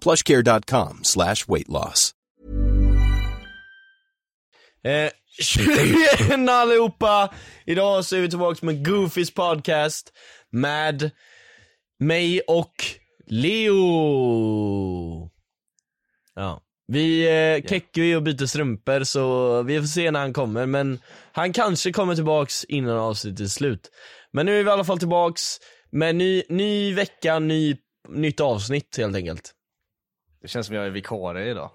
plushcare.com 0.00 1.00
slash 1.02 1.48
weight 1.48 1.68
loss. 1.68 2.14
Eh, 4.84 5.10
tjena 5.40 6.52
allihopa! 6.52 7.34
Idag 7.66 8.04
så 8.04 8.16
är 8.16 8.20
vi 8.20 8.30
tillbaka 8.30 8.66
med 8.66 8.86
Goofys 8.86 9.34
podcast 9.34 10.12
med 10.50 11.10
mig 11.98 12.40
och 12.40 12.74
Leo. 13.26 13.80
Ja. 16.34 16.62
Vi 16.86 17.22
eh, 17.22 17.68
keckar 17.68 18.02
ju 18.02 18.16
och 18.16 18.22
byter 18.22 18.46
strumpor 18.46 19.04
så 19.04 19.62
vi 19.62 19.80
får 19.80 19.86
se 19.86 20.10
när 20.10 20.20
han 20.20 20.32
kommer 20.32 20.66
men 20.66 20.98
han 21.32 21.52
kanske 21.52 21.92
kommer 21.92 22.14
tillbaks 22.14 22.64
innan 22.64 22.98
avsnittet 22.98 23.40
är 23.40 23.46
slut. 23.46 23.90
Men 24.32 24.46
nu 24.46 24.58
är 24.58 24.62
vi 24.62 24.68
i 24.68 24.72
alla 24.72 24.84
fall 24.84 24.98
tillbaks 24.98 25.42
med 25.90 26.16
ny, 26.16 26.42
ny 26.48 26.94
vecka, 26.94 27.38
ny, 27.38 27.76
nytt 28.08 28.40
avsnitt 28.40 28.96
helt 28.98 29.16
enkelt. 29.16 29.54
Det 30.42 30.48
känns 30.48 30.66
som 30.66 30.76
jag 30.76 30.86
är 30.86 30.90
vikarie 30.90 31.50
idag. 31.50 31.70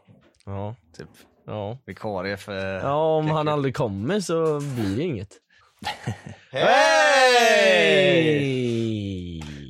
Ja. 0.45 0.75
Typ. 0.97 1.07
Ja. 1.45 1.77
Vikarie 1.85 2.37
för... 2.37 2.79
Ja, 2.79 3.15
om 3.17 3.27
han 3.29 3.47
aldrig 3.47 3.75
kommer 3.75 4.19
så 4.19 4.59
blir 4.59 4.95
det 4.97 5.03
inget. 5.03 5.29
Hej! 8.23 8.23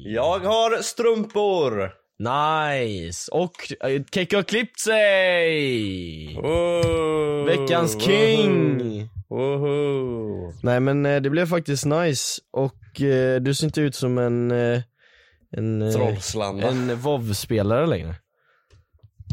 Jag 0.05 0.39
har 0.39 0.81
strumpor! 0.81 1.91
Nice! 2.19 3.31
Och 3.31 3.73
äh, 3.89 4.01
Kekko 4.11 4.35
har 4.35 4.43
klippt 4.43 4.79
sig! 4.79 6.37
Oh. 6.37 7.45
Veckans 7.45 8.03
king! 8.03 9.09
Woho. 9.29 10.51
Nej 10.63 10.79
men 10.79 11.05
eh, 11.05 11.21
det 11.21 11.29
blev 11.29 11.45
faktiskt 11.45 11.85
nice 11.85 12.41
och 12.51 13.01
eh, 13.01 13.41
du 13.41 13.53
ser 13.53 13.65
inte 13.65 13.81
ut 13.81 13.95
som 13.95 14.17
en 14.17 14.51
eh, 14.51 14.81
en, 15.57 15.81
eh, 15.81 15.91
Trollslanda. 15.93 16.67
en 16.67 16.95
WoW-spelare 16.95 17.85
längre. 17.85 18.15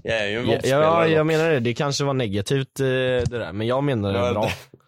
Jag 0.02 0.18
är 0.18 0.26
ju 0.28 0.38
en 0.38 0.48
Ja, 0.50 0.58
ja, 0.64 1.06
jag 1.06 1.26
menar 1.26 1.50
det, 1.50 1.60
det 1.60 1.74
kanske 1.74 2.04
var 2.04 2.14
negativt 2.14 2.80
eh, 2.80 2.84
det 2.86 3.24
där, 3.38 3.52
men 3.52 3.66
jag 3.66 3.84
menar 3.84 4.12
det 4.12 4.18
Ja, 4.18 4.32
bra. 4.32 4.42
det- 4.42 4.78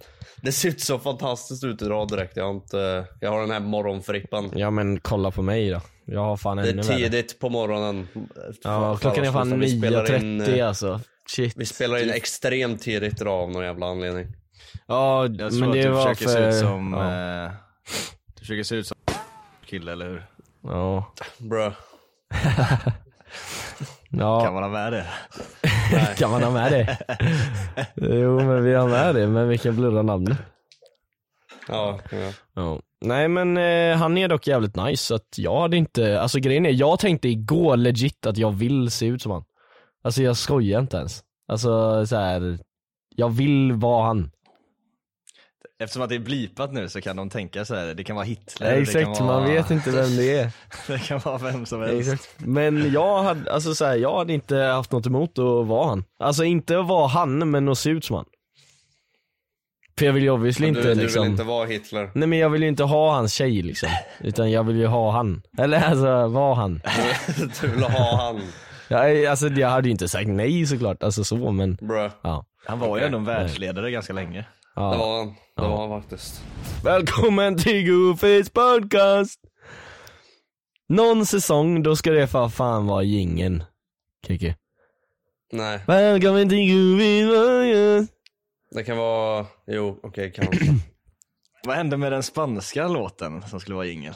Det 0.45 0.53
ser 0.53 0.69
inte 0.69 0.81
så 0.87 0.99
fantastiskt 0.99 1.65
ut 1.65 1.83
idag 1.83 2.09
direkt. 2.09 2.37
Jag 2.37 2.45
har 2.45 2.51
inte, 2.51 3.07
jag 3.21 3.31
har 3.31 3.41
den 3.41 3.51
här 3.51 3.61
morgonfrippan. 3.61 4.51
Ja 4.55 4.71
men 4.71 5.01
kolla 5.01 5.31
på 5.31 5.43
mig 5.43 5.71
då. 5.71 5.81
Jag 6.05 6.21
har 6.21 6.37
fan 6.37 6.57
Det 6.57 6.63
ännu 6.71 6.81
är 6.81 6.85
värre. 6.85 6.97
tidigt 6.97 7.39
på 7.39 7.49
morgonen. 7.49 8.09
Ja, 8.65 8.97
klockan 9.01 9.25
är 9.25 9.33
fan 9.33 9.49
som 9.51 9.61
lyssnar. 9.61 9.81
Vi 9.81 9.89
spelar 10.07 10.15
in, 10.25 10.43
9.30 10.43 10.59
eh, 10.59 10.69
alltså. 10.69 11.01
Shit. 11.29 11.53
Vi 11.57 11.67
spelar 11.67 12.03
in 12.03 12.11
extremt 12.11 12.83
tidigt 12.83 13.21
idag 13.21 13.41
av 13.43 13.51
någon 13.51 13.65
jävla 13.65 13.87
anledning. 13.87 14.27
Ja, 14.87 15.27
Jag 15.27 15.39
tror 15.51 15.61
men 15.61 15.69
att 15.69 15.75
det 15.75 15.83
du 15.83 15.89
var 15.89 16.15
försöker 16.15 16.25
för... 16.33 16.51
se 16.53 16.57
ut 16.59 16.63
som... 16.65 16.93
ja. 16.93 17.45
Eh, 17.45 17.51
du 18.35 18.41
försöker 18.41 18.63
se 18.63 18.75
ut 18.75 18.87
som 18.87 18.97
kille, 19.67 19.93
eller 19.93 20.07
hur? 20.09 20.27
ja. 20.63 21.13
Bruh. 21.39 21.73
ja. 24.13 24.41
Kan 24.41 24.55
man 24.55 24.63
ha 24.63 24.71
med 24.71 24.93
det? 24.93 25.07
Kan 26.19 26.31
man 26.31 26.43
ha 26.43 26.51
med 26.51 26.73
det? 26.73 26.99
jo 27.97 28.37
men 28.37 28.65
vi 28.65 28.75
har 28.75 28.89
med 28.89 29.15
det, 29.15 29.27
men 29.27 29.49
vi 29.49 29.59
kan 29.59 29.77
blurra 29.77 30.03
namnet. 30.03 30.39
Ja, 31.69 31.99
ja. 32.11 32.33
Ja. 32.55 32.81
Nej 33.01 33.29
men 33.29 33.57
eh, 33.57 33.97
han 33.97 34.19
är 34.19 34.29
dock 34.29 34.47
jävligt 34.47 34.77
nice 34.77 35.05
så 35.05 35.15
att 35.15 35.39
jag 35.39 35.61
hade 35.61 35.77
inte, 35.77 36.21
alltså 36.21 36.39
grejen 36.39 36.67
är, 36.67 36.71
jag 36.71 36.99
tänkte 36.99 37.29
igår 37.29 37.77
legit 37.77 38.27
att 38.27 38.37
jag 38.37 38.51
vill 38.51 38.91
se 38.91 39.07
ut 39.07 39.23
som 39.23 39.33
han. 39.33 39.45
Alltså 40.03 40.23
jag 40.23 40.37
skojar 40.37 40.81
inte 40.81 40.97
ens. 40.97 41.25
Alltså 41.49 42.07
så 42.07 42.17
här. 42.17 42.59
jag 43.17 43.29
vill 43.29 43.73
vara 43.73 44.07
han. 44.07 44.31
Eftersom 45.83 46.03
att 46.03 46.09
det 46.09 46.15
är 46.15 46.19
blipat 46.19 46.73
nu 46.73 46.89
så 46.89 47.01
kan 47.01 47.17
de 47.17 47.31
tänka 47.31 47.65
så 47.65 47.75
här. 47.75 47.95
det 47.95 48.05
kan 48.05 48.17
vara 48.17 48.25
Hitler, 48.25 48.69
Ja, 48.69 48.75
det 48.75 48.83
exakt, 48.83 49.17
kan 49.19 49.27
vara... 49.27 49.41
man 49.41 49.51
vet 49.51 49.71
inte 49.71 49.91
vem 49.91 50.17
det 50.17 50.39
är. 50.39 50.51
det 50.87 50.99
kan 50.99 51.19
vara 51.19 51.39
vem 51.39 51.67
som 51.67 51.81
helst. 51.81 52.13
Exakt. 52.13 52.35
Men 52.39 52.93
jag 52.93 53.23
hade, 53.23 53.53
alltså 53.53 53.75
så 53.75 53.85
här, 53.85 53.97
jag 53.97 54.19
hade 54.19 54.33
inte 54.33 54.57
haft 54.57 54.93
något 54.93 55.07
emot 55.07 55.39
att 55.39 55.67
vara 55.67 55.89
han. 55.89 56.05
Alltså 56.19 56.45
inte 56.45 56.81
att 56.81 56.87
vara 56.87 57.07
han, 57.07 57.51
men 57.51 57.69
att 57.69 57.79
se 57.79 57.91
ut 57.91 58.05
som 58.05 58.17
han. 58.17 58.25
För 59.99 60.07
jag 60.07 60.13
vill 60.13 60.23
ju 60.23 60.31
obviously 60.31 60.67
Men 60.67 60.77
inte 60.77 60.89
du, 60.89 60.95
du 60.95 61.03
liksom 61.03 61.23
vill 61.23 61.31
inte 61.31 61.45
vara 61.45 61.67
Hitler? 61.67 62.11
Nej 62.15 62.29
men 62.29 62.39
jag 62.39 62.51
vill 62.51 62.63
ju 62.63 62.69
inte 62.69 62.85
ha 62.85 63.15
hans 63.15 63.33
tjej 63.33 63.63
liksom. 63.63 63.89
Utan 64.21 64.51
jag 64.51 64.65
vill 64.65 64.77
ju 64.77 64.87
ha 64.87 65.13
han. 65.13 65.43
Eller 65.59 65.81
alltså, 65.81 66.27
vara 66.27 66.55
han. 66.55 66.81
du 67.61 67.69
vill 67.69 67.83
ha 67.83 68.17
han? 68.17 68.41
Ja, 68.89 69.31
alltså 69.31 69.49
jag 69.49 69.69
hade 69.69 69.89
ju 69.89 69.93
inte 69.93 70.09
sagt 70.09 70.29
nej 70.29 70.67
såklart, 70.67 71.03
alltså 71.03 71.25
så 71.25 71.53
men 71.53 71.79
ja. 72.23 72.45
Han 72.67 72.79
var 72.79 72.99
ju 72.99 73.05
ändå 73.05 73.19
en 73.19 73.25
världsledare 73.25 73.91
ganska 73.91 74.13
länge. 74.13 74.45
Ja. 74.75 74.91
Det 74.93 74.99
var 74.99 75.19
han. 75.19 75.27
Det 75.29 75.35
Ja. 75.57 75.69
var 75.69 75.89
han 75.89 76.03
faktiskt. 76.03 76.43
Välkommen 76.85 77.57
till 77.59 77.87
Goofys 77.91 78.51
podcast! 78.51 79.41
Någon 80.89 81.27
säsong, 81.27 81.83
då 81.83 81.97
ska 81.97 82.11
det 82.11 82.27
för 82.29 82.49
fan 82.49 82.87
vara 82.87 83.03
gingen. 83.03 83.65
Kiki. 84.27 84.55
Nej, 85.53 85.81
Välkommen 85.87 86.49
till 86.49 86.73
Goofys 86.73 87.29
podcast! 87.29 88.13
det 88.75 88.85
kan 88.85 88.97
vara... 88.97 89.47
Jo, 89.67 90.01
okej 90.03 90.33
kanske. 90.37 90.65
Vad 91.67 91.77
hände 91.77 91.97
med 91.97 92.13
den 92.13 92.23
spanska 92.23 92.89
låten 92.89 93.43
som 93.43 93.61
skulle 93.61 93.75
vara 93.75 93.87
jingel? 93.87 94.15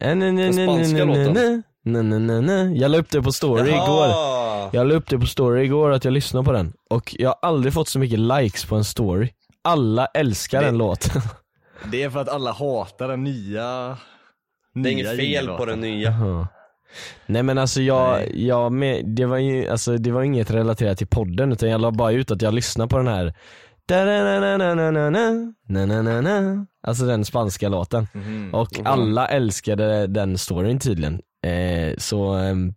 Den 0.00 0.52
spanska 0.54 1.04
låten. 1.04 1.62
Na, 1.84 2.02
na, 2.02 2.18
na, 2.18 2.40
na. 2.40 2.64
Jag 2.72 2.90
la 2.90 2.98
upp 2.98 3.10
det 3.10 3.22
på 3.22 3.32
story 3.32 3.68
igår. 3.70 4.06
Jaha! 4.06 4.70
Jag 4.72 4.86
la 4.86 4.94
upp 4.94 5.08
det 5.08 5.18
på 5.18 5.26
story 5.26 5.64
igår 5.64 5.90
att 5.90 6.04
jag 6.04 6.12
lyssnade 6.12 6.44
på 6.44 6.52
den. 6.52 6.72
Och 6.90 7.14
jag 7.18 7.28
har 7.28 7.38
aldrig 7.42 7.72
fått 7.74 7.88
så 7.88 7.98
mycket 7.98 8.18
likes 8.18 8.64
på 8.64 8.76
en 8.76 8.84
story. 8.84 9.28
Alla 9.64 10.06
älskar 10.06 10.60
Det- 10.60 10.66
den 10.66 10.78
låten. 10.78 11.22
Det 11.92 12.02
är 12.02 12.10
för 12.10 12.20
att 12.20 12.28
alla 12.28 12.52
hatar 12.52 13.08
den 13.08 13.24
nya... 13.24 13.96
Det 14.74 14.88
är 14.88 14.92
inget 14.92 15.16
fel 15.16 15.46
på 15.48 15.64
den 15.64 15.80
nya. 15.80 16.10
Jaha. 16.10 16.48
Nej 17.26 17.42
men 17.42 17.58
alltså 17.58 17.80
jag, 17.82 18.10
Nej. 18.12 18.46
jag 18.46 18.72
med, 18.72 19.04
det 19.06 19.26
var 19.26 19.36
ju, 19.38 19.68
alltså 19.68 19.96
det 19.96 20.10
var 20.10 20.22
inget 20.22 20.50
relaterat 20.50 20.98
till 20.98 21.06
podden 21.06 21.52
utan 21.52 21.68
jag 21.70 21.80
la 21.80 21.90
bara 21.90 22.12
ut 22.12 22.30
att 22.30 22.42
jag 22.42 22.54
lyssnade 22.54 22.88
på 22.88 22.96
den 22.98 23.08
här. 23.08 23.34
Alltså 26.86 27.04
den 27.06 27.24
spanska 27.24 27.68
låten. 27.68 28.06
Mhm. 28.12 28.54
Och 28.54 28.68
alla 28.84 29.28
älskade 29.28 30.06
den 30.06 30.38
storyn 30.38 30.78
tydligen. 30.78 31.20
Eh, 31.48 31.94
så 31.98 32.32
ehm, 32.32 32.74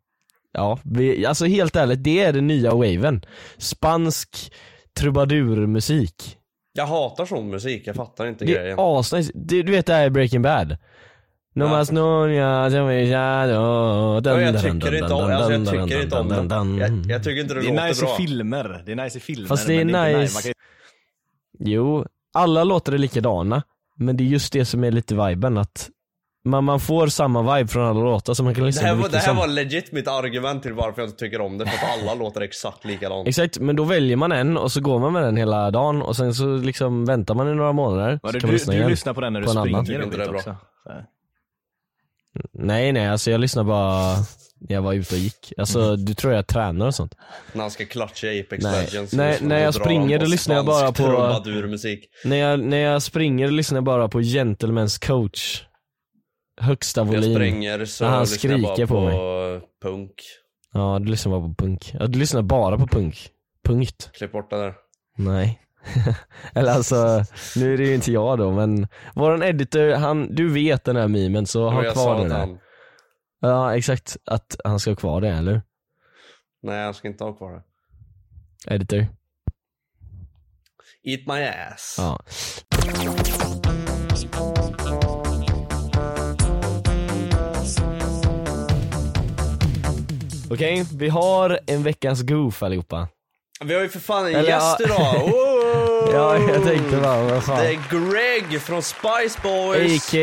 ja, 0.53 0.79
vi, 0.83 1.25
alltså 1.25 1.45
helt 1.45 1.75
ärligt 1.75 2.03
det 2.03 2.19
är 2.23 2.33
den 2.33 2.47
nya 2.47 2.71
waven. 2.71 3.21
Spansk 3.57 4.53
trubadurmusik. 4.99 6.37
Jag 6.73 6.85
hatar 6.85 7.25
sån 7.25 7.49
musik, 7.49 7.83
jag 7.87 7.95
fattar 7.95 8.27
inte 8.27 8.45
Det 8.45 8.51
grejen. 8.53 8.79
är 8.79 8.99
asnice. 8.99 9.31
Du, 9.35 9.63
du 9.63 9.71
vet 9.71 9.85
det 9.85 9.93
här 9.93 10.05
i 10.05 10.09
Breaking 10.09 10.41
Bad? 10.41 10.77
No 11.55 11.63
Ja. 11.63 11.69
mas 11.69 11.89
är 11.89 13.05
shadow. 13.11 14.21
Ja, 14.25 14.41
jag 14.41 14.61
tycker 14.61 14.95
inte 14.95 15.13
om, 15.13 15.31
alltså, 15.31 15.53
jag 15.75 15.87
tycker 15.87 16.03
inte 16.03 16.15
om 16.15 16.47
den. 16.47 16.77
Jag, 16.77 17.05
jag 17.11 17.23
tycker 17.23 17.41
inte 17.41 17.53
det, 17.53 17.61
Det 17.61 17.67
är 17.67 17.71
låter 17.73 17.87
nice 17.87 18.05
bra. 18.05 18.13
i 18.13 18.17
filmer, 18.17 18.83
det 18.85 18.91
är 18.91 18.95
nice 18.95 19.17
i 19.17 19.21
filmer 19.21 19.47
Fast 19.47 19.67
det 19.67 19.73
är 19.81 19.85
nice. 19.85 20.33
Man 20.35 20.43
kan, 20.43 20.53
Jo, 21.59 22.05
alla 22.33 22.63
låtar 22.63 22.93
är 22.93 22.97
likadana. 22.97 23.63
Men 23.95 24.17
det 24.17 24.23
är 24.23 24.25
just 24.25 24.53
det 24.53 24.65
som 24.65 24.83
är 24.83 24.91
lite 24.91 25.15
viben 25.27 25.57
att 25.57 25.89
man, 26.49 26.63
man 26.63 26.79
får 26.79 27.07
samma 27.07 27.55
vibe 27.57 27.67
från 27.67 27.85
alla 27.87 27.99
låtar 27.99 28.33
så 28.33 28.43
man 28.43 28.53
kan 28.55 28.61
Det 28.63 28.67
lyssna 28.67 28.87
här, 28.87 28.95
på 28.95 29.01
var, 29.01 29.09
det 29.09 29.17
här 29.17 29.33
var 29.33 29.47
legit 29.47 29.91
mitt 29.91 30.07
argument 30.07 30.63
till 30.63 30.73
varför 30.73 31.01
jag 31.01 31.09
inte 31.09 31.19
tycker 31.19 31.41
om 31.41 31.57
det, 31.57 31.65
för 31.65 31.75
att 31.85 32.01
alla 32.01 32.13
låter 32.13 32.41
exakt 32.41 32.85
likadant. 32.85 33.27
Exakt, 33.27 33.59
men 33.59 33.75
då 33.75 33.83
väljer 33.83 34.17
man 34.17 34.31
en 34.31 34.57
och 34.57 34.71
så 34.71 34.81
går 34.81 34.99
man 34.99 35.13
med 35.13 35.23
den 35.23 35.37
hela 35.37 35.71
dagen 35.71 36.01
och 36.01 36.15
sen 36.15 36.33
så 36.33 36.57
liksom 36.57 37.05
väntar 37.05 37.35
man 37.35 37.51
i 37.51 37.55
några 37.55 37.73
månader. 37.73 38.19
Var 38.23 38.29
så 38.29 38.33
det, 38.33 38.39
kan 38.39 38.47
man 38.47 38.51
du, 38.51 38.53
lyssna 38.57 38.73
du 38.73 38.77
igen. 38.79 38.89
lyssnar 38.89 39.13
på 39.13 39.21
den 39.21 39.33
när 39.33 39.41
du 39.41 39.49
annan. 39.49 39.63
springer 39.85 40.03
inte 40.03 40.17
det 40.17 40.23
är 40.23 40.29
bra. 40.29 40.37
också. 40.37 40.55
Nej 42.53 42.91
nej, 42.91 43.07
alltså 43.07 43.31
jag 43.31 43.39
lyssnar 43.41 43.63
bara 43.63 44.15
när 44.59 44.75
jag 44.75 44.81
var 44.81 44.93
ute 44.93 45.15
och 45.15 45.19
gick. 45.19 45.53
Alltså 45.57 45.95
du 45.95 46.13
tror 46.13 46.33
jag 46.33 46.47
tränar 46.47 46.87
och 46.87 46.95
sånt? 46.95 47.15
När 47.53 47.61
han 47.61 47.71
ska 47.71 47.85
clutcha 47.85 48.27
i 48.27 48.39
Apex 48.41 48.63
Nej. 48.63 48.85
Legends. 48.85 49.13
Nej, 49.13 49.37
så 49.37 49.45
när 49.45 49.59
jag 49.59 49.73
springer, 49.73 50.19
då 50.19 50.25
lyssnar 50.25 50.55
jag 50.55 50.65
bara 50.65 50.91
på-. 50.91 51.43
När 52.25 52.35
jag, 52.37 52.59
när 52.59 52.77
jag 52.77 53.01
springer 53.01 53.51
lyssnar 53.51 53.77
jag 53.77 53.83
bara 53.83 54.07
på 54.07 54.21
Gentlemen's 54.21 55.07
coach. 55.07 55.63
Högsta 56.57 57.03
När 57.03 57.13
jag 57.13 57.21
volym. 57.21 57.35
springer 57.35 57.85
så 57.85 58.03
När 58.03 58.11
han 58.11 58.19
jag 58.19 58.27
bara 58.27 58.37
skriker 58.37 58.85
på, 58.85 58.95
på 59.11 59.61
punk. 59.81 60.13
Ja, 60.73 60.99
du 60.99 61.05
lyssnar 61.05 61.31
bara 61.39 61.49
på 61.49 61.55
punk. 61.63 61.91
Ja, 61.99 62.07
du 62.07 62.19
lyssnar 62.19 62.41
bara 62.41 62.77
på 62.77 62.87
punk. 62.87 63.29
Punkt. 63.63 64.09
Klipp 64.13 64.31
bort 64.31 64.49
det 64.49 64.57
där. 64.57 64.73
Nej. 65.17 65.61
Eller 66.53 66.71
alltså, 66.71 67.23
nu 67.55 67.73
är 67.73 67.77
det 67.77 67.83
ju 67.83 67.95
inte 67.95 68.11
jag 68.11 68.37
då 68.37 68.51
men 68.51 68.87
våran 69.15 69.43
editor, 69.43 69.91
han, 69.93 70.35
du 70.35 70.49
vet 70.53 70.83
den 70.83 70.95
här 70.95 71.07
memen 71.07 71.45
så 71.45 71.69
ha 71.69 71.91
kvar 71.91 72.19
den 72.19 72.29
där. 72.29 72.37
han, 72.37 72.57
Ja 73.39 73.75
exakt, 73.77 74.17
att 74.25 74.55
han 74.63 74.79
ska 74.79 74.91
ha 74.91 74.95
kvar 74.95 75.21
det 75.21 75.29
eller? 75.29 75.61
nej 76.63 76.79
jag 76.79 76.95
ska 76.95 77.07
inte 77.07 77.23
ha 77.23 77.33
kvar 77.33 77.51
det. 77.53 77.63
Editor. 78.73 79.07
Eat 81.03 81.21
my 81.27 81.43
ass. 81.43 81.95
Ja. 81.97 82.19
Okej, 90.51 90.85
vi 90.97 91.09
har 91.09 91.59
en 91.67 91.83
veckans 91.83 92.21
goof 92.21 92.63
allihopa. 92.63 93.07
Vi 93.63 93.73
har 93.73 93.81
ju 93.81 93.89
för 93.89 93.99
fan 93.99 94.27
en 94.27 94.35
Eller, 94.35 94.49
gäst 94.49 94.77
ja. 94.79 94.85
idag! 94.85 95.29
Wow! 96.07 96.13
Ja, 96.13 96.37
jag 96.37 96.63
tänkte 96.63 96.97
bara, 96.97 97.23
vad 97.23 97.43
fan. 97.43 97.57
Det 97.63 97.69
är 97.69 97.79
Greg 98.11 98.61
från 98.61 98.81
Spice 98.81 99.39
Boys! 99.43 100.07
A.k. 100.13 100.17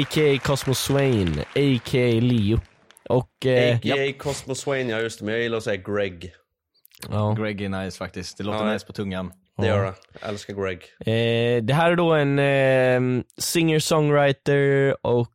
A.k. 0.00 0.38
Cosmo 0.48 0.74
Swain, 0.74 1.40
A.k. 1.40 1.98
Leo. 2.20 2.60
Och, 3.08 3.46
eh, 3.46 3.76
A.k.a. 3.76 4.12
Cosmo 4.18 4.54
Swain, 4.54 4.88
ja 4.88 5.00
just 5.00 5.18
det, 5.18 5.24
men 5.24 5.34
jag 5.34 5.42
gillar 5.42 5.58
att 5.58 5.64
säga 5.64 5.82
Greg. 5.86 6.32
ja. 7.10 7.36
Greg 7.38 7.60
är 7.62 7.68
nice 7.68 7.98
faktiskt, 7.98 8.38
det 8.38 8.44
låter 8.44 8.66
Ja. 8.66 8.72
nice 8.72 8.86
på 8.86 8.92
tungan. 8.92 9.32
Det 9.58 9.66
gör 9.66 9.84
det. 9.84 9.94
Jag 10.20 10.28
älskar 10.28 10.54
Greg. 10.54 10.78
Eh, 11.00 11.62
det 11.62 11.74
här 11.74 11.90
är 11.90 11.96
då 11.96 12.12
en 12.14 12.38
eh, 12.38 13.22
singer-songwriter 13.38 14.96
och 15.02 15.28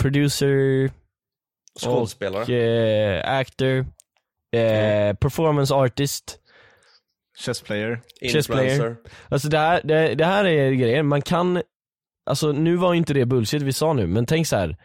producer 0.00 0.90
Skådespelare. 1.80 2.42
och 2.42 2.50
eh, 2.50 3.38
actor, 3.38 3.78
eh, 4.56 5.16
performance 5.16 5.74
artist. 5.74 6.38
Chess 7.38 7.60
player. 7.60 8.00
chess 8.32 8.46
player. 8.46 8.70
Influencer. 8.70 8.96
Alltså 9.28 9.48
det 9.48 9.58
här, 9.58 9.80
det, 9.84 10.14
det 10.14 10.24
här 10.24 10.44
är 10.44 10.70
grejen, 10.72 11.06
man 11.06 11.22
kan, 11.22 11.62
alltså 12.30 12.52
nu 12.52 12.76
var 12.76 12.94
inte 12.94 13.14
det 13.14 13.26
bullshit 13.26 13.62
vi 13.62 13.72
sa 13.72 13.92
nu, 13.92 14.06
men 14.06 14.26
tänk 14.26 14.46
så 14.46 14.56
här. 14.56 14.76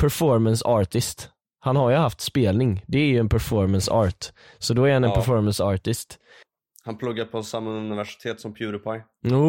performance 0.00 0.64
artist. 0.64 1.30
Han 1.60 1.76
har 1.76 1.90
ju 1.90 1.96
haft 1.96 2.20
spelning, 2.20 2.84
det 2.86 2.98
är 2.98 3.06
ju 3.06 3.18
en 3.18 3.28
performance 3.28 3.90
art. 3.90 4.32
Så 4.58 4.74
då 4.74 4.84
är 4.84 4.92
han 4.92 5.04
en 5.04 5.10
Ja. 5.10 5.16
performance 5.16 5.64
artist. 5.64 6.18
Han 6.88 6.96
pluggar 6.98 7.24
på 7.24 7.42
samma 7.42 7.70
universitet 7.70 8.40
som 8.40 8.54
Pewdiepie. 8.54 9.02
Ooh, 9.24 9.40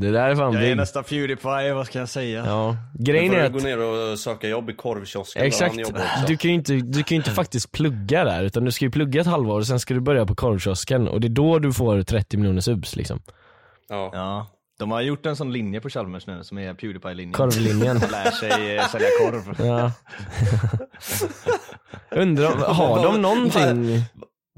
det 0.00 0.10
där 0.10 0.28
är 0.28 0.36
fan 0.36 0.52
Jag 0.52 0.62
är 0.62 0.66
big. 0.66 0.76
nästa 0.76 1.02
Pewdiepie, 1.02 1.74
vad 1.74 1.86
ska 1.86 1.98
jag 1.98 2.08
säga? 2.08 2.44
Ja, 2.46 2.76
grejen 2.98 3.34
är 3.34 3.38
du 3.40 3.46
att 3.46 3.52
gå 3.52 3.58
ner 3.58 3.78
och 3.78 4.18
söka 4.18 4.48
jobb 4.48 4.70
i 4.70 4.72
korvkiosken 4.72 5.42
Exakt, 5.42 5.74
där 5.76 5.82
han 5.84 5.90
jobbar 5.92 6.00
också. 6.00 6.26
du 6.26 6.36
kan 6.36 6.50
ju 6.50 6.54
inte, 6.54 6.72
du 6.72 7.02
kan 7.02 7.14
ju 7.14 7.16
inte 7.16 7.30
faktiskt 7.40 7.72
plugga 7.72 8.24
där 8.24 8.44
utan 8.44 8.64
du 8.64 8.72
ska 8.72 8.84
ju 8.84 8.90
plugga 8.90 9.20
ett 9.20 9.26
halvår 9.26 9.58
och 9.58 9.66
sen 9.66 9.80
ska 9.80 9.94
du 9.94 10.00
börja 10.00 10.26
på 10.26 10.34
korvkiosken 10.34 11.08
och 11.08 11.20
det 11.20 11.26
är 11.26 11.30
då 11.30 11.58
du 11.58 11.72
får 11.72 12.02
30 12.02 12.36
miljoner 12.36 12.60
subs 12.60 12.96
liksom. 12.96 13.20
Ja. 13.88 14.10
Ja. 14.12 14.46
De 14.78 14.90
har 14.90 15.00
gjort 15.00 15.26
en 15.26 15.36
sån 15.36 15.52
linje 15.52 15.80
på 15.80 15.88
Chalmers 15.90 16.26
nu 16.26 16.44
som 16.44 16.58
är 16.58 16.74
Pewdiepie-linjen. 16.74 17.32
Korvlinjen. 17.32 17.96
Man 18.00 18.10
lär 18.10 18.30
sig 18.30 18.76
eh, 18.76 18.88
sälja 18.88 19.08
korv. 19.20 19.66
Ja. 19.66 19.92
Undrar, 22.20 22.50
har 22.74 23.02
de 23.04 23.22
någonting? 23.22 24.00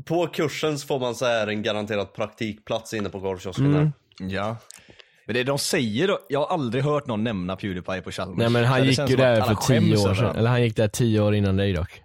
På 0.04 0.26
kursen 0.26 0.78
så 0.78 0.86
får 0.86 1.00
man 1.00 1.14
så 1.14 1.24
här 1.26 1.46
en 1.46 1.62
garanterad 1.62 2.12
praktikplats 2.12 2.94
inne 2.94 3.08
på 3.08 3.20
korvkiosken 3.20 3.74
Mm. 3.76 3.92
Ja. 4.30 4.56
Men 5.26 5.34
det 5.34 5.44
de 5.44 5.58
säger 5.58 6.08
då, 6.08 6.18
jag 6.28 6.40
har 6.40 6.46
aldrig 6.54 6.84
hört 6.84 7.06
någon 7.06 7.24
nämna 7.24 7.56
Pewdiepie 7.56 8.00
på 8.00 8.10
Chalmers. 8.10 8.38
Nej 8.38 8.48
men 8.50 8.64
han 8.64 8.80
Det 8.80 8.86
gick 8.86 8.96
känns 8.96 9.10
ju 9.10 9.16
där 9.16 9.40
för 9.42 9.54
10 9.54 9.56
skäms 9.56 10.06
år 10.06 10.14
sedan, 10.14 10.36
eller 10.36 10.50
han 10.50 10.62
gick 10.62 10.76
där 10.76 10.88
10 10.88 11.20
år 11.20 11.34
innan 11.34 11.56
dig 11.56 11.72
dock. 11.72 12.00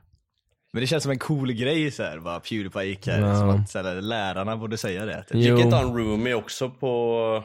Men 0.73 0.81
det 0.81 0.87
känns 0.87 1.03
som 1.03 1.11
en 1.11 1.19
cool 1.19 1.51
grej 1.51 1.91
så 1.91 2.03
här, 2.03 2.19
bara 2.19 2.39
Pewdiepie 2.39 2.83
gick 2.83 3.07
här, 3.07 3.19
Ja. 3.21 3.35
som 3.39 3.49
att 3.49 3.69
så 3.69 3.81
här, 3.83 4.01
lärarna 4.01 4.57
borde 4.57 4.77
säga 4.77 5.05
det. 5.05 5.23
Typ. 5.23 5.35
Gick 5.37 5.59
inte 5.59 5.75
han 5.75 5.97
roomie 5.97 6.33
också 6.33 6.69
på 6.69 7.43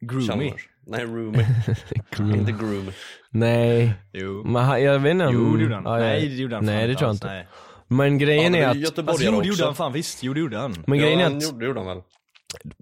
Groomy. 0.00 0.26
Chalmers? 0.26 0.68
Nej, 0.86 1.04
roomie. 1.04 1.46
inte 2.18 2.52
groomie. 2.52 2.92
Nej, 3.30 3.92
Jo. 4.12 4.42
men 4.46 4.62
han, 4.64 4.82
jag 4.82 4.98
vet 4.98 5.10
inte 5.10 5.26
om... 5.26 5.34
Jo 5.34 5.56
det 5.56 5.62
gjorde 5.62 5.74
han. 5.74 5.84
Ja, 5.84 5.92
jag- 5.98 6.06
Nej 6.06 6.28
det 6.28 6.34
gjorde 6.34 6.54
han 6.54 6.64
Nej 6.64 6.86
det 6.88 6.94
tror 6.94 7.08
jag 7.08 7.14
inte. 7.14 7.26
Nej. 7.26 7.46
Men 7.88 8.18
grejen 8.18 8.54
Ja, 8.54 8.60
är 8.60 8.86
att, 8.86 9.06
Fast 9.06 9.22
jo 9.24 9.40
det 9.40 9.48
gjorde 9.48 9.64
han 9.64 9.74
fan 9.74 9.92
visst, 9.92 10.22
jo 10.22 10.34
det 10.34 10.40
gjorde 10.40 10.58
han. 10.58 10.84
men 10.86 10.98
grejen 10.98 11.18
ja, 11.20 11.26
är 11.26 11.30
han 11.30 11.36
att 11.38 11.44
gjorde, 11.44 11.66
gjorde 11.66 11.80
han 11.80 11.86
väl? 11.86 12.02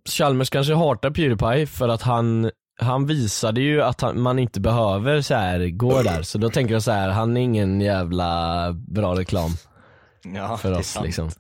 Chalmers 0.09 0.51
kanske 0.51 0.75
hatar 0.75 1.11
Pewdiepie 1.11 1.67
för 1.67 1.89
att 1.89 2.03
han 2.03 2.51
han 2.81 3.07
visade 3.07 3.61
ju 3.61 3.83
att 3.83 4.01
han, 4.01 4.21
man 4.21 4.39
inte 4.39 4.61
behöver 4.61 5.21
så 5.21 5.35
här 5.35 5.69
gå 5.69 6.03
där, 6.03 6.23
så 6.23 6.39
då 6.39 6.51
tänker 6.51 6.75
jag 6.75 6.83
så 6.83 6.91
här, 6.91 7.09
han 7.09 7.37
är 7.37 7.41
ingen 7.41 7.81
jävla 7.81 8.73
bra 8.73 9.15
reklam 9.19 9.51
Ja, 10.35 10.57
för 10.57 10.71
det 10.71 10.77
är 10.77 10.81
oss 10.81 10.87
sant. 10.87 11.07
liksom. 11.07 11.31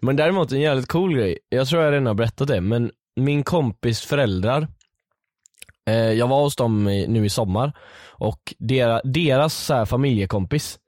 Men 0.00 0.16
däremot 0.16 0.52
en 0.52 0.60
jävligt 0.60 0.88
cool 0.88 1.14
grej, 1.14 1.38
jag 1.48 1.68
tror 1.68 1.82
jag 1.82 1.92
redan 1.92 2.06
har 2.06 2.14
berättat 2.14 2.48
det, 2.48 2.60
men 2.60 2.90
min 3.16 3.42
kompis 3.42 4.00
föräldrar, 4.00 4.68
eh, 5.88 5.94
jag 5.94 6.28
var 6.28 6.42
hos 6.42 6.56
dem 6.56 6.88
i, 6.88 7.06
nu 7.08 7.24
i 7.24 7.28
sommar 7.28 7.72
och 8.08 8.54
deras, 8.58 9.00
deras 9.04 9.54
så 9.54 9.74
här, 9.74 9.84
familjekompis 9.84 10.78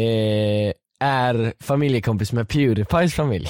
eh, 0.00 0.72
är 1.04 1.52
familjekompis 1.60 2.32
med 2.32 2.48
Pewdiepies 2.48 3.14
familj. 3.14 3.48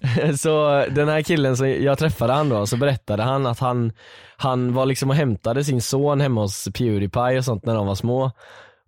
så 0.38 0.84
den 0.90 1.08
här 1.08 1.22
killen, 1.22 1.56
som 1.56 1.68
jag 1.68 1.98
träffade 1.98 2.32
han 2.32 2.48
då, 2.48 2.66
så 2.66 2.76
berättade 2.76 3.22
han 3.22 3.46
att 3.46 3.58
han, 3.58 3.92
han 4.36 4.74
var 4.74 4.86
liksom 4.86 5.10
och 5.10 5.16
hämtade 5.16 5.64
sin 5.64 5.82
son 5.82 6.20
hemma 6.20 6.40
hos 6.40 6.68
Pewdiepie 6.74 7.38
och 7.38 7.44
sånt 7.44 7.64
när 7.64 7.74
de 7.74 7.86
var 7.86 7.94
små. 7.94 8.30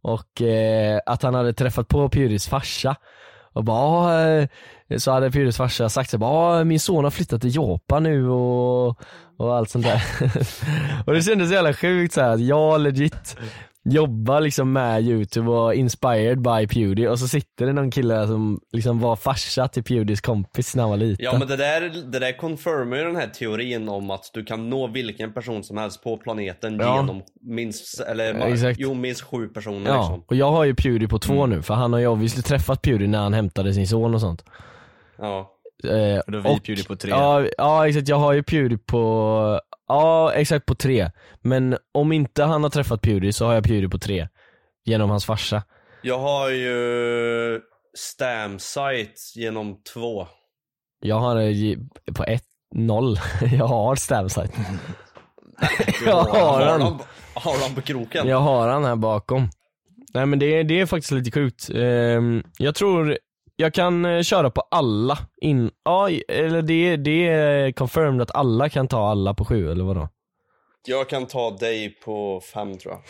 Och 0.02 0.42
eh, 0.42 1.00
att 1.07 1.23
han 1.23 1.35
hade 1.35 1.52
träffat 1.52 1.88
på 1.88 2.09
Pewdies 2.09 2.49
farsa. 2.49 2.97
Och 3.52 3.64
bara, 3.64 4.30
eh, 4.30 4.49
så 4.97 5.12
hade 5.12 5.30
Pewdies 5.30 5.57
farsa 5.57 5.88
sagt 5.88 6.11
så 6.11 6.18
bara, 6.18 6.64
min 6.64 6.80
son 6.80 7.04
har 7.04 7.11
flyttat 7.11 7.40
till 7.40 7.57
Japan 7.57 8.02
nu 8.02 8.28
och, 8.28 8.99
och 9.38 9.57
allt 9.57 9.71
sånt 9.71 9.85
där. 9.85 10.02
och 11.07 11.14
det 11.14 11.23
kändes 11.23 11.49
så 11.49 11.54
jävla 11.54 11.73
sjukt 11.73 12.14
så 12.14 12.21
här, 12.21 12.30
att 12.30 12.40
jag 12.40 12.80
legit 12.80 13.37
jobbar 13.90 14.40
liksom 14.40 14.73
med 14.73 15.02
youtube 15.02 15.50
och 15.50 15.75
inspired 15.75 16.42
by 16.42 16.66
Pewdie 16.66 17.09
och 17.09 17.18
så 17.18 17.28
sitter 17.28 17.66
det 17.66 17.73
någon 17.73 17.90
kille 17.90 18.26
som 18.26 18.61
liksom 18.73 19.00
var 19.00 19.16
farsa 19.16 19.68
till 19.68 19.85
Pewdies 19.85 20.21
kompis 20.21 20.76
när 20.76 20.83
han 20.83 20.90
var 20.90 20.97
liten. 20.97 21.25
Ja 21.25 21.38
men 21.38 21.49
det 21.49 21.57
där, 21.57 21.80
det 22.12 22.18
där 22.18 22.38
confirmar 22.38 22.97
ju 22.97 23.04
den 23.04 23.16
här 23.16 23.26
teorin 23.26 23.88
om 23.88 24.11
att 24.11 24.30
du 24.35 24.45
kan 24.45 24.71
nå 24.71 24.87
vilken 24.87 25.33
person 25.33 25.64
som 25.64 25.76
helst 25.76 26.02
på 26.04 26.16
planeten 26.16 26.78
Ja. 26.80 26.97
genom 26.97 27.23
minst, 27.40 28.00
eller 28.00 28.35
Ja, 28.35 28.47
exakt. 28.47 28.80
jo 28.80 28.95
minst 28.95 29.23
sju 29.23 29.49
personer 29.49 29.90
Ja, 29.90 29.99
liksom. 30.00 30.23
och 30.26 30.37
jag 30.37 30.50
har 30.50 30.64
ju 30.64 30.75
Pewdie 30.75 31.09
på 31.09 31.18
två 31.18 31.47
nu 31.47 31.62
för 31.62 31.75
han 31.75 31.92
har 31.92 32.00
ju 32.00 32.07
obviously 32.07 32.42
träffat 32.42 32.83
Pewdie 32.83 33.09
när 33.09 33.18
han 33.18 33.35
hämtade 33.35 33.75
sin 33.75 33.88
son 33.88 34.14
och 34.14 34.21
sånt. 34.21 34.45
Ja. 35.18 35.54
Eh, 35.85 36.18
Och 36.26 36.32
då 36.32 36.38
har 36.40 36.54
vi 36.54 36.61
Pewdie 36.61 36.85
på 36.85 36.97
tre. 36.97 37.11
Ja, 37.11 37.47
ja 37.58 37.88
exakt, 37.88 38.08
jag 38.08 38.16
har 38.16 38.32
ju 38.32 38.42
Pewdie 38.42 38.78
på, 38.78 39.61
ja 39.88 40.32
exakt 40.32 40.66
på 40.66 40.75
tre. 40.75 41.11
Men 41.40 41.76
om 41.94 42.12
inte 42.12 42.44
han 42.44 42.62
har 42.62 42.70
träffat 42.70 43.02
Pewdie 43.02 43.32
så 43.32 43.47
har 43.47 43.54
jag 43.54 43.64
Pewdie 43.64 43.88
på 43.88 43.99
tre. 43.99 44.28
Genom 44.85 45.11
hans 45.11 45.25
farsa. 45.25 45.62
Jag 46.02 46.18
har 46.18 46.50
ju 46.50 47.61
Stamsite 47.97 49.14
genom 49.35 49.76
två. 49.94 50.26
Jag 51.00 51.16
har 51.20 51.40
ju 51.40 51.78
på 52.14 52.25
ett, 52.25 52.44
noll. 52.75 53.16
Jag 53.58 53.66
har 53.66 53.97
Stamsite. 53.97 54.52
Jag 56.06 56.23
har 56.25 56.62
han, 56.62 56.82
har 57.35 57.62
han 57.62 57.75
på 57.75 57.80
kroken? 57.80 58.28
Jag 58.28 58.40
har 58.40 58.68
han 58.68 58.85
här 58.85 58.97
bakom. 58.97 59.49
Nej 60.14 60.26
men 60.26 60.38
det, 60.38 60.62
det 60.62 60.80
är 60.80 60.87
faktiskt 60.87 61.12
lite 61.12 61.30
sjukt. 61.30 61.70
Ehm, 61.75 62.42
jag 62.58 62.75
tror 62.75 63.18
jag 63.61 63.75
kan 63.75 64.05
eh, 64.05 64.23
köra 64.23 64.50
på 64.50 64.61
alla 64.71 65.19
in, 65.41 65.71
ja 65.85 66.09
eller 66.29 66.62
det, 66.62 66.97
det 66.97 67.29
är 67.29 67.73
confirmed 67.73 68.23
att 68.23 68.35
alla 68.35 68.69
kan 68.69 68.88
ta 68.88 69.09
alla 69.11 69.35
på 69.35 69.45
sju 69.45 69.71
eller 69.71 69.85
vadå? 69.85 70.09
Jag 70.87 71.09
kan 71.09 71.27
ta 71.27 71.50
dig 71.50 71.91
på 72.05 72.41
fem 72.55 72.79
tror 72.79 72.95
jag. 72.95 73.00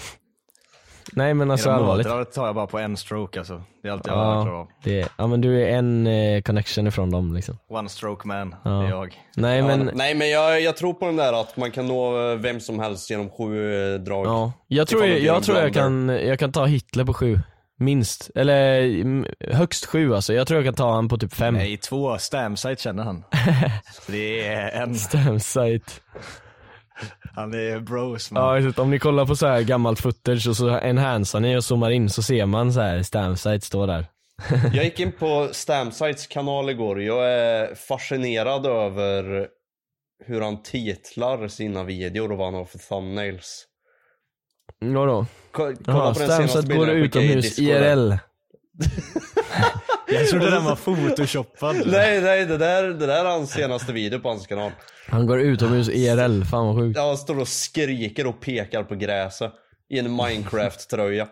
Nej 1.13 1.35
men 1.35 1.51
alltså 1.51 1.71
allvarligt. 1.71 2.07
mödrar 2.07 2.25
tar 2.25 2.47
jag 2.47 2.55
bara 2.55 2.67
på 2.67 2.79
en 2.79 2.97
stroke 2.97 3.39
alltså. 3.39 3.63
Det 3.83 3.89
är 3.89 3.93
allt 3.93 4.07
jag 4.07 4.15
klarar 4.15 4.47
Ja, 4.47 4.53
av. 4.61 4.69
det, 4.85 5.09
ja 5.19 5.27
men 5.27 5.41
du 5.41 5.63
är 5.65 5.69
en 5.79 6.07
eh, 6.07 6.43
connection 6.43 6.87
ifrån 6.87 7.11
dem 7.11 7.35
liksom. 7.35 7.59
One 7.69 7.89
stroke 7.89 8.29
man, 8.29 8.55
Ja. 8.65 8.71
det 8.71 8.87
är 8.87 8.91
jag. 8.91 9.23
Nej 9.37 9.59
Ja, 9.59 9.67
men, 9.67 9.91
Nej 9.95 10.15
men 10.15 10.31
jag, 10.31 10.61
jag 10.61 10.77
tror 10.77 10.93
på 10.95 11.07
den 11.07 11.17
där 11.17 11.41
att 11.41 11.57
man 11.57 11.71
kan 11.71 11.87
nå 11.87 12.31
eh, 12.33 12.37
vem 12.39 12.61
som 12.61 12.79
helst 12.79 13.11
genom 13.11 13.31
sju 13.31 13.75
eh, 13.95 14.01
drag. 14.01 14.27
ja. 14.27 14.53
Jag 14.67 14.89
tror, 14.89 15.07
jag, 15.07 15.19
jag, 15.21 15.43
tror 15.43 15.59
jag, 15.59 15.75
kan, 15.75 16.09
jag 16.09 16.39
kan 16.39 16.53
ta 16.53 16.65
Hitler 16.65 17.05
på 17.05 17.15
sju. 17.15 17.39
Minst. 17.81 18.31
Eller 18.35 18.81
mm, 18.81 19.27
högst 19.41 19.87
sju 19.87 20.15
alltså. 20.15 20.33
Jag 20.35 20.47
tror 20.47 20.59
jag 20.59 20.67
kan 20.67 20.75
ta 20.75 20.95
han 20.95 21.09
på 21.09 21.19
typ 21.19 21.35
fem. 21.35 21.55
Nej, 21.55 21.77
två 21.77 22.19
stamsite 22.19 22.83
känner 22.83 23.03
han. 23.03 23.25
Det 24.07 24.47
är 24.47 24.71
en, 24.83 24.95
Stamsite. 24.95 25.93
han 27.35 27.55
är 27.55 27.81
bros 27.81 28.31
man. 28.31 28.43
Ja 28.43 28.59
exakt, 28.59 28.79
om 28.79 28.91
ni 28.91 28.99
kollar 28.99 29.27
på 29.27 29.37
så 29.37 29.47
här 29.47 29.63
gammalt 29.63 30.01
footage 30.01 30.49
och 30.49 30.57
så 30.57 30.69
enhancear 30.69 31.41
ni 31.41 31.57
och 31.57 31.65
zoomar 31.65 31.91
in 31.91 32.11
så 32.11 32.23
ser 32.23 32.47
man 32.47 32.73
så 32.73 32.81
här 32.81 33.03
Stamsite 33.03 33.67
står 33.67 33.87
där. 33.87 34.07
Jag 34.75 34.85
gick 34.85 35.01
in 35.01 35.13
på 35.13 35.49
Stamsites 35.53 36.27
kanal 36.27 36.71
igår 36.71 37.03
jag 37.03 37.31
är 37.33 37.75
fascinerad 37.75 38.67
över 38.67 39.49
hur 40.27 40.41
han 40.41 40.63
titlar 40.63 41.49
sina 41.49 41.85
videor 41.85 42.33
och 42.33 42.39
vad 42.39 42.47
han 42.47 42.55
har 42.55 42.65
för 42.65 42.79
thumbnails. 42.79 43.65
Vadå? 44.81 45.27
Ko- 45.53 45.75
Kolla 45.85 45.99
Jaha, 45.99 46.13
på 46.15 46.19
den 46.19 46.29
senaste 46.29 46.35
Stamsite 46.49 46.69
bilden 46.69 46.87
går 46.87 46.97
jag 46.97 47.05
utomhus. 47.05 47.59
IRL. 47.59 48.13
Jag 50.13 50.27
trodde 50.29 50.51
den 50.51 50.65
var 50.65 50.77
photoshoppad. 50.77 51.77
Nej 51.87 52.21
nej 52.21 52.47
det 52.47 52.57
där, 52.59 52.83
det 52.89 53.07
där 53.07 53.25
är 53.25 53.31
hans 53.31 53.51
senaste 53.51 53.93
video 53.93 54.21
på 54.21 54.29
hans 54.29 54.47
kanal. 54.47 54.71
Han 55.09 55.27
går 55.27 55.41
utomhus 55.41 55.89
IRL, 55.89 56.45
fan 56.45 56.67
vad 56.67 56.77
sjukt. 56.77 56.99
Han 56.99 57.17
står 57.17 57.41
och 57.41 57.49
skriker 57.49 58.27
och 58.27 58.41
pekar 58.41 58.83
på 58.83 58.95
gräset. 58.95 59.53
I 59.91 59.99
en 59.99 60.17
Minecraft-tröja. 60.17 61.29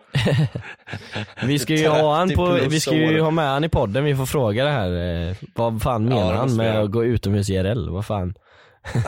Vi 1.45 1.59
ska 1.59 1.73
ju 1.73 1.87
ha 1.87 2.15
han 2.15 2.27
30 2.27 2.35
på, 2.35 2.57
vi 2.69 2.79
ska 2.79 2.95
ju 2.95 3.21
ha 3.21 3.31
med 3.31 3.45
han 3.49 3.63
i 3.63 3.69
podden, 3.69 4.03
vi 4.03 4.15
får 4.15 4.25
fråga 4.25 4.63
det 4.65 4.71
här. 4.71 5.27
eh, 5.29 5.35
Vad 5.55 5.81
fan 5.81 6.03
Ja, 6.03 6.09
menar 6.15 6.31
det 6.31 6.37
han 6.37 6.55
med 6.55 6.79
att 6.81 6.91
gå 6.91 7.03
utomhus 7.05 7.49
IRL? 7.49 7.89
Vad 7.89 8.05
fan? 8.05 8.33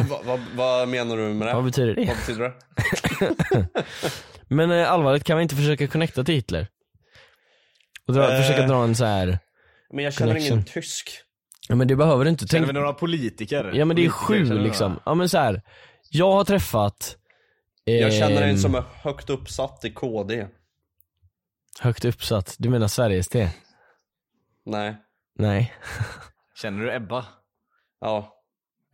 Va, 0.10 0.20
va, 0.26 0.40
vad 0.56 0.88
menar 0.88 1.18
du 1.18 1.24
med 1.34 1.48
det? 1.48 1.54
Vad 1.54 1.64
betyder 1.64 1.96
det? 1.96 2.06
Vad 2.08 2.18
betyder 2.18 2.42
det? 2.44 3.68
Men 4.48 4.72
eh, 4.72 4.92
allvarligt, 4.92 5.24
kan 5.24 5.38
vi 5.38 5.44
inte 5.44 5.56
försöka 5.56 5.88
connecta 5.88 6.24
till 6.24 6.36
Hitler? 6.36 6.68
Och 8.08 8.14
dra, 8.14 8.32
Eh. 8.34 8.42
försöka 8.42 8.68
dra 8.68 8.84
en 8.84 8.96
så 8.96 9.06
här. 9.06 9.40
Men 9.94 10.04
jag 10.04 10.14
känner 10.14 10.32
Connection. 10.34 10.54
ingen 10.58 10.66
tysk. 10.66 11.12
ja 11.68 11.76
men 11.76 11.88
det 11.88 11.96
behöver 11.96 12.24
du 12.24 12.30
inte. 12.30 12.48
Känner 12.48 12.66
Tänk, 12.66 12.70
vi 12.76 12.80
några 12.80 12.94
politiker? 12.94 13.72
ja 13.74 13.86
men 13.86 13.96
det 13.96 14.06
är 14.06 14.10
Politiker, 14.10 14.26
sju 14.26 14.46
känner 14.48 14.62
liksom. 14.62 15.00
Ja 15.06 15.14
men 15.16 15.30
så 15.30 15.38
här. 15.38 15.62
jag 16.10 16.32
har 16.32 16.44
träffat 16.44 17.18
Jag 17.84 18.14
känner 18.14 18.42
ehm, 18.42 18.50
en 18.50 18.60
som 18.60 18.76
är 18.76 18.84
högt 19.04 19.30
uppsatt 19.30 19.86
i 19.86 19.90
KD. 19.92 20.48
Högt 21.80 22.06
uppsatt, 22.06 22.56
du 22.60 22.70
menar 22.70 22.88
Sveriges 22.88 23.28
T? 23.28 23.50
Nej. 24.66 24.96
Nej. 25.40 25.74
Känner 26.62 26.84
du 26.86 26.96
Ebba? 26.96 27.26
Ja. 28.02 28.39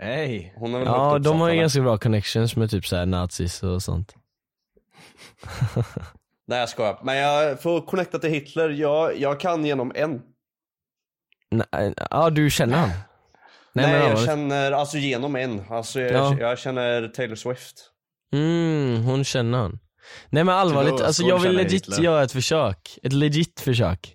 Hej. 0.01 0.53
Hon 0.57 0.73
är 0.75 0.79
väl 0.79 0.87
Ja 0.87 1.19
de 1.19 1.41
har 1.41 1.49
ju 1.49 1.59
ganska 1.59 1.81
bra 1.81 1.97
connections 1.97 2.55
med 2.55 2.69
typ 2.69 2.85
så 2.87 2.95
här 2.95 3.05
nazis 3.05 3.63
och 3.63 3.83
sånt. 3.83 4.15
Nej 6.47 6.59
jag 6.59 6.69
skojar. 6.69 6.99
Men 7.03 7.15
jag 7.17 7.61
får 7.61 7.81
connecta 7.81 8.19
till 8.19 8.29
Hitler. 8.29 8.69
Jag, 8.69 9.19
jag 9.19 9.39
kan 9.39 9.65
genom 9.65 9.91
en. 9.95 10.21
Nej, 11.51 11.93
ja 12.11 12.29
du 12.29 12.49
känner 12.49 12.77
han? 12.77 12.89
Nej, 12.89 12.97
men 13.73 13.91
jag 13.91 14.01
allvarligt. 14.03 14.25
känner, 14.25 14.71
alltså 14.71 14.97
genom 14.97 15.35
en. 15.35 15.63
Alltså 15.69 15.99
jag, 16.01 16.11
Ja. 16.13 16.37
jag 16.39 16.59
känner 16.59 17.07
Taylor 17.07 17.35
Swift. 17.35 17.75
Mm, 18.33 19.03
hon 19.03 19.23
känner 19.23 19.57
han. 19.57 19.79
Nej 20.29 20.43
men 20.43 20.55
allvarligt, 20.55 20.91
Tyvärr, 20.93 21.05
alltså 21.07 21.23
jag 21.23 21.39
vill 21.39 21.51
legit 21.51 21.73
Hitler. 21.87 22.03
göra 22.03 22.23
ett 22.23 22.31
försök. 22.31 22.99
Ett 23.03 23.13
legit 23.13 23.59
försök. 23.59 24.14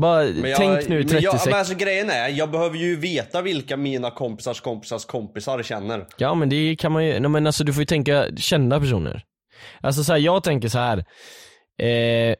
Bara 0.00 0.24
jag, 0.24 0.56
tänk 0.56 0.88
nu 0.88 0.94
i 0.96 0.98
men 0.98 1.08
30 1.08 1.24
jag, 1.24 1.40
men 1.46 1.54
alltså 1.54 1.74
grejen 1.74 2.10
är, 2.10 2.28
jag 2.28 2.50
behöver 2.50 2.76
ju 2.76 2.96
veta 2.96 3.42
vilka 3.42 3.76
mina 3.76 4.10
kompisars 4.10 4.60
kompisars 4.60 5.04
kompisar 5.04 5.62
känner. 5.62 6.06
Ja 6.16 6.34
men 6.34 6.48
det 6.48 6.76
kan 6.76 6.92
man 6.92 7.04
ju, 7.06 7.28
men 7.28 7.46
alltså 7.46 7.64
du 7.64 7.72
får 7.72 7.80
ju 7.82 7.86
tänka 7.86 8.36
kända 8.36 8.80
personer. 8.80 9.24
Alltså 9.80 10.04
så 10.04 10.12
här, 10.12 10.18
jag 10.20 10.42
tänker 10.44 10.68
så 10.68 10.78
här. 10.78 10.98
Eh, 11.82 12.36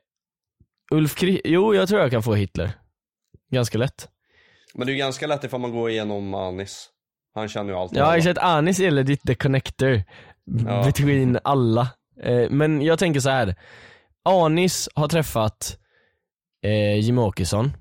Ulf 0.93 1.15
Kri- 1.17 1.41
jo 1.45 1.75
jag 1.75 1.89
tror 1.89 2.01
jag 2.01 2.11
kan 2.11 2.23
få 2.23 2.35
Hitler. 2.35 2.73
Ganska 3.53 3.79
lätt. 3.79 4.09
Men 4.75 4.87
det 4.87 4.91
är 4.91 4.95
ju 4.95 4.99
ganska 4.99 5.27
lätt 5.27 5.45
ifall 5.45 5.61
man 5.61 5.73
går 5.73 5.91
igenom 5.91 6.35
Anis. 6.35 6.89
Han 7.35 7.49
känner 7.49 7.73
ju 7.73 7.79
alltid 7.79 7.99
Ja 7.99 8.17
exakt, 8.17 8.39
Anis 8.39 8.81
är 8.81 8.91
legit 8.91 9.23
the 9.23 9.35
connector. 9.35 10.03
Ja. 10.67 10.85
Between 10.85 11.39
alla. 11.45 11.89
Eh, 12.23 12.51
men 12.51 12.83
jag 12.83 12.99
tänker 12.99 13.21
så 13.21 13.31
här. 13.31 13.55
Anis 14.25 14.89
har 14.95 15.09
träffat 15.09 15.77
eh, 16.65 16.99
Jimmie 16.99 17.25
Åkesson. 17.25 17.73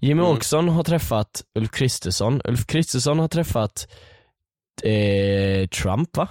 Jimmie 0.00 0.24
Mm. 0.24 0.36
Åkesson 0.36 0.68
har 0.68 0.84
träffat 0.84 1.42
Ulf 1.58 1.70
Kristersson. 1.70 2.40
Ulf 2.44 2.66
Kristersson 2.66 3.18
har 3.18 3.28
träffat 3.28 3.88
eh, 4.82 5.66
Trump 5.68 6.16
va? 6.16 6.28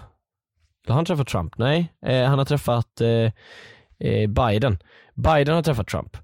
Har 0.88 0.96
han 0.96 1.06
träffat 1.06 1.28
Trump? 1.28 1.58
Nej, 1.58 1.94
eh, 2.06 2.24
han 2.24 2.38
har 2.38 2.46
träffat 2.46 3.02
eh, 3.02 3.32
eh, 4.10 4.30
Biden. 4.30 4.78
Biden 5.16 5.56
har 5.56 5.64
träffat 5.64 5.88
Trump. 5.88 6.18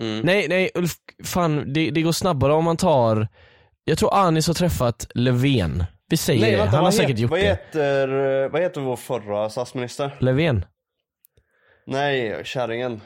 Mm. 0.00 0.20
Nej, 0.20 0.48
nej 0.48 0.70
Ulf, 0.74 0.92
fan 1.24 1.72
det, 1.72 1.90
det 1.90 2.02
går 2.02 2.12
snabbare 2.12 2.52
om 2.52 2.64
man 2.64 2.76
tar, 2.76 3.28
jag 3.84 3.98
tror 3.98 4.14
Anis 4.14 4.46
har 4.46 4.54
träffat 4.54 5.06
Löfven. 5.14 5.84
Vi 6.08 6.16
säger 6.16 6.40
Nej 6.40 6.50
det, 6.50 6.56
vänta, 6.56 6.70
han 6.70 6.76
har 6.76 6.84
vad, 6.84 6.94
säkert 6.94 7.18
gjort 7.18 7.30
vad, 7.30 7.40
det. 7.40 7.46
heter, 7.46 8.48
vad 8.48 8.62
heter 8.62 8.80
vår 8.80 8.96
förra 8.96 9.50
statsminister? 9.50 10.16
Löfven. 10.20 10.64
Nej, 11.86 12.44
kärringen. 12.44 13.00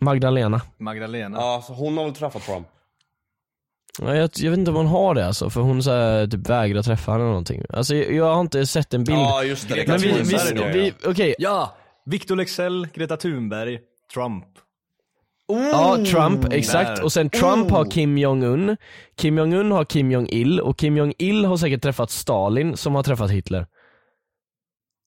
Magdalena. 0.00 0.60
Magdalena. 0.78 1.38
Ja, 1.38 1.62
så 1.66 1.72
hon 1.72 1.96
har 1.96 2.04
väl 2.04 2.14
träffat 2.14 2.42
Trump? 2.42 2.66
Ja, 3.98 4.14
jag, 4.14 4.30
jag 4.34 4.50
vet 4.50 4.58
inte 4.58 4.70
om 4.70 4.76
hon 4.76 4.86
har 4.86 5.14
det 5.14 5.26
alltså, 5.26 5.50
för 5.50 5.60
hon 5.60 5.82
så 5.82 5.90
här, 5.90 6.26
typ 6.26 6.48
vägrar 6.48 6.82
träffa 6.82 7.10
honom 7.12 7.20
eller 7.24 7.30
någonting. 7.30 7.62
Alltså 7.68 7.94
jag, 7.94 8.12
jag 8.12 8.34
har 8.34 8.40
inte 8.40 8.66
sett 8.66 8.94
en 8.94 9.04
bild. 9.04 9.18
Ja 9.18 9.44
just 9.44 9.68
det, 9.68 9.74
det 9.74 9.88
men 9.88 9.98
vi, 9.98 10.08
vi, 10.12 10.36
det 10.54 10.72
vi, 10.72 10.88
ja. 11.02 11.10
okej, 11.10 11.34
Ja! 11.38 11.76
Victor 12.06 12.36
Lexell, 12.36 12.88
Greta 12.94 13.16
Thunberg, 13.16 13.78
Trump. 14.14 14.44
ja 15.48 15.96
Trump, 16.06 16.52
exakt. 16.52 16.96
där. 16.96 17.04
Och 17.04 17.12
sen 17.12 17.30
Trump 17.30 17.70
har 17.70 17.84
Oh. 17.84 17.88
Kim 17.90 18.18
Jong-Un, 18.18 18.76
Kim 19.16 19.38
Jong-Un 19.38 19.72
har 19.72 19.84
Kim 19.84 20.10
Jong-Il 20.10 20.60
och 20.60 20.78
Kim 20.78 20.96
Jong-Il 20.96 21.44
har 21.44 21.56
säkert 21.56 21.82
träffat 21.82 22.10
Stalin 22.10 22.76
som 22.76 22.94
har 22.94 23.02
träffat 23.02 23.30
Hitler. 23.30 23.66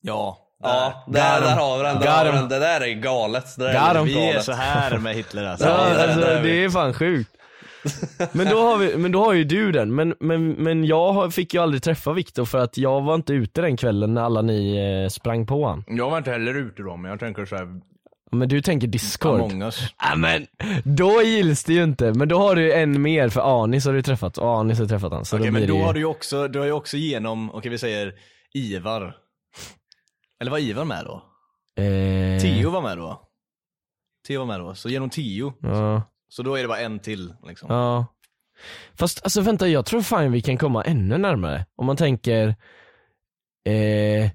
Ja. 0.01 0.37
Ja, 0.63 1.03
där. 1.07 1.41
där, 1.41 1.55
har 1.55 1.77
vi 1.77 1.83
den, 1.83 1.99
där 1.99 2.25
har 2.25 2.25
vi 2.25 2.31
den. 2.31 2.49
Det 2.49 2.59
där 2.59 2.81
är 2.81 2.93
galet. 2.93 3.55
Det 3.57 3.63
där 3.63 3.95
är. 3.95 4.03
Vi 4.03 4.13
är 4.13 4.27
galet. 4.27 4.43
så 4.43 4.51
här 4.51 4.97
med 4.97 5.15
Hitler 5.15 5.45
alltså. 5.45 5.67
Ja, 5.67 5.89
det 5.89 6.03
är 6.03 6.07
alltså, 6.07 6.43
det. 6.43 6.63
är 6.63 6.69
fan 6.69 6.93
sjukt. 6.93 7.29
Men 8.31 8.49
då 8.49 8.61
har, 8.61 8.77
vi, 8.77 8.97
men 8.97 9.11
då 9.11 9.25
har 9.25 9.33
ju 9.33 9.43
du 9.43 9.71
den, 9.71 9.95
men, 9.95 10.15
men, 10.19 10.51
men 10.51 10.83
jag 10.85 11.33
fick 11.33 11.53
ju 11.53 11.61
aldrig 11.61 11.83
träffa 11.83 12.13
Viktor 12.13 12.45
för 12.45 12.57
att 12.57 12.77
jag 12.77 13.01
var 13.01 13.15
inte 13.15 13.33
ute 13.33 13.61
den 13.61 13.77
kvällen 13.77 14.13
när 14.13 14.21
alla 14.21 14.41
ni 14.41 14.77
eh, 15.03 15.09
sprang 15.09 15.47
på 15.47 15.67
han. 15.67 15.83
Jag 15.87 16.09
var 16.09 16.17
inte 16.17 16.31
heller 16.31 16.53
ute 16.55 16.81
då, 16.81 16.97
men 16.97 17.11
jag 17.11 17.19
tänker 17.19 17.45
så 17.45 17.55
här, 17.55 17.67
Men 18.31 18.49
du 18.49 18.61
tänker 18.61 18.87
Discord? 18.87 19.39
Among 19.39 19.61
us. 19.61 19.93
Ja 20.01 20.15
men, 20.15 20.45
då 20.83 21.21
gills 21.21 21.63
det 21.63 21.73
ju 21.73 21.83
inte, 21.83 22.13
men 22.13 22.27
då 22.27 22.39
har 22.39 22.55
du 22.55 22.73
en 22.73 23.01
mer 23.01 23.29
för 23.29 23.63
Anis 23.63 23.85
har 23.85 23.93
du 23.93 24.01
träffat, 24.01 24.37
och 24.37 24.59
Anis 24.59 24.79
har 24.79 24.85
träffat 24.85 25.11
han. 25.11 25.25
Så 25.25 25.35
Okej 25.35 25.47
då 25.47 25.53
men 25.53 25.67
då 25.67 25.75
ju... 25.75 25.83
har 25.83 25.93
du 25.93 25.99
ju 25.99 26.05
också, 26.05 26.47
du 26.47 26.59
har 26.59 26.65
ju 26.65 26.71
också 26.71 26.97
genom, 26.97 27.51
okej 27.51 27.71
vi 27.71 27.77
säger 27.77 28.13
Ivar. 28.53 29.15
Eller 30.39 30.51
var 30.51 30.57
Ivar 30.59 30.85
med 30.85 31.05
då? 31.05 31.25
eh, 31.83 32.41
Tio 32.41 32.69
var 32.69 32.81
med 32.81 32.97
då? 32.97 33.29
Tio 34.27 34.39
var 34.39 34.45
med 34.45 34.59
då, 34.59 34.75
så 34.75 34.89
genom 34.89 35.09
tio. 35.09 35.53
Ja, 35.61 36.03
Så 36.29 36.43
då 36.43 36.55
är 36.55 36.61
det 36.61 36.67
bara 36.67 36.79
en 36.79 36.99
till 36.99 37.33
liksom. 37.43 37.67
ja. 37.71 38.05
Fast 38.93 39.23
alltså 39.23 39.41
vänta, 39.41 39.67
jag 39.67 39.85
tror 39.85 40.01
fan 40.01 40.31
vi 40.31 40.41
kan 40.41 40.57
komma 40.57 40.83
ännu 40.83 41.17
närmare. 41.17 41.65
Om 41.75 41.85
man 41.85 41.97
tänker, 41.97 42.47
eh, 43.65 44.31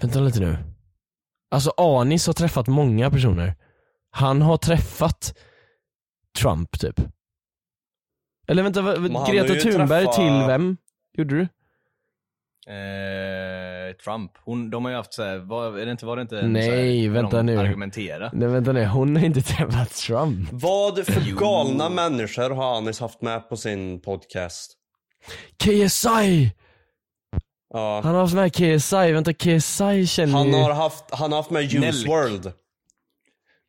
vänta 0.00 0.20
lite 0.20 0.40
nu. 0.40 0.58
Alltså 1.50 1.72
Anis 1.76 2.26
har 2.26 2.34
träffat 2.34 2.66
många 2.66 3.10
personer. 3.10 3.54
Han 4.10 4.42
har 4.42 4.56
träffat 4.56 5.38
Trump 6.38 6.78
typ. 6.80 7.00
Eller 8.48 8.62
vänta, 8.62 8.82
Greta 9.30 9.54
Thunberg 9.54 10.04
träffat- 10.04 10.14
till 10.16 10.46
vem? 10.46 10.76
Gjorde 11.12 11.34
du? 11.38 11.48
Eh, 12.66 13.96
Trump, 14.04 14.30
hon, 14.44 14.70
de 14.70 14.84
har 14.84 14.90
ju 14.92 14.96
haft 14.96 15.14
såhär, 15.14 15.38
var, 15.38 15.78
är 15.78 15.86
det 15.86 15.92
inte, 15.92 16.06
var 16.06 16.16
det 16.16 16.22
inte 16.22 16.38
en 16.40 16.52
Nej, 16.52 17.06
så 17.06 17.12
vänta 17.12 17.36
de 17.36 17.46
nu. 17.46 17.58
Argumentera. 17.58 18.30
Nej 18.32 18.48
vänta 18.48 18.72
nu, 18.72 18.86
hon 18.86 19.16
har 19.16 19.24
inte 19.24 19.42
träffat 19.42 19.90
Trump. 19.94 20.48
Vad 20.52 21.06
för 21.06 21.38
galna 21.40 21.88
människor 21.88 22.50
har 22.50 22.76
Anis 22.76 23.00
haft 23.00 23.22
med 23.22 23.48
på 23.48 23.56
sin 23.56 24.00
podcast? 24.00 24.72
KSI! 25.64 26.52
Ja. 27.74 28.00
Han 28.04 28.14
har 28.14 28.20
haft 28.20 28.34
med 28.34 28.52
KSI, 28.54 29.12
vänta 29.12 29.32
KSI 29.32 30.06
känner 30.06 30.32
Han 30.32 30.46
ju... 30.48 30.54
har 30.54 30.72
haft, 30.74 31.04
han 31.10 31.32
har 31.32 31.38
haft 31.38 31.50
med 31.50 31.62
Juice. 31.64 32.04
WRLD. 32.06 32.52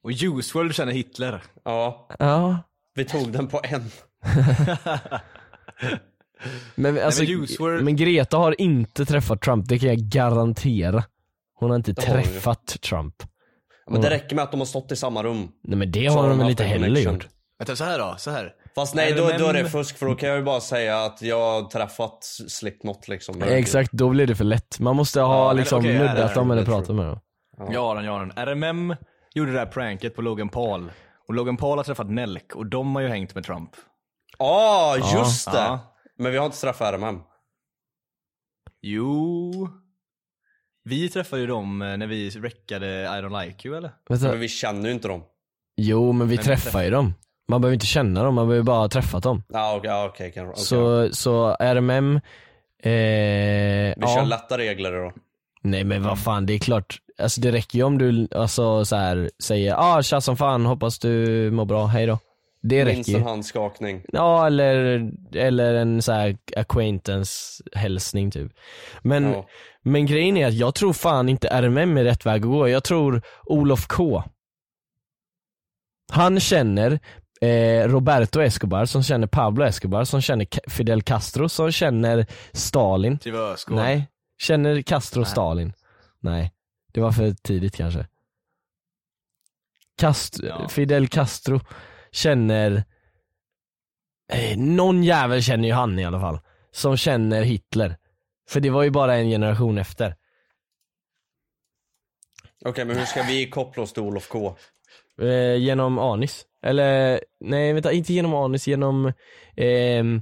Och 0.03 0.12
Juice 0.12 0.55
WRLD 0.55 0.75
känner 0.75 0.91
Hitler. 0.91 1.43
Ja, 1.65 2.07
Ja. 2.19 2.59
vi 2.95 3.05
tog 3.05 3.31
den 3.31 3.47
på 3.47 3.62
en. 3.63 3.83
Men, 6.75 7.00
alltså, 7.00 7.23
men 7.23 7.31
use 7.31 7.57
word- 7.63 7.81
men 7.83 7.95
Greta 7.95 8.38
har 8.38 8.62
inte 8.62 9.05
träffat 9.05 9.41
Trump, 9.41 9.67
det 9.67 9.79
kan 9.79 9.89
jag 9.89 9.97
garantera. 9.97 11.03
Hon 11.59 11.69
har 11.69 11.75
inte 11.77 11.93
Det 11.93 12.07
hon 12.07 12.21
träffat 12.23 12.65
Trump. 12.81 13.15
Men 13.89 14.01
det 14.01 14.09
räcker 14.09 14.35
med 14.35 14.43
att 14.43 14.51
de 14.51 14.59
har 14.59 14.65
stått 14.65 14.91
i 14.91 14.95
samma 14.95 15.23
rum. 15.23 15.47
Nej 15.63 15.77
men 15.77 15.91
det 15.91 16.09
Så 16.12 16.17
har 16.19 16.29
de 16.29 16.38
väl 16.39 16.50
inte 16.50 16.63
heller 16.63 17.01
gjort. 17.01 17.27
Vänta, 17.59 17.75
så 17.75 17.83
här 17.83 18.00
då, 18.00 18.15
så 18.17 18.31
här. 18.31 18.51
Fast 18.75 18.95
nej, 18.95 19.13
då, 19.13 19.29
då 19.39 19.47
är 19.47 19.53
det 19.53 19.69
fusk 19.69 19.97
för 19.97 20.05
då 20.05 20.15
kan 20.15 20.29
jag 20.29 20.38
ju 20.38 20.43
bara 20.43 20.62
säga 20.62 21.03
att 21.03 21.21
jag 21.21 21.39
har 21.39 21.69
träffat 21.69 22.23
Slipknot 22.47 23.07
liksom. 23.07 23.41
Exakt, 23.43 23.91
då 23.91 24.09
blir 24.09 24.27
det 24.27 24.35
för 24.35 24.43
lätt. 24.43 24.79
Man 24.79 24.95
måste 24.95 25.21
ha 25.21 25.47
men 25.47 25.57
liksom 25.57 25.79
okej, 25.79 25.97
nuddat 26.00 26.35
dem 26.35 26.51
eller 26.51 26.65
pratat 26.65 26.95
med 26.95 27.05
dem. 27.05 27.19
Jag 27.71 27.81
har 27.83 27.95
den, 27.95 28.05
jag 28.05 28.12
har 28.12 28.19
den. 28.25 28.31
RMM 28.47 28.95
gjorde 29.33 29.51
det 29.51 29.57
där 29.57 29.65
pranket 29.65 30.15
på 30.15 30.21
Logan 30.21 30.50
Paul. 30.50 30.91
Och 31.27 31.33
Logan 31.33 31.57
Paul 31.57 31.77
har 31.79 31.83
träffat 31.83 32.09
Nelk 32.09 32.55
och 32.55 32.65
de 32.65 32.95
har 32.95 33.01
ju 33.01 33.07
hängt 33.07 33.35
med 33.35 33.43
Trump. 33.43 33.69
Ah, 34.38 34.95
just 34.95 35.51
det! 35.51 35.57
Ja. 35.57 35.92
Men 36.20 36.32
vi 36.32 36.38
har 36.38 36.46
inte 36.46 36.58
träffat 36.62 36.93
RMM. 36.93 37.20
Jo. 38.82 39.70
Vi 40.84 41.10
träffade 41.10 41.41
ju 41.41 41.48
dem 41.48 41.82
eh, 41.82 41.98
när 41.98 42.08
vi 42.08 42.29
räckade 42.29 42.88
I 43.03 43.22
don't 43.22 43.46
like 43.46 43.67
you 43.67 43.77
eller? 43.77 43.91
Vänta. 44.10 44.27
Men 44.27 44.39
vi 44.39 44.48
känner 44.48 44.88
ju 44.88 44.93
inte 44.96 45.08
dem. 45.08 45.24
Jo 45.77 46.12
men 46.12 46.13
vi 46.13 46.20
Men 46.20 46.27
vi 46.27 46.38
träffar 46.38 46.84
ju 46.84 46.89
dem. 46.89 47.13
Man 47.48 47.62
behöver 47.62 47.74
inte 47.74 47.86
känna 47.86 48.24
dem, 48.24 48.36
man 48.36 48.48
behöver 48.48 48.63
bara 48.65 48.77
ha 48.77 48.89
träffat 48.89 49.24
dem. 49.24 49.43
Ah, 49.53 49.75
okej, 49.75 49.91
ah, 49.91 50.05
okej, 50.05 50.32
kanske. 50.32 50.51
okej. 50.51 50.63
Så, 50.63 51.10
så 51.15 51.55
RMM, 51.60 52.15
eh, 52.15 52.22
Vi 52.84 53.93
ja. 53.98 54.15
kör 54.15 54.25
lätta 54.25 54.58
regler 54.58 54.91
då. 54.91 55.13
Nej 55.62 55.84
men 55.84 56.03
vad 56.03 56.20
fan, 56.20 56.46
det 56.46 56.53
är 56.53 56.60
klart. 56.60 56.98
Alltså 57.22 57.41
det 57.41 57.51
räcker 57.51 57.77
ju 57.77 57.84
om 57.84 57.98
du 57.98 58.27
alltså, 58.36 58.86
så 58.86 58.96
här, 58.96 59.29
säger 59.43 59.75
ah 59.77 60.01
tja 60.01 60.22
som 60.22 60.38
fan, 60.38 60.65
hoppas 60.65 61.00
du 61.00 61.51
mår 61.51 61.65
bra, 61.65 61.86
hej 61.86 62.08
Det 62.63 62.86
Minst 62.86 63.10
räcker 63.10 63.20
en 63.20 63.24
ju. 63.24 63.29
handskakning. 63.29 64.03
Ja 64.08 64.48
eller, 64.48 65.12
eller 65.36 65.74
en 65.74 66.01
så 66.01 66.12
här 66.12 66.38
acquaintance 66.58 67.63
hälsning 67.74 68.32
typ. 68.32 68.51
Men, 69.01 69.24
Ja. 69.32 69.48
men 69.82 70.05
grejen 70.05 70.38
är 70.38 70.48
att 70.48 70.53
jag 70.53 70.75
tror 70.75 70.93
fan 70.93 71.29
inte 71.29 71.48
RMM 71.48 71.98
är 71.98 72.03
rätt 72.03 72.25
väg 72.25 72.36
att 72.41 72.48
gå. 72.48 72.70
Jag 72.70 72.84
tror 72.84 73.22
Olof 73.43 73.88
K. 73.88 74.24
Han 76.12 76.39
känner 76.39 77.00
eh, 77.41 77.88
Roberto 77.88 78.41
Escobar 78.41 78.86
som 78.86 79.03
känner 79.03 79.27
Pablo 79.27 79.65
Escobar 79.65 80.03
som 80.03 80.22
känner 80.22 80.48
Fidel 80.70 81.01
Castro 81.01 81.50
som 81.50 81.72
känner 81.72 82.25
Stalin. 82.51 83.20
Nej, 83.67 84.08
känner 84.41 84.82
Castro 84.82 85.20
Nej. 85.22 85.29
Stalin? 85.32 85.74
Nej, 86.20 86.51
det 86.93 87.01
var 87.01 87.12
för 87.12 87.32
tidigt 87.32 87.75
kanske. 87.75 88.08
Cast- 90.01 90.43
Ja. 90.43 90.67
Fidel 90.70 91.08
Castro 91.08 91.60
känner, 92.13 92.84
eh, 94.34 94.58
någon 94.58 95.03
jävel 95.03 95.43
känner 95.43 95.67
ju 95.67 95.74
han 95.74 96.00
i 96.00 96.05
alla 96.05 96.20
fall, 96.20 96.39
som 96.72 96.98
känner 96.98 97.43
Hitler. 97.43 97.98
För 98.50 98.60
det 98.60 98.70
var 98.70 98.84
ju 98.84 98.89
bara 98.89 99.15
en 99.15 99.29
generation 99.29 99.77
efter. 99.77 100.15
Okej, 102.65 102.86
men 102.86 102.98
hur 102.98 103.05
ska 103.05 103.24
vi 103.24 103.50
koppla 103.50 103.84
oss 103.84 103.93
till 103.93 104.03
Olof 104.03 104.27
K? 104.27 104.58
Eh, 105.22 105.55
genom 105.55 106.00
Anis. 106.00 106.46
Eller, 106.62 107.22
nej 107.39 107.74
vänta, 107.74 107.91
inte 107.91 108.13
genom 108.13 108.34
Anis, 108.34 108.67
genom, 108.67 109.13
ehm, 109.58 110.22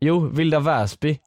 jo, 0.00 0.28
Vilda 0.28 0.60
Väsby. 0.60 1.20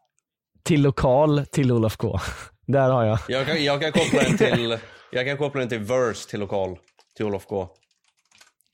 Till 0.63 0.81
lokal, 0.81 1.45
till 1.45 1.71
Olof 1.71 1.97
K. 1.97 2.19
Där 2.67 2.89
har 2.89 3.05
jag. 3.05 3.19
Jag 3.27 3.47
kan, 3.47 3.63
jag 3.63 3.81
kan 3.81 3.91
koppla 3.91 4.21
den 4.23 4.37
till, 4.55 4.77
jag 5.11 5.25
kan 5.25 5.37
koppla 5.37 5.59
den 5.59 5.69
till 5.69 5.79
Verse 5.79 6.29
till 6.29 6.39
lokal. 6.39 6.77
Till 7.15 7.25
Olof 7.25 7.45
K. 7.45 7.69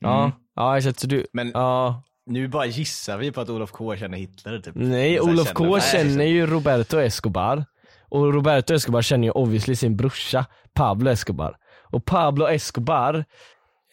Ja, 0.06 0.32
ja 0.56 0.78
exakt. 0.78 1.00
Så 1.00 1.08
du, 1.08 1.26
Men- 1.34 1.52
ja. 1.54 2.02
Nu 2.28 2.48
bara 2.48 2.66
gissar 2.66 3.18
vi 3.18 3.32
på 3.32 3.42
att 3.42 3.50
Olof 3.50 3.72
K 3.72 3.96
känner 3.98 4.18
Hitler 4.18 4.60
typ. 4.60 4.76
Nej, 4.76 5.20
Olof 5.20 5.54
K 5.54 5.64
Nej, 5.66 5.82
känner 5.82 6.26
ju 6.26 6.46
Roberto 6.46 6.98
Escobar. 7.00 7.66
Och 8.10 8.34
Roberto 8.34 8.74
Escobar 8.74 9.02
känner 9.02 9.28
ju 9.28 9.32
obviously 9.32 9.76
sin 9.76 9.96
brorsa 9.98 10.46
Pablo 10.74 11.12
Escobar. 11.12 11.58
Och 11.84 12.06
Pablo 12.06 12.48
Escobar, 12.48 13.16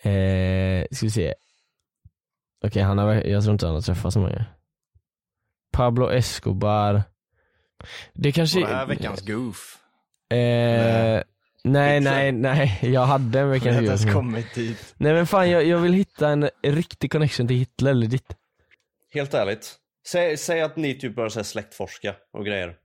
eh, 0.03 0.87
ska 0.91 1.07
vi 1.07 1.11
se. 1.11 1.35
Okej, 2.65 2.83
han 2.83 2.99
har, 2.99 3.13
jag 3.15 3.43
tror 3.43 3.53
inte 3.53 3.67
han 3.67 3.75
har 3.75 3.83
träffat 3.83 4.13
så 4.13 4.19
många. 4.21 4.45
Pablo 5.73 6.11
Escobar. 6.11 7.03
Det 8.13 8.33
kanske... 8.33 8.61
Var 8.61 8.69
det 8.69 8.75
här 8.75 8.87
veckans 8.87 9.21
goof? 9.27 9.79
Eh, 10.31 10.37
nej, 10.39 11.23
nej, 12.01 12.33
nej. 12.33 12.79
Jag 12.83 13.01
hade 13.07 13.41
en 13.41 13.51
Vi 13.51 13.59
veckans 13.59 13.75
har 13.75 13.83
inte 13.83 13.93
ens 13.93 14.13
kommit 14.15 14.55
dit. 14.55 14.95
Nej 14.99 15.13
men 15.13 15.27
fan, 15.27 15.51
jag, 15.51 15.65
jag 15.65 15.79
vill 15.79 15.93
hitta 15.93 16.29
en 16.29 16.51
riktig 16.63 17.13
connection 17.13 17.49
till 17.49 17.57
Hitler 17.57 17.91
eller 17.91 18.07
ditt. 18.07 18.37
Helt 19.11 19.35
ärligt. 19.35 19.75
Säg, 20.07 20.37
säg 20.37 20.61
att 20.63 20.77
ni 20.77 20.95
typ 20.99 21.15
börjar 21.17 21.29
så 21.31 21.39
här 21.39 21.45
släktforska 21.45 22.15
och 22.33 22.45
grejer. 22.47 22.77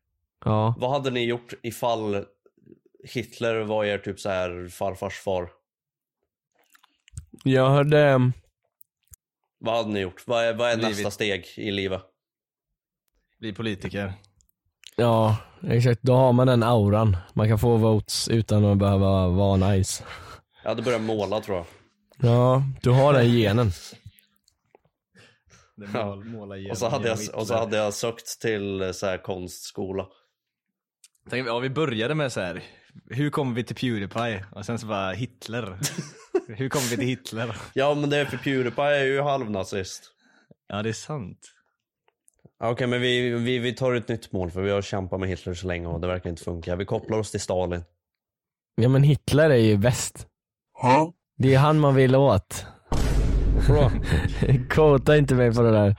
Ja. 0.46 0.76
Vad 0.80 0.92
hade 0.92 1.12
ni 1.12 1.26
gjort 1.26 1.54
ifall 1.64 2.26
Hitler 3.04 3.56
var 3.60 3.86
er 3.86 3.98
typ 3.98 4.20
så 4.20 4.30
här 4.30 4.68
farfars 4.70 5.14
far? 5.20 5.50
Jag 7.44 7.70
hörde... 7.70 8.02
ehm, 8.02 8.34
Vad 9.60 9.76
hade 9.78 9.90
ni 9.90 10.00
gjort? 10.00 10.24
Vad 10.28 10.44
är, 10.46 10.54
vad 10.54 10.70
är 10.72 10.78
Blivit- 10.78 10.96
nästa 10.98 11.12
steg 11.12 11.46
i 11.58 11.72
livet? 11.72 12.02
Bli 13.40 13.54
politiker. 13.54 14.14
Ja, 15.00 15.38
exakt. 15.68 16.02
Då 16.02 16.14
har 16.14 16.34
man 16.34 16.48
den 16.48 16.64
auran. 16.64 17.18
Man 17.34 17.48
kan 17.48 17.60
få 17.60 17.78
votes 17.78 18.28
utan 18.28 18.66
att 18.66 18.78
behöva 18.78 19.28
vara 19.28 19.58
nice. 19.58 20.04
Jag 20.64 20.70
hade 20.70 20.82
börjat 20.82 21.02
måla 21.02 21.42
tror 21.42 21.58
jag. 21.58 21.66
Ja, 22.18 22.64
du 22.82 22.90
har 22.90 23.14
den 23.14 23.32
genen. 23.32 23.72
Ja. 25.94 26.24
Och 26.72 26.78
så, 26.78 26.90
hade 26.90 27.08
jag, 27.08 27.18
och 27.34 27.48
så 27.48 27.56
hade 27.56 27.78
jag 27.78 27.94
sökt 27.94 28.42
till 28.42 28.82
eh, 28.82 28.92
så 28.92 29.06
här 29.06 29.18
konstskola. 29.18 30.06
Tänk, 31.30 31.48
ja, 31.48 31.60
vi 31.60 31.70
började 31.70 32.16
med 32.16 32.32
så 32.32 32.40
här. 32.40 32.64
hur 33.10 33.30
kommer 33.30 33.56
vi 33.56 33.64
till 33.64 33.76
Pewdiepie? 33.76 34.46
Och 34.52 34.66
sen 34.66 34.80
så 34.80 34.88
bara 34.88 35.12
Hitler. 35.12 35.80
hur 36.48 36.70
kommer 36.70 36.86
vi 36.86 36.98
till 36.98 37.08
Hitler? 37.08 37.56
Ja 37.74 37.94
men 37.96 38.10
det 38.10 38.18
är 38.18 38.26
för 38.26 38.38
Pewdiepie 38.38 39.00
är 39.00 39.06
ju 39.06 39.22
halvnazist. 39.22 40.04
Ja 40.68 40.84
det 40.84 40.90
är 40.90 40.94
sant. 40.94 41.57
Ja, 42.60 42.72
Okej 42.72 42.88
men 42.88 43.02
vi, 43.02 43.30
vi, 43.30 43.60
vi 43.60 43.74
tar 43.74 43.94
ett 43.94 44.08
nytt 44.08 44.32
mål 44.32 44.52
för 44.52 44.62
vi 44.62 44.72
har 44.72 44.82
kämpat 44.82 45.20
med 45.20 45.30
Hitler 45.30 45.54
så 45.54 45.68
länge 45.68 45.88
och 45.88 46.02
det 46.02 46.08
verkar 46.08 46.30
inte 46.30 46.44
funka. 46.44 46.76
Vi 46.76 46.86
kopplar 46.86 47.18
oss 47.18 47.32
till 47.32 47.40
Stalin. 47.40 47.84
Ja 48.76 48.90
men 48.90 49.04
Hitler 49.04 49.50
är 49.50 49.56
ju 49.56 49.78
bäst. 49.78 50.28
Det 51.38 51.54
är 51.54 51.60
han 51.60 51.80
man 51.80 51.96
vill 51.96 52.16
åt. 52.16 52.66
Bra. 53.68 53.92
Quota 54.70 55.18
inte 55.18 55.36
mig 55.36 55.54
på 55.54 55.62
det 55.62 55.72
där. 55.72 55.96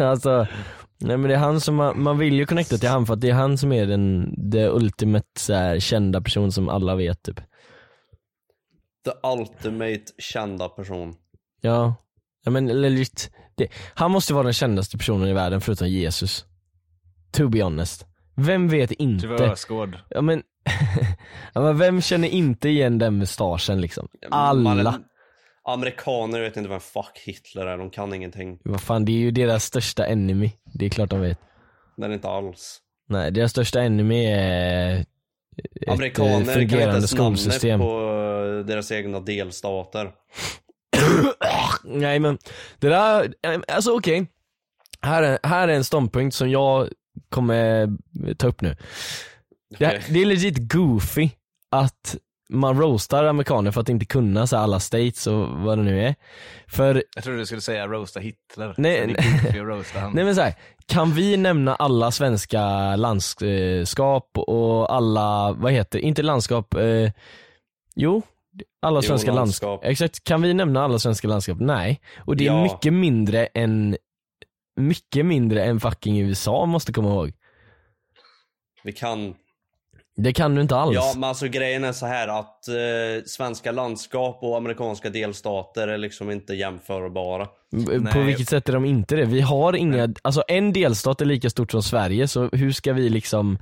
alltså, 0.02 0.46
nej 1.00 1.16
men 1.16 1.22
det 1.22 1.34
är 1.34 1.38
han 1.38 1.60
som 1.60 1.74
man, 1.74 2.02
man 2.02 2.18
vill 2.18 2.34
ju 2.34 2.46
connecta 2.46 2.76
till 2.76 2.88
han 2.88 3.06
för 3.06 3.14
att 3.14 3.20
det 3.20 3.30
är 3.30 3.34
han 3.34 3.58
som 3.58 3.72
är 3.72 3.86
den, 3.86 4.34
det 4.50 4.68
ultimate 4.68 5.26
så 5.38 5.54
här, 5.54 5.78
kända 5.78 6.20
person 6.20 6.52
som 6.52 6.68
alla 6.68 6.94
vet 6.94 7.22
typ. 7.22 7.40
The 9.04 9.28
ultimate 9.28 10.04
kända 10.18 10.68
person. 10.68 11.14
Ja, 11.60 11.94
ja 12.44 12.50
men 12.50 12.66
legit. 12.66 13.30
Det, 13.60 13.68
han 13.94 14.10
måste 14.10 14.34
vara 14.34 14.44
den 14.44 14.52
kändaste 14.52 14.98
personen 14.98 15.28
i 15.28 15.32
världen 15.32 15.60
förutom 15.60 15.88
Jesus. 15.88 16.44
To 17.32 17.48
be 17.48 17.62
honest. 17.62 18.06
Vem 18.36 18.68
vet 18.68 18.92
inte? 18.92 19.26
Ösgård. 19.28 19.98
Ja 20.08 20.20
men, 20.20 20.42
ja, 21.54 21.60
men 21.60 21.78
vem 21.78 22.02
känner 22.02 22.28
inte 22.28 22.68
igen 22.68 22.98
den 22.98 23.18
mustaschen 23.18 23.80
liksom? 23.80 24.08
Alla. 24.30 24.74
Man- 24.74 25.04
amerikaner 25.64 26.40
vet 26.40 26.56
inte 26.56 26.68
vem 26.68 26.80
fuck 26.80 27.22
Hitler 27.26 27.66
är, 27.66 27.78
de 27.78 27.90
kan 27.90 28.14
ingenting. 28.14 28.58
Vad 28.64 28.80
fan, 28.80 29.04
det 29.04 29.12
är 29.12 29.18
ju 29.18 29.30
deras 29.30 29.64
största 29.64 30.06
enemy. 30.06 30.50
Det 30.74 30.86
är 30.86 30.90
klart 30.90 31.10
de 31.10 31.20
vet. 31.20 31.38
Det 31.96 32.06
är 32.06 32.10
inte 32.12 32.28
alls. 32.28 32.78
Nej, 33.08 33.30
deras 33.30 33.50
största 33.50 33.80
enemy 33.82 34.24
är 34.26 35.00
ett 35.00 35.06
eh, 35.86 35.92
Amerikaner 35.92 36.30
kan 36.30 36.40
inte 36.40 36.52
fungerande 36.52 36.94
ens 36.96 37.10
skolsystem. 37.10 37.80
på 37.80 37.86
eh, 37.86 38.66
deras 38.66 38.92
egna 38.92 39.20
delstater. 39.20 40.10
Nej 41.84 42.18
men, 42.18 42.38
det 42.78 42.88
där, 42.88 43.34
eh, 43.42 43.60
alltså 43.68 43.96
okej. 43.96 44.26
Här, 45.02 45.22
är, 45.22 45.38
här 45.42 45.68
är 45.68 45.72
en 45.72 45.84
ståndpunkt 45.84 46.36
som 46.36 46.50
jag 46.50 46.88
kommer 47.28 47.88
ta 48.34 48.46
upp 48.46 48.60
nu. 48.60 48.76
Det, 49.78 50.02
det 50.08 50.22
är 50.22 50.26
legit 50.26 50.72
goofy 50.72 51.30
att 51.70 52.16
man 52.50 52.80
roastar 52.80 53.24
amerikaner 53.24 53.70
för 53.70 53.80
att 53.80 53.88
inte 53.88 54.06
kunna 54.06 54.46
så 54.46 54.56
alla 54.56 54.80
states 54.80 55.26
och 55.26 55.48
vad 55.48 55.78
det 55.78 55.84
nu 55.84 56.04
är. 56.04 56.14
För 56.68 57.04
Jag 57.14 57.24
trodde 57.24 57.38
du 57.38 57.46
skulle 57.46 57.60
säga 57.60 57.86
roasta 57.86 58.20
Hitler. 58.20 58.74
Nej, 58.78 59.16
roasta. 59.54 60.08
Nej 60.08 60.24
men 60.24 60.34
så 60.34 60.40
här, 60.40 60.54
kan 60.86 61.12
vi 61.12 61.36
nämna 61.36 61.74
alla 61.74 62.10
svenska 62.10 62.96
landskap 62.96 64.30
och 64.34 64.94
alla, 64.94 65.52
vad 65.52 65.72
heter 65.72 65.98
inte 65.98 66.22
landskap, 66.22 66.74
eh, 66.74 67.10
jo, 67.94 68.22
alla 68.82 69.02
svenska 69.02 69.32
landskap. 69.32 69.80
Exakt, 69.84 70.24
kan 70.24 70.42
vi 70.42 70.54
nämna 70.54 70.84
alla 70.84 70.98
svenska 70.98 71.28
landskap? 71.28 71.56
Nej. 71.60 72.00
Och 72.26 72.36
det 72.36 72.44
är 72.46 72.52
Ja. 72.52 72.62
mycket 72.62 72.92
mindre 72.92 73.46
än, 73.46 73.96
mycket 74.80 75.26
mindre 75.26 75.64
än 75.64 75.80
fucking 75.80 76.20
USA 76.20 76.66
måste 76.66 76.92
komma 76.92 77.08
ihåg. 77.08 77.32
Vi 78.84 78.92
kan, 78.92 79.34
Det 80.16 80.32
kan 80.32 80.54
du 80.54 80.60
inte 80.62 80.76
alls. 80.76 80.94
Ja 80.94 81.12
men 81.14 81.24
alltså 81.24 81.48
grejen 81.48 81.84
är 81.84 81.92
så 81.92 82.06
här 82.06 82.28
att 82.28 82.68
eh, 82.68 83.24
svenska 83.26 83.72
landskap 83.72 84.38
och 84.42 84.56
amerikanska 84.56 85.10
delstater 85.10 85.88
är 85.88 85.98
liksom 85.98 86.30
inte 86.30 86.54
jämförbara. 86.54 87.46
På 88.12 88.20
vilket 88.20 88.48
sätt 88.48 88.68
är 88.68 88.72
de 88.72 88.84
inte 88.84 89.16
det? 89.16 89.24
Vi 89.24 89.40
har 89.40 89.76
inga, 89.76 90.08
alltså 90.22 90.42
en 90.48 90.72
delstat 90.72 91.20
är 91.20 91.24
lika 91.24 91.50
stort 91.50 91.70
som 91.70 91.82
Sverige 91.82 92.28
så 92.28 92.48
hur 92.52 92.72
ska 92.72 92.92
vi 92.92 93.08
liksom 93.08 93.58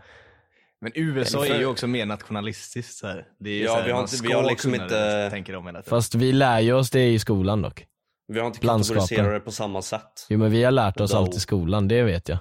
Men 0.80 0.92
USA 0.94 1.42
För- 1.44 1.54
är 1.54 1.58
ju 1.58 1.66
också 1.66 1.86
mer 1.86 2.06
nationalistiskt 2.06 2.96
så 2.98 3.06
här. 3.06 3.24
Det 3.40 3.50
är 3.50 3.54
ju 3.54 3.62
Ja, 3.64 3.70
så 3.70 3.76
här, 3.76 3.84
vi 3.84 3.92
har 3.92 4.00
inte- 4.00 4.16
vi 4.22 4.32
har 4.32 4.42
liksom 4.50 4.74
inte- 4.74 5.22
det, 5.24 5.30
tänker 5.30 5.52
de 5.52 5.66
hela 5.66 5.82
tiden. 5.82 5.90
Fast 5.90 6.14
vi 6.14 6.32
lär 6.32 6.60
ju 6.60 6.72
oss 6.72 6.90
det 6.90 7.08
i 7.12 7.18
skolan 7.18 7.62
dock. 7.62 7.84
Vi 8.32 8.38
har 8.40 8.46
inte 8.46 8.58
kategoriserat 8.58 9.32
det 9.32 9.40
på 9.40 9.50
samma 9.52 9.82
sätt. 9.82 10.26
Jo 10.28 10.38
men 10.38 10.50
vi 10.50 10.64
har 10.64 10.70
lärt 10.72 11.00
oss 11.00 11.10
Då. 11.10 11.16
allt 11.18 11.36
i 11.36 11.40
skolan, 11.40 11.88
det 11.88 12.02
vet 12.02 12.28
jag. 12.28 12.38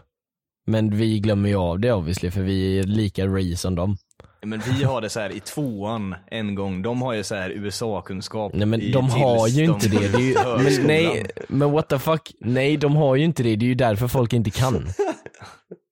Men 0.65 0.97
vi 0.97 1.19
glömmer 1.19 1.49
ju 1.49 1.55
av 1.55 1.79
det 1.79 1.93
obviously 1.93 2.31
för 2.31 2.41
vi 2.41 2.79
är 2.79 2.83
lika 2.83 3.27
race 3.27 3.57
som 3.57 3.75
dem. 3.75 3.97
Men 4.41 4.59
vi 4.59 4.83
har 4.83 5.01
det 5.01 5.09
så 5.09 5.19
här 5.19 5.29
i 5.29 5.39
tvåan 5.39 6.15
en 6.31 6.55
gång, 6.55 6.81
de 6.81 7.01
har 7.01 7.13
ju 7.13 7.23
så 7.23 7.35
här 7.35 7.49
USA-kunskap 7.49 8.53
Nej 8.55 8.67
men 8.67 8.91
de 8.91 9.09
har 9.09 9.47
ju 9.47 9.65
de 9.67 9.73
inte 9.73 9.87
det. 9.89 10.07
det 10.07 10.17
är 10.17 10.21
ju, 10.21 10.63
men 10.63 10.87
nej, 10.87 11.25
men 11.49 11.71
what 11.71 11.89
the 11.89 11.99
fuck. 11.99 12.31
Nej 12.39 12.77
de 12.77 12.95
har 12.95 13.15
ju 13.15 13.23
inte 13.23 13.43
det, 13.43 13.55
det 13.55 13.65
är 13.65 13.67
ju 13.67 13.75
därför 13.75 14.07
folk 14.07 14.33
inte 14.33 14.49
kan. 14.49 14.75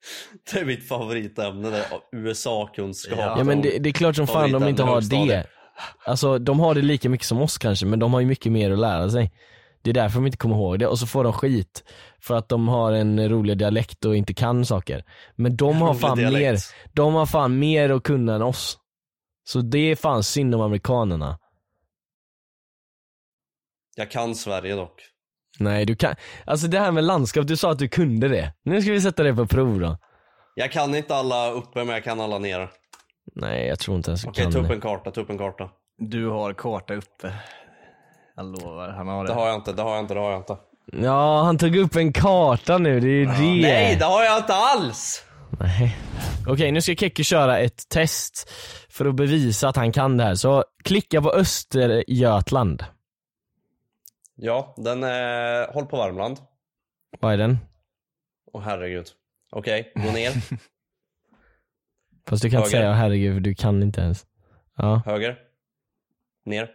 Det 0.52 0.60
är 0.60 0.65
mitt 0.65 0.88
favoritämne, 0.88 1.70
det 1.70 1.78
är 1.78 1.86
USA-kunskap. 2.12 3.20
Ja 3.20 3.44
men 3.44 3.62
det, 3.62 3.78
det 3.80 3.89
är 3.89 3.94
klart 3.94 4.15
som 4.15 4.28
fan 4.28 4.52
de 4.52 4.68
inte 4.68 4.84
har 4.84 5.02
det. 5.28 5.48
Alltså 6.06 6.39
de 6.39 6.60
har 6.60 6.76
det 6.76 6.82
lika 6.82 7.10
mycket 7.10 7.28
som 7.28 7.41
oss 7.41 7.58
kanske 7.58 7.86
men 7.86 8.00
de 8.00 8.13
har 8.13 8.20
ju 8.20 8.26
mycket 8.26 8.52
mer 8.52 8.72
att 8.72 8.80
lära 8.80 9.10
sig. 9.10 9.32
Det 9.82 9.89
är 9.89 9.94
därför 9.94 10.15
de 10.15 10.26
inte 10.26 10.38
kommer 10.38 10.56
ihåg 10.56 10.80
det 10.80 10.88
och 10.88 11.00
så 11.00 11.08
får 11.08 11.24
de 11.24 11.34
skit 11.34 11.84
för 12.20 12.36
att 12.36 12.50
de 12.50 12.68
har 12.68 12.91
en 12.91 13.30
rolig 13.30 13.58
dialekt 13.58 14.06
och 14.06 14.15
inte 14.15 14.34
kan 14.34 14.65
saker. 14.65 15.04
Men 15.36 15.56
de 15.56 15.82
har 15.82 15.94
fan 15.96 16.18
dialekt. 16.18 16.41
mer, 16.41 16.60
de 16.94 17.13
har 17.13 17.26
fan 17.26 17.60
mer 17.60 17.89
att 17.89 18.04
kunna 18.04 18.36
än 18.36 18.41
oss. 18.41 18.80
Så 19.48 19.62
det 19.62 19.91
är 19.91 19.96
fan 19.96 20.24
synd 20.24 20.56
om 20.56 20.62
amerikanerna. 20.62 21.39
Jag 23.96 24.12
kan 24.12 24.36
Sverige 24.36 24.76
dock. 24.76 25.02
Nej 25.60 25.86
du 25.86 25.96
kan, 25.96 26.15
alltså 26.46 26.68
det 26.68 26.80
här 26.80 26.91
med 26.91 27.04
landskap, 27.04 27.48
du 27.48 27.58
sa 27.58 27.72
att 27.72 27.80
du 27.80 27.88
kunde 27.88 28.28
det. 28.28 28.54
Nu 28.63 28.82
ska 28.82 28.91
vi 28.91 29.02
sätta 29.02 29.24
det 29.24 29.34
på 29.34 29.48
prov 29.48 29.80
då. 29.80 29.98
Jag 30.56 30.72
kan 30.72 30.96
inte 30.96 31.15
alla 31.15 31.50
uppe 31.52 31.80
men 31.84 31.88
jag 31.94 32.04
kan 32.04 32.22
alla 32.22 32.38
nere. 32.39 32.70
Nej 33.36 33.68
jag 33.68 33.80
tror 33.80 33.98
inte 33.98 34.10
ens 34.12 34.22
du 34.22 34.30
Okej, 34.30 34.44
kan 34.44 34.54
ta 34.54 34.60
upp 34.60 34.68
det. 34.68 34.74
en 34.74 34.82
karta, 34.82 35.12
ta 35.12 35.22
upp 35.22 35.30
en 35.30 35.38
karta. 35.38 35.70
Du 35.98 36.28
har 36.30 36.54
karta 36.54 36.94
uppe. 36.94 37.34
Jag 38.36 38.46
lovar, 38.46 38.89
han 38.89 39.08
har 39.08 39.24
det. 39.24 39.30
Det 39.30 39.39
har 39.39 39.48
jag 39.48 39.56
inte, 39.56 39.74
det 39.74 39.82
har 39.82 39.91
jag 39.96 40.00
inte, 40.00 40.13
det 40.13 40.20
har 40.20 40.32
jag 40.32 40.39
inte. 40.39 40.58
Ja 41.02 41.44
han 41.44 41.58
tog 41.58 41.76
upp 41.76 41.96
en 41.96 42.13
karta 42.13 42.78
nu, 42.78 43.00
det 43.00 43.08
är 43.08 43.10
ju 43.12 43.26
det. 43.26 43.32
Nej, 43.62 43.96
det 43.96 44.06
har 44.06 44.24
jag 44.24 44.38
inte 44.38 44.54
alls! 44.54 45.24
Nej. 45.60 45.98
Okej, 46.48 46.72
nu 46.72 46.82
ska 46.82 46.96
Kekki 46.96 47.24
köra 47.24 47.60
ett 47.60 47.89
test 47.89 48.50
för 48.89 49.06
att 49.06 49.15
bevisa 49.15 49.70
att 49.70 49.76
han 49.76 49.91
kan 49.91 50.18
det 50.18 50.24
här. 50.24 50.36
Så 50.36 50.63
klicka 50.84 51.22
på 51.22 51.32
Östergötland. 51.32 52.84
Ja, 54.36 54.74
den 54.78 55.04
är... 55.04 55.74
Håll 55.74 55.86
på 55.86 55.98
Värmland. 55.98 56.38
Vad 57.19 57.34
är 57.34 57.38
den? 57.38 57.58
Åh 58.54 58.62
herregud. 58.62 59.08
Okej, 59.52 59.91
gå 59.95 60.12
ner. 60.12 60.32
Fast 62.28 62.43
du 62.43 62.50
kan 62.50 62.60
inte 62.60 62.69
Höger. 62.69 62.69
säga 62.69 62.93
herregud 62.93 63.34
för 63.36 63.39
du 63.39 63.56
kan 63.56 63.84
inte 63.84 64.02
ens. 64.02 64.28
Ja. 64.76 65.02
Höger. 65.06 65.39
Ner. 66.45 66.71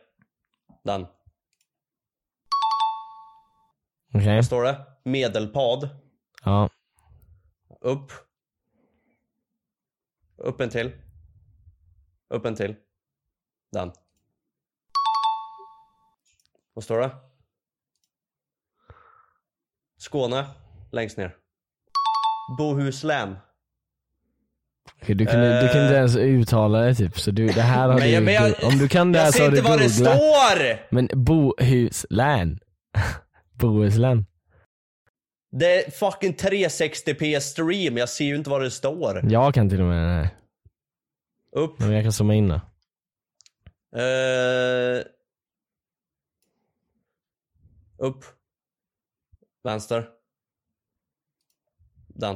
Den. 0.85 1.07
Okej. 4.14 4.35
Vad 4.35 4.44
står 4.44 4.62
det? 4.62 4.87
Medelpad. 5.05 5.88
Ja. 6.44 6.70
Upp. 7.81 8.12
Upp 10.37 10.61
en 10.61 10.70
till. 10.70 10.92
Upp 12.29 12.44
en 12.44 12.55
till. 12.57 12.77
Den. 13.73 13.92
Vad 16.75 16.85
står 16.85 16.99
det? 17.01 17.30
Skåne. 20.00 20.46
Längst 20.92 21.16
ner. 21.16 21.36
Bohuslän. 22.58 23.36
Okej, 25.02 25.14
du, 25.14 25.26
kunde, 25.26 25.62
du 25.62 25.68
kunde 25.68 25.84
inte 25.84 25.96
ens 25.96 26.16
uttala 26.16 26.78
det 26.80 26.94
typ, 26.94 27.18
så 27.18 27.30
du, 27.30 27.46
det 27.46 27.60
här 27.62 27.88
har 27.88 28.00
du, 28.00 28.06
jag- 28.06 28.22
jag- 28.32 28.64
om 28.64 28.78
du 28.78 28.88
kan 28.88 29.12
det 29.12 29.18
här 29.18 29.26
Jag 29.26 29.34
så 29.34 29.42
har 29.42 29.46
ser 29.46 29.52
du 29.52 29.58
inte 29.58 29.70
vad 29.70 29.78
det 29.80 29.90
står! 29.90 30.94
Men 30.94 31.08
Bohuslän. 31.24 32.58
Bohuslän. 33.52 34.26
Det 35.52 35.86
är 35.86 35.90
fucking 35.90 36.34
360p 36.34 37.40
stream, 37.40 37.96
jag 37.96 38.08
ser 38.08 38.24
ju 38.24 38.36
inte 38.36 38.50
vad 38.50 38.62
det 38.62 38.70
står. 38.70 39.20
Jag 39.32 39.54
kan 39.54 39.68
till 39.70 39.80
och 39.80 39.86
med 39.86 40.08
här. 40.22 40.28
Upp. 41.52 41.78
Men 41.78 41.92
jag 41.92 42.02
kan 42.04 42.12
zooma 42.12 42.34
in 42.34 42.48
då. 42.48 42.54
Eh, 44.00 45.02
upp. 47.98 48.24
Vänster. 49.64 50.05
Den. 52.09 52.35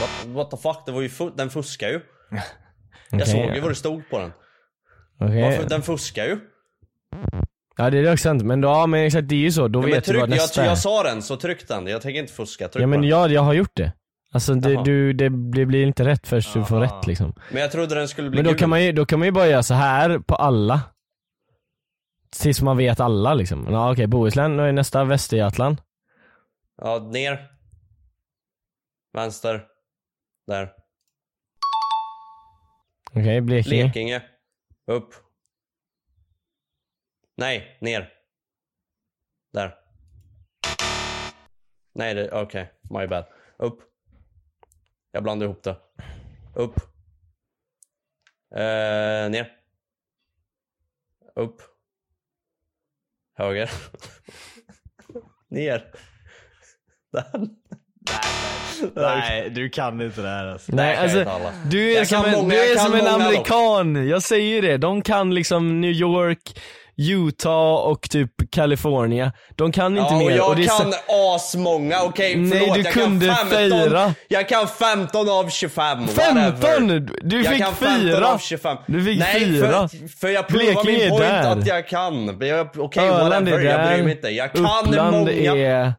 What, 0.00 0.24
what 0.26 0.50
the 0.50 0.56
fuck, 0.56 0.86
det 0.86 0.92
var 0.92 1.00
ju 1.02 1.08
fu- 1.08 1.36
den 1.36 1.50
fuskar 1.50 1.88
ju. 1.88 2.00
Jag 3.10 3.28
såg 3.28 3.40
ju 3.40 3.54
ja. 3.54 3.62
vad 3.62 3.70
det 3.70 3.74
stod 3.74 4.10
på 4.10 4.18
den. 4.18 4.32
Okej. 5.20 5.42
Varför, 5.42 5.68
den 5.68 5.82
fuskar 5.82 6.24
ju. 6.24 6.38
Ja 7.76 7.90
det 7.90 7.98
är 7.98 8.12
också 8.12 8.22
sant, 8.22 8.42
men, 8.42 8.60
då, 8.60 8.68
ja, 8.68 8.86
men 8.86 9.06
exakt 9.06 9.28
det 9.28 9.34
är 9.34 9.38
ju 9.38 9.52
så, 9.52 9.68
då 9.68 9.82
Ja, 9.82 9.86
vet 9.86 9.94
du 9.94 10.00
tryck, 10.00 10.20
vad 10.20 10.30
nästa 10.30 10.60
jag, 10.60 10.70
jag 10.70 10.78
sa 10.78 11.02
den, 11.02 11.22
så 11.22 11.36
tryck 11.36 11.68
den. 11.68 11.86
Jag 11.86 12.02
tänker 12.02 12.20
inte 12.20 12.32
fuska. 12.32 12.68
Tryck 12.68 12.82
Ja 12.82 12.86
men 12.86 13.04
ja, 13.04 13.28
jag 13.28 13.42
har 13.42 13.52
gjort 13.52 13.70
det. 13.74 13.92
Alltså 14.32 14.54
det, 14.54 14.84
du, 14.84 15.12
det, 15.12 15.28
det 15.28 15.66
blir 15.66 15.86
inte 15.86 16.04
rätt 16.04 16.28
först 16.28 16.54
du 16.54 16.64
får 16.64 16.80
rätt 16.80 17.06
liksom. 17.06 17.34
Men 17.52 17.62
jag 17.62 17.72
trodde 17.72 17.94
den 17.94 18.08
skulle 18.08 18.30
bli 18.30 18.36
Men 18.38 18.44
då 18.44 18.50
gul. 18.50 18.58
kan, 18.58 18.70
man 18.70 18.84
ju, 18.84 18.92
då 18.92 19.06
kan 19.06 19.18
man 19.18 19.28
ju 19.28 19.32
bara 19.32 19.46
göra 19.46 19.62
så 19.62 19.74
här 19.74 20.18
på 20.18 20.34
alla. 20.34 20.80
Tills 22.40 22.62
man 22.62 22.76
vet 22.76 23.00
alla 23.00 23.34
liksom. 23.34 23.66
Ja, 23.70 23.92
Okej, 23.92 24.06
Bohuslän, 24.06 24.56
nu 24.56 24.62
är 24.62 24.72
nästa 24.72 25.04
Västergötland. 25.04 25.82
Ja, 26.76 26.98
ner. 26.98 27.50
Vänster. 29.12 29.68
Där. 30.46 30.74
Okej, 33.10 33.40
Blekinge. 33.40 33.84
Blekinge. 33.84 34.22
Upp. 34.86 35.14
Nej, 37.36 37.78
ner. 37.80 38.12
Där. 39.52 39.78
Nej, 41.92 42.14
det, 42.14 42.32
okej. 42.32 42.72
My 42.82 43.06
bad. 43.06 43.24
Upp. 43.58 43.80
Jag 45.10 45.22
blandade 45.22 45.50
ihop 45.50 45.62
det. 45.62 45.76
Upp. 46.54 46.76
Eh, 48.56 49.30
ner. 49.30 49.52
Upp. 51.34 51.73
Höger. 53.36 53.70
ner. 55.50 55.84
Den. 57.12 57.48
Nej, 58.94 59.50
du 59.50 59.68
kan 59.68 60.00
inte 60.00 60.22
det 60.22 60.28
här 60.28 60.46
alltså. 60.46 60.72
Nej 60.74 60.96
alltså, 60.96 61.24
du 61.70 61.92
är 61.92 61.96
Jag 61.98 62.06
som 62.06 62.24
en, 62.24 62.32
många- 62.32 62.54
du 62.54 62.72
är 62.72 62.76
som 62.76 62.94
en 62.94 63.06
amerikan, 63.06 64.08
jag 64.08 64.22
säger 64.22 64.62
det. 64.62 64.76
De 64.76 65.02
kan 65.02 65.34
liksom 65.34 65.80
New 65.80 65.90
York, 65.90 66.58
Utah 66.96 67.74
och 67.74 68.10
typ 68.10 68.30
California. 68.50 69.32
De 69.56 69.72
kan 69.72 69.98
inte 69.98 70.14
Ja, 70.14 70.18
mer. 70.18 70.30
jag 70.30 70.48
och 70.50 70.58
är 70.58 70.64
kan 70.66 70.92
så- 70.92 70.98
asmånga, 71.36 71.96
okej 72.02 72.36
Nej, 72.36 72.50
förlåt. 72.60 72.74
du 72.74 72.80
jag 72.82 72.92
kunde 72.92 73.26
kan 73.26 73.36
15, 73.36 73.58
fyra. 73.88 74.14
Jag 74.28 74.48
kan 74.48 74.68
15 74.68 75.28
av 75.28 75.48
25, 75.48 76.06
15! 76.08 76.42
whatever. 76.58 77.08
Du 77.22 77.42
jag 77.42 77.52
fick 77.54 77.62
kan 77.64 77.74
15 77.74 78.00
fyra! 78.00 78.26
av 78.28 78.38
25. 78.38 78.76
Du 78.86 79.04
fick 79.04 79.18
Nej, 79.18 79.40
fyra. 79.40 79.88
För, 79.88 80.08
för 80.18 80.28
jag 80.28 80.46
provar 80.48 80.64
Blekinge 80.64 80.98
min 80.98 81.08
point 81.10 81.20
där. 81.22 81.52
att 81.52 81.66
jag 81.66 81.88
kan. 81.88 82.38
Jag- 82.40 82.68
Okej, 82.78 83.08
Öland 83.08 83.48
whatever, 83.48 83.64
jag 83.64 83.88
bryr 83.92 84.02
mig 84.04 84.12
inte. 84.16 84.28
Jag 84.28 84.52
kan 84.52 84.64
Uppland 84.64 85.12
många. 85.12 85.30
är 85.56 85.94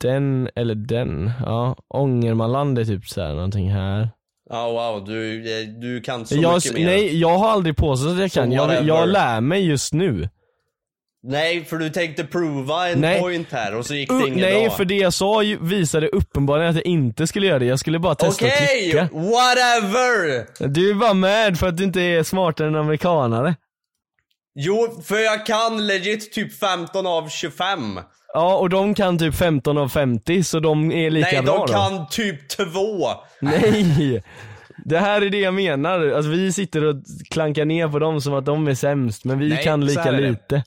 den, 0.00 0.48
eller 0.54 0.74
den, 0.74 1.30
ja. 1.44 1.76
Ångermanland 1.94 2.78
är 2.78 2.84
typ 2.84 3.08
såhär 3.08 3.34
någonting 3.34 3.70
här. 3.70 4.08
Ja, 4.50 4.70
wow, 4.70 5.04
du, 5.04 5.42
du 5.80 6.00
kan 6.00 6.26
så 6.26 6.36
Jag, 6.36 6.54
mycket 6.54 6.74
mer. 6.74 6.86
nej, 6.86 7.20
jag 7.20 7.38
har 7.38 7.48
aldrig 7.50 7.76
påstått 7.76 8.12
att 8.12 8.18
jag 8.18 8.32
kan. 8.32 8.52
Jag, 8.52 8.84
jag 8.84 9.08
lär 9.08 9.40
mig 9.40 9.66
just 9.66 9.92
nu. 9.92 10.28
Nej, 11.22 11.64
för 11.64 11.76
du 11.76 11.90
tänkte 11.90 12.24
prova 12.24 12.88
en 12.88 13.00
Nej. 13.00 13.20
point 13.20 13.52
här 13.52 13.74
och 13.74 13.86
så 13.86 13.94
gick 13.94 14.08
det 14.08 14.26
inget 14.26 14.36
nej, 14.38 14.66
bra. 14.66 14.76
för 14.76 14.84
det 14.84 14.94
jag 14.96 15.12
sa 15.12 15.42
visade 15.60 16.08
uppenbarligen 16.08 16.70
att 16.70 16.76
jag 16.76 16.86
inte 16.86 17.26
skulle 17.26 17.46
göra 17.46 17.58
det. 17.58 17.64
Jag 17.64 17.78
skulle 17.78 17.98
bara 17.98 18.14
testa 18.14 18.46
att 18.46 18.52
Okej, 18.52 18.80
klicka. 18.80 19.08
whatever! 19.12 20.46
Du 20.68 20.90
är 20.90 20.94
bara 20.94 21.14
mad 21.14 21.58
för 21.58 21.68
att 21.68 21.76
du 21.76 21.84
inte 21.84 22.00
är 22.00 22.22
smartare 22.22 22.68
än 22.68 22.76
amerikanare. 22.76 23.54
Jo, 24.54 25.02
för 25.04 25.18
jag 25.18 25.46
kan 25.46 25.86
legit 25.86 26.32
typ 26.32 26.58
15 26.58 27.06
av 27.06 27.28
25. 27.28 28.00
Ja, 28.34 28.56
och 28.56 28.68
de 28.68 28.94
kan 28.94 29.18
typ 29.18 29.34
15 29.34 29.78
av 29.78 29.88
50, 29.88 30.42
så 30.42 30.60
de 30.60 30.92
är 30.92 31.10
lika 31.10 31.28
Nej, 31.32 31.42
bra 31.42 31.66
de 31.66 31.72
då. 31.72 31.78
kan 31.78 32.08
typ 32.08 32.48
2. 32.48 32.62
Nej! 33.40 34.22
Det 34.84 34.98
här 34.98 35.22
är 35.22 35.30
det 35.30 35.40
jag 35.40 35.54
menar. 35.54 36.10
Alltså 36.10 36.30
vi 36.30 36.52
sitter 36.52 36.84
och 36.84 36.96
klankar 37.30 37.64
ner 37.64 37.88
på 37.88 37.98
dem 37.98 38.20
som 38.20 38.34
att 38.34 38.46
de 38.46 38.68
är 38.68 38.74
sämst, 38.74 39.24
men 39.24 39.38
vi 39.38 39.48
Nej, 39.48 39.64
kan 39.64 39.84
lika 39.86 40.10
lite. 40.10 40.62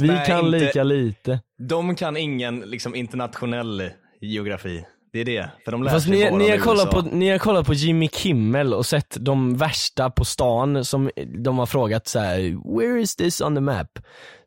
Vi 0.00 0.06
nej, 0.08 0.26
kan 0.26 0.46
inte, 0.46 0.58
lika 0.58 0.82
lite. 0.82 1.40
De 1.68 1.94
kan 1.94 2.16
ingen 2.16 2.60
liksom 2.60 2.94
internationell 2.94 3.90
geografi. 4.20 4.84
Det 5.12 5.20
är 5.20 5.24
det. 5.24 5.50
För 5.64 5.72
de 5.72 5.82
lär 5.82 5.90
Fast 5.90 6.06
sig 6.06 6.14
ni, 6.16 6.30
bara 6.30 6.38
ni, 6.38 6.50
har 6.50 6.58
kollat 6.58 6.90
på, 6.90 7.00
ni 7.00 7.30
har 7.30 7.38
kollat 7.38 7.66
på 7.66 7.74
Jimmy 7.74 8.08
Kimmel 8.08 8.74
och 8.74 8.86
sett 8.86 9.16
de 9.20 9.56
värsta 9.56 10.10
på 10.10 10.24
stan 10.24 10.84
som 10.84 11.10
de 11.44 11.58
har 11.58 11.66
frågat 11.66 12.08
så 12.08 12.18
här: 12.18 12.38
where 12.78 13.00
is 13.00 13.16
this 13.16 13.40
on 13.40 13.54
the 13.54 13.60
map? 13.60 13.98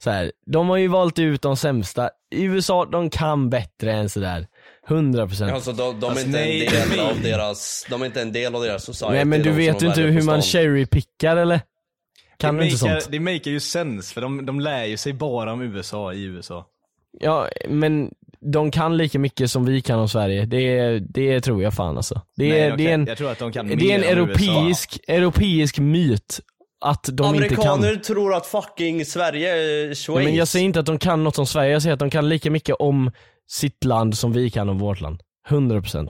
Så 0.04 0.10
här, 0.10 0.32
de 0.46 0.70
har 0.70 0.78
ju 0.78 0.88
valt 0.88 1.20
ut 1.20 1.42
de 1.42 1.58
sämsta. 1.58 2.10
I 2.36 2.44
USA, 2.44 2.86
de 2.86 3.10
kan 3.10 3.50
bättre 3.50 3.94
än 3.94 4.10
sådär. 4.10 4.48
100%. 4.88 5.52
Alltså 5.54 5.72
de, 5.72 6.00
de 6.00 6.06
är 6.06 6.10
Alltså, 6.10 6.26
inte 6.26 6.40
nej, 6.40 6.68
en 6.68 6.90
del 6.90 7.00
av 7.00 7.22
deras, 7.22 7.86
de 7.90 8.02
är 8.02 8.06
inte 8.06 8.22
en 8.22 8.32
del 8.32 8.56
av 8.56 8.62
deras 8.62 8.84
society. 8.86 9.14
Nej 9.14 9.26
men 9.26 9.42
du 9.42 9.52
vet 9.52 9.84
ju 9.84 9.88
inte 9.88 10.02
hur 10.02 10.22
man 10.22 10.42
cherrypickar 10.42 11.38
eller? 11.38 11.62
Kan 12.38 12.58
det 12.58 12.66
inte 12.66 12.86
makear- 12.86 13.00
sånt? 13.00 13.12
Det 13.12 13.20
maker 13.20 13.52
ju 13.52 13.60
sens, 13.60 14.14
för 14.14 14.22
de, 14.22 14.46
de 14.46 14.60
lär 14.60 14.86
ju 14.86 14.98
sig 14.98 15.14
bara 15.14 15.54
om 15.54 15.62
USA 15.62 16.14
i 16.14 16.24
USA. 16.24 16.66
Ja 17.20 17.50
men 17.70 18.12
de 18.52 18.72
kan 18.72 18.98
lika 18.98 19.20
mycket 19.20 19.52
som 19.52 19.66
vi 19.66 19.82
kan 19.82 20.00
om 20.00 20.10
Sverige, 20.10 20.46
det, 20.46 21.00
det 21.00 21.42
tror 21.42 21.64
jag 21.64 21.74
fan 21.74 21.98
alltså. 21.98 22.22
Det 22.36 22.50
Nej, 22.50 22.60
är, 22.62 22.70
de 22.72 22.78
det 22.78 22.84
är 22.84 22.92
kan- 22.92 23.02
en, 23.02 23.08
jag 23.08 23.18
tror 23.18 23.32
att 23.32 23.40
de 23.40 23.52
kan 23.52 23.68
det 23.68 23.74
är 23.74 23.96
en 23.96 24.00
USA. 24.02 24.12
europeisk, 24.12 25.00
europeisk 25.08 25.80
myt 25.80 26.40
att 26.86 27.04
de 27.12 27.36
inte 27.36 27.48
kan. 27.56 27.60
Amerikaner 27.68 27.96
tror 27.96 28.34
att 28.36 28.46
fucking 28.46 29.06
Sverige 29.06 29.50
är 29.50 29.94
Schweiz. 29.96 30.08
Nej, 30.18 30.26
men 30.26 30.36
jag 30.36 30.48
säger 30.48 30.66
inte 30.66 30.80
att 30.80 30.86
de 30.86 30.98
kan 31.00 31.24
något 31.24 31.40
om 31.40 31.46
Sverige, 31.46 31.72
jag 31.72 31.82
säger 31.82 31.94
att 31.94 32.00
de 32.00 32.10
kan 32.10 32.30
lika 32.30 32.52
mycket 32.52 32.76
om 32.80 33.12
sitt 33.52 33.84
land 33.84 34.18
som 34.18 34.34
vi 34.34 34.50
kan 34.50 34.70
om 34.70 34.78
vårt 34.78 35.02
land. 35.02 35.22
100% 35.50 36.10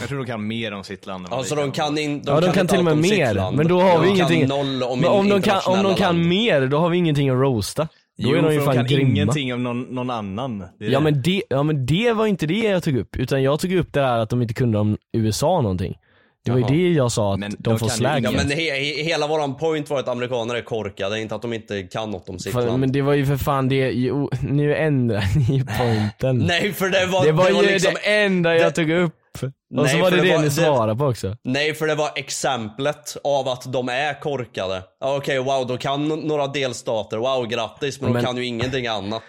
Jag 0.00 0.08
tror 0.08 0.18
de 0.18 0.26
kan 0.26 0.46
mer 0.46 0.72
om 0.72 0.84
sitt 0.84 1.06
land 1.06 1.26
Alltså 1.30 1.54
de 1.54 1.72
kan, 1.72 1.98
in, 1.98 2.22
de 2.22 2.30
Ja 2.34 2.40
de 2.40 2.52
kan 2.52 2.66
till 2.66 2.78
och 2.78 2.84
med 2.84 2.96
mer, 2.98 3.52
men 3.56 3.68
då 3.68 3.80
har 3.80 3.94
de 3.94 4.00
vi 4.02 4.06
kan 4.08 4.32
ingenting. 4.32 4.46
noll 4.48 4.82
om 4.82 5.00
Men 5.00 5.10
om 5.10 5.28
de 5.28 5.42
kan, 5.42 5.60
om 5.66 5.82
de 5.82 5.94
kan 5.94 6.16
land. 6.16 6.28
mer, 6.28 6.66
då 6.66 6.78
har 6.78 6.88
vi 6.88 6.98
ingenting 6.98 7.28
att 7.30 7.36
roasta. 7.36 7.88
Då 8.22 8.28
Jo, 8.30 8.36
är 8.36 8.42
de 8.42 8.52
ju 8.52 8.58
för 8.58 8.66
fan 8.66 8.74
de 8.74 8.78
kan 8.80 8.86
grymma. 8.86 9.10
ingenting 9.10 9.54
om 9.54 9.62
någon, 9.62 9.82
någon 9.82 10.10
annan. 10.10 10.58
Det 10.78 10.84
är 10.86 10.90
Ja 10.90 10.98
det. 10.98 11.04
men, 11.04 11.22
det, 11.22 11.42
ja 11.48 11.62
men 11.62 11.86
det 11.86 12.12
var 12.12 12.26
inte 12.26 12.46
det 12.46 12.54
jag 12.58 12.82
tog 12.82 12.96
upp, 12.96 13.16
utan 13.16 13.42
jag 13.42 13.60
tog 13.60 13.72
upp 13.72 13.92
det 13.92 14.00
här 14.00 14.18
att 14.18 14.30
de 14.30 14.42
inte 14.42 14.54
kunde 14.54 14.78
om 14.78 14.96
USA 15.12 15.60
någonting. 15.60 15.98
Det 16.44 16.50
var 16.50 16.58
Jaha. 16.58 16.70
ju 16.74 16.88
det 16.90 16.96
jag 16.96 17.12
sa 17.12 17.34
att 17.34 17.40
Men 17.40 17.56
de 17.58 17.78
får 17.78 17.88
slag 17.88 18.20
Ja 18.24 18.30
men 18.30 18.50
he, 18.50 18.70
he, 18.70 19.02
hela 19.02 19.26
våran 19.26 19.56
point 19.56 19.90
var 19.90 19.98
att 19.98 20.08
amerikaner 20.08 20.54
är 20.54 20.62
korkade, 20.62 21.20
inte 21.20 21.34
att 21.34 21.42
de 21.42 21.52
inte 21.52 21.82
kan 21.82 22.10
något 22.10 22.28
om 22.28 22.38
sitt 22.38 22.52
Fan, 22.52 22.66
land. 22.66 22.80
Men 22.80 22.92
det 22.92 23.02
var 23.02 23.14
ju 23.14 23.26
för 23.26 23.36
fan 23.36 23.68
det, 23.68 23.90
jo, 23.90 24.30
nu 24.42 24.76
ändrar 24.76 25.24
ni 25.48 25.64
pointen. 25.78 26.38
Nej 26.46 26.72
för 26.72 26.88
det 26.88 27.06
var, 27.06 27.24
det 27.24 27.32
var 27.32 27.48
ju 27.50 27.62
liksom, 27.62 27.92
det 28.04 28.16
enda 28.24 28.54
jag 28.54 28.66
det- 28.66 28.70
tog 28.74 28.90
upp. 28.90 29.14
Och 29.34 29.40
så 29.40 29.82
Nej, 29.82 30.00
var 30.02 30.10
för 30.10 30.16
det 30.16 30.22
det 30.22 30.28
det, 30.28 30.36
var- 30.36 30.42
ni 30.42 30.50
svarade 30.50 30.96
på 30.96 31.04
också. 31.06 31.36
Nej 31.44 31.74
för 31.74 31.86
det 31.86 31.94
var 31.94 32.10
exemplet 32.16 33.16
av 33.24 33.48
att 33.48 33.72
de 33.72 33.88
är 33.88 34.20
korkade. 34.20 34.82
Okej 35.00 35.38
wow, 35.38 35.66
då 35.66 35.76
kan 35.78 36.08
några 36.08 36.46
delstater, 36.46 37.16
wow 37.16 37.46
grattis, 37.46 38.00
men, 38.00 38.12
Men- 38.12 38.22
de 38.22 38.26
kan 38.26 38.36
ju 38.36 38.44
ingenting 38.46 38.86
annat. 38.86 39.22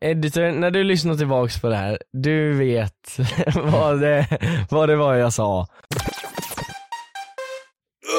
Editor, 0.00 0.52
när 0.52 0.70
du 0.70 0.84
lyssnar 0.84 1.14
tillbaks 1.14 1.60
på 1.60 1.68
det 1.68 1.76
här, 1.76 1.98
du 2.12 2.52
vet 2.58 3.16
vad 3.54 4.00
det, 4.00 4.26
vad 4.70 4.88
det 4.88 4.96
var 4.96 5.14
jag 5.14 5.32
sa. 5.32 5.66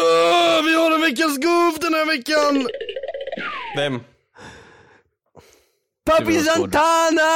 Öh, 0.01 0.63
vi 0.65 0.75
har 0.75 0.91
en 0.95 1.01
veckans 1.01 1.37
goof 1.37 1.79
den 1.79 1.93
här 1.93 2.05
veckan! 2.05 2.67
Vem? 3.77 3.99
Papi 6.05 6.39
Santana! 6.39 7.33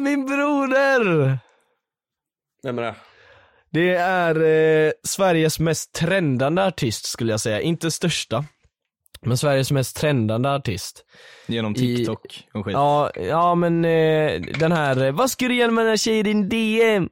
Min 0.00 0.26
broder! 0.26 1.38
Vem 2.64 2.78
är 2.78 2.82
det? 2.82 2.94
Det 3.70 3.94
är 3.94 4.34
eh, 4.86 4.92
Sveriges 5.02 5.58
mest 5.58 5.92
trendande 5.94 6.64
artist 6.66 7.06
skulle 7.06 7.30
jag 7.32 7.40
säga, 7.40 7.60
inte 7.60 7.90
största. 7.90 8.44
Men 9.22 9.38
Sveriges 9.38 9.70
mest 9.70 9.96
trendande 9.96 10.50
artist. 10.54 11.04
Genom 11.46 11.72
i- 11.72 11.96
TikTok 11.96 12.48
och 12.54 12.64
skit. 12.64 12.72
Ja, 12.72 13.10
ja 13.16 13.54
men 13.54 13.84
eh, 13.84 14.40
den 14.58 14.72
här, 14.72 15.04
eh, 15.04 15.12
vad 15.12 15.30
ska 15.30 15.48
du 15.48 15.54
göra 15.54 15.70
med 15.70 15.84
den 15.84 15.90
här 15.90 15.96
tjejen 15.96 16.20
i 16.26 16.32
din 16.32 16.48
DM? 16.48 17.08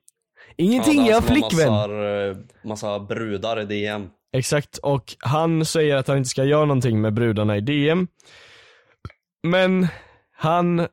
Ingenting, 0.57 1.01
Ja, 1.01 1.07
jag 1.09 1.15
har 1.15 1.23
flickvän. 1.23 1.71
Massor, 1.73 2.29
eh, 2.31 2.37
massa 2.65 2.99
brudar 3.01 3.61
i 3.61 3.65
DM. 3.65 4.09
Exakt, 4.37 4.79
och 4.79 5.15
han 5.19 5.65
säger 5.65 5.97
att 5.97 6.09
han 6.09 6.17
inte 6.17 6.29
ska 6.31 6.45
göra 6.45 6.65
någonting 6.65 7.01
med 7.01 7.15
brudarna 7.15 7.57
i 7.57 7.61
DM. 7.61 8.09
Men 9.43 9.87
han 10.37 10.79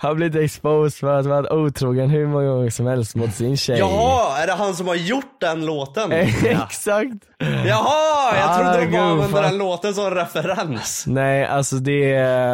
har 0.00 0.14
blivit 0.14 0.42
exposed 0.44 0.98
för 1.00 1.18
att 1.18 1.26
vara 1.26 1.52
otrogen 1.52 2.10
hur 2.10 2.26
många 2.26 2.48
gånger 2.48 2.70
som 2.70 2.86
helst 2.86 3.14
mot 3.14 3.34
sin 3.34 3.56
tjej. 3.56 3.78
Jaha, 3.78 4.38
är 4.42 4.46
det 4.46 4.52
han 4.52 4.74
som 4.74 4.88
har 4.88 4.94
gjort 4.94 5.40
den 5.40 5.66
låten? 5.66 6.12
Exakt! 6.44 7.14
Jaha, 7.66 8.36
jag 8.36 8.56
trodde 8.58 8.70
de 8.86 8.92
bara 8.92 9.10
gud, 9.14 9.22
använde 9.22 9.40
den 9.48 9.58
låten 9.58 9.94
som 9.94 10.10
referens. 10.10 11.04
Nej 11.06 11.44
alltså 11.46 11.76
det, 11.76 11.98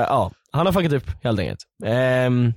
ja, 0.09 0.31
han 0.53 0.67
har 0.67 0.73
fuckat 0.73 0.93
upp 0.93 1.11
helt 1.25 1.41
enkelt. 1.41 1.61
Ehm, 1.87 2.53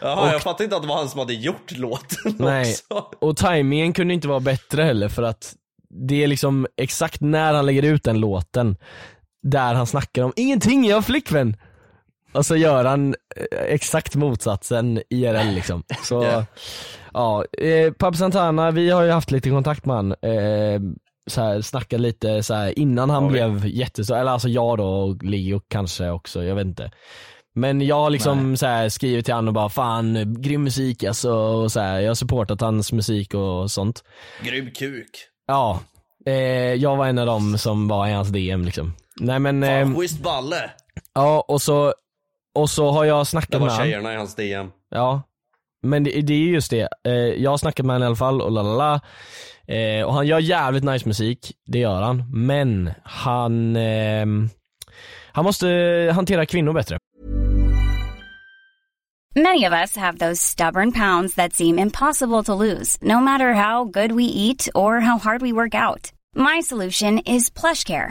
Jaha, 0.00 0.20
Och- 0.20 0.28
jag 0.34 0.42
fattade 0.42 0.64
inte 0.64 0.76
att 0.76 0.82
det 0.82 0.88
var 0.88 0.96
han 0.96 1.08
som 1.08 1.18
hade 1.18 1.34
gjort 1.34 1.70
låten 1.70 2.34
Nej. 2.38 2.74
också. 2.90 3.04
och 3.20 3.36
tajmingen 3.36 3.92
kunde 3.92 4.14
inte 4.14 4.28
vara 4.28 4.40
bättre 4.40 4.82
heller 4.82 5.08
för 5.08 5.22
att 5.22 5.54
det 6.08 6.22
är 6.24 6.26
liksom 6.26 6.66
exakt 6.76 7.20
när 7.20 7.52
han 7.54 7.66
lägger 7.66 7.82
ut 7.82 8.04
den 8.04 8.20
låten 8.20 8.76
där 9.42 9.74
han 9.74 9.86
snackar 9.86 10.22
om 10.22 10.32
ingenting, 10.36 10.84
jag 10.86 10.96
har 10.96 11.02
flickvän. 11.02 11.56
Och 12.38 12.46
så 12.46 12.56
gör 12.56 12.84
han 12.84 13.14
eh, 13.36 13.58
exakt 13.58 14.14
motsatsen 14.16 15.02
IRL 15.10 15.54
liksom. 15.54 15.82
Så 16.02 16.24
Ja. 16.32 16.44
ja, 17.12 17.44
eh, 17.66 17.92
Pab 17.92 18.16
Santana, 18.16 18.70
vi 18.70 18.90
har 18.90 19.02
ju 19.02 19.10
haft 19.10 19.30
lite 19.30 19.50
kontakt 19.50 19.86
med 19.86 19.96
han. 19.96 20.12
Eh, 20.12 20.80
så 21.26 21.40
här, 21.40 21.60
snackat 21.60 22.00
lite 22.00 22.42
så 22.42 22.54
här, 22.54 22.78
innan 22.78 23.10
han 23.10 23.24
vi? 23.24 23.30
blev 23.30 23.66
jättestor, 23.66 24.16
eller 24.16 24.30
alltså 24.30 24.48
jag 24.48 24.78
då 24.78 24.86
och 24.86 25.22
Leo 25.24 25.60
kanske 25.68 26.10
också, 26.10 26.44
jag 26.44 26.54
vet 26.54 26.66
inte. 26.66 26.90
Men 27.54 27.80
jag 27.80 27.96
har 27.96 28.10
liksom 28.10 28.56
så 28.56 28.66
här, 28.66 28.88
skrivit 28.88 29.24
till 29.24 29.34
honom 29.34 29.48
och 29.48 29.54
bara 29.54 29.68
fan, 29.68 30.34
grym 30.42 30.64
musik 30.64 31.04
alltså, 31.04 31.32
och 31.32 31.72
så 31.72 31.80
här, 31.80 32.00
jag 32.00 32.10
har 32.10 32.14
supportat 32.14 32.60
hans 32.60 32.92
musik 32.92 33.34
och 33.34 33.70
sånt. 33.70 34.04
Grym 34.44 34.70
kuk. 34.70 35.10
Ja, 35.46 35.80
eh, 36.26 36.34
jag 36.74 36.96
var 36.96 37.06
en 37.06 37.18
av 37.18 37.26
dem 37.26 37.58
som 37.58 37.88
var 37.88 38.06
i 38.08 38.12
hans 38.12 38.28
DM 38.28 38.64
liksom. 38.64 38.94
Nej 39.20 39.38
men, 39.38 39.62
eh, 39.62 39.68
Fan, 39.82 39.96
schysst 39.96 40.22
balle. 40.22 40.70
ja 41.14 41.44
och 41.48 41.62
så, 41.62 41.94
och 42.58 42.70
så 42.70 42.90
har 42.90 43.04
jag 43.04 43.26
snackat 43.26 43.50
Det 43.50 43.58
med 43.58 43.68
var 43.68 43.70
honom. 43.74 43.86
tjejerna 43.86 44.12
i 44.14 44.16
hans 44.16 44.34
DM. 44.34 44.70
Ja, 44.90 45.22
men 45.82 46.04
det, 46.04 46.10
det 46.20 46.34
är 46.34 46.38
ju 46.38 46.52
just 46.52 46.70
det. 46.70 46.88
Eh, 47.06 47.12
jag 47.12 47.50
har 47.50 47.58
snackat 47.58 47.86
med 47.86 47.94
honom 47.94 48.02
i 48.02 48.06
alla 48.06 48.16
fall 48.16 48.40
och 48.42 48.52
lalala. 48.52 49.00
Eh, 49.66 50.02
och 50.06 50.14
han 50.14 50.26
gör 50.26 50.38
jävligt 50.38 50.84
nice 50.84 51.08
musik, 51.08 51.52
det 51.66 51.78
gör 51.78 52.02
han. 52.02 52.24
Men 52.32 52.90
han, 53.04 53.76
ehm, 53.76 54.48
han 55.32 55.44
måste 55.44 55.66
hantera 56.14 56.46
kvinnor 56.46 56.72
bättre. 56.72 56.98
Many 59.36 59.66
of 59.66 59.72
us 59.72 59.96
have 59.96 60.18
those 60.18 60.42
stubborn 60.42 60.92
pounds 60.92 61.34
that 61.34 61.52
seem 61.52 61.78
impossible 61.78 62.42
to 62.44 62.54
lose, 62.54 62.98
no 63.02 63.20
matter 63.20 63.52
how 63.52 63.84
good 63.84 64.12
we 64.12 64.24
eat 64.24 64.68
or 64.74 65.00
how 65.00 65.18
hard 65.18 65.42
we 65.42 65.52
work 65.52 65.74
out. 65.74 66.12
My 66.36 66.62
solution 66.62 67.18
is 67.18 67.50
PlushCare. 67.50 68.10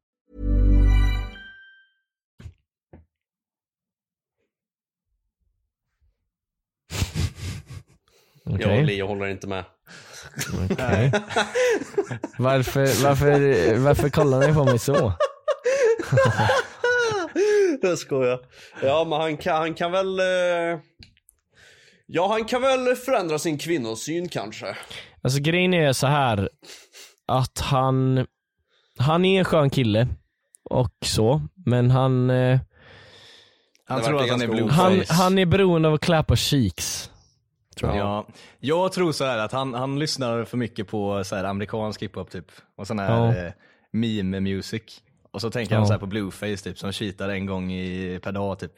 today. 8.45 8.61
Jag 8.67 8.79
och. 8.79 8.85
Leo 8.85 9.07
håller 9.07 9.27
inte 9.27 9.47
med. 9.47 9.63
Okej. 10.71 11.11
Varför, 12.37 13.03
varför, 13.03 13.77
varför 13.77 14.09
kollar 14.09 14.47
ni 14.47 14.53
på 14.53 14.63
mig 14.65 14.79
så? 14.79 15.13
Jag 17.81 17.97
skojar. 17.97 18.39
Ja 18.83 19.05
men 19.09 19.21
han 19.21 19.37
kan, 19.37 19.55
han 19.55 19.73
kan 19.73 19.91
väl... 19.91 20.19
eh, 20.19 20.79
Ja 22.05 22.27
han 22.27 22.45
kan 22.45 22.61
väl 22.61 22.95
förändra 22.95 23.39
sin 23.39 23.57
kvinnosyn 23.57 24.29
kanske. 24.29 24.77
Alltså 25.23 25.39
grejen 25.41 25.73
är 25.73 25.93
så 25.93 26.07
här 26.07 26.49
att 27.27 27.59
han, 27.59 28.25
han 28.99 29.25
är 29.25 29.39
en 29.39 29.45
skön 29.45 29.69
kille 29.69 30.07
och 30.69 30.91
så, 31.05 31.41
men 31.65 31.91
han, 31.91 32.29
eh, 32.29 32.59
Han 33.87 34.01
tror 34.03 34.23
att 34.23 34.29
han 34.29 34.41
är 34.41 34.47
blueface. 34.47 34.75
han, 34.81 35.03
han 35.09 35.37
är 35.37 35.45
beroende 35.45 35.87
av 35.87 35.93
att 35.93 36.01
klä 36.01 36.23
på 36.23 36.35
cheeks. 36.35 37.10
Tror 37.81 37.95
jag. 37.97 38.05
Ja, 38.07 38.27
jag 38.59 38.91
tror 38.91 39.11
så 39.11 39.25
här 39.25 39.37
att 39.37 39.51
han, 39.51 39.73
han 39.73 39.99
lyssnar 39.99 40.43
för 40.45 40.57
mycket 40.57 40.87
på 40.87 41.23
så 41.23 41.35
här 41.35 41.43
amerikansk 41.43 42.01
hiphop 42.01 42.29
typ. 42.31 42.45
Och 42.77 42.87
sån 42.87 42.99
här 42.99 43.11
Ja. 43.11 43.35
eh, 43.45 43.51
meme 43.91 44.39
music. 44.39 44.81
Och 45.31 45.41
så 45.41 45.49
tänker 45.51 45.73
Ja. 45.75 45.79
han 45.79 45.87
så 45.87 45.97
på 45.99 46.05
blueface 46.05 46.57
typ, 46.63 46.77
som 46.79 46.91
cheatar 46.91 47.29
en 47.29 47.45
gång 47.45 47.71
i, 47.71 48.19
per 48.23 48.31
dag 48.31 48.59
typ. 48.59 48.71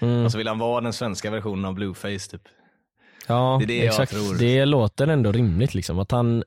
Mm. 0.00 0.24
Och 0.24 0.32
så 0.32 0.38
vill 0.38 0.48
han 0.48 0.58
vara 0.58 0.80
den 0.80 0.92
svenska 0.92 1.30
versionen 1.30 1.64
av 1.64 1.74
blueface 1.74 2.30
typ. 2.30 2.42
Ja, 3.26 3.56
Det 3.58 3.64
är 3.64 3.66
det 3.66 3.76
jag 3.76 3.86
exakt. 3.86 4.12
tror. 4.12 4.38
Det 4.38 4.64
låter 4.64 5.06
ändå 5.08 5.32
rimligt 5.32 5.74
liksom. 5.74 5.98
Att 5.98 6.10
han 6.10 6.38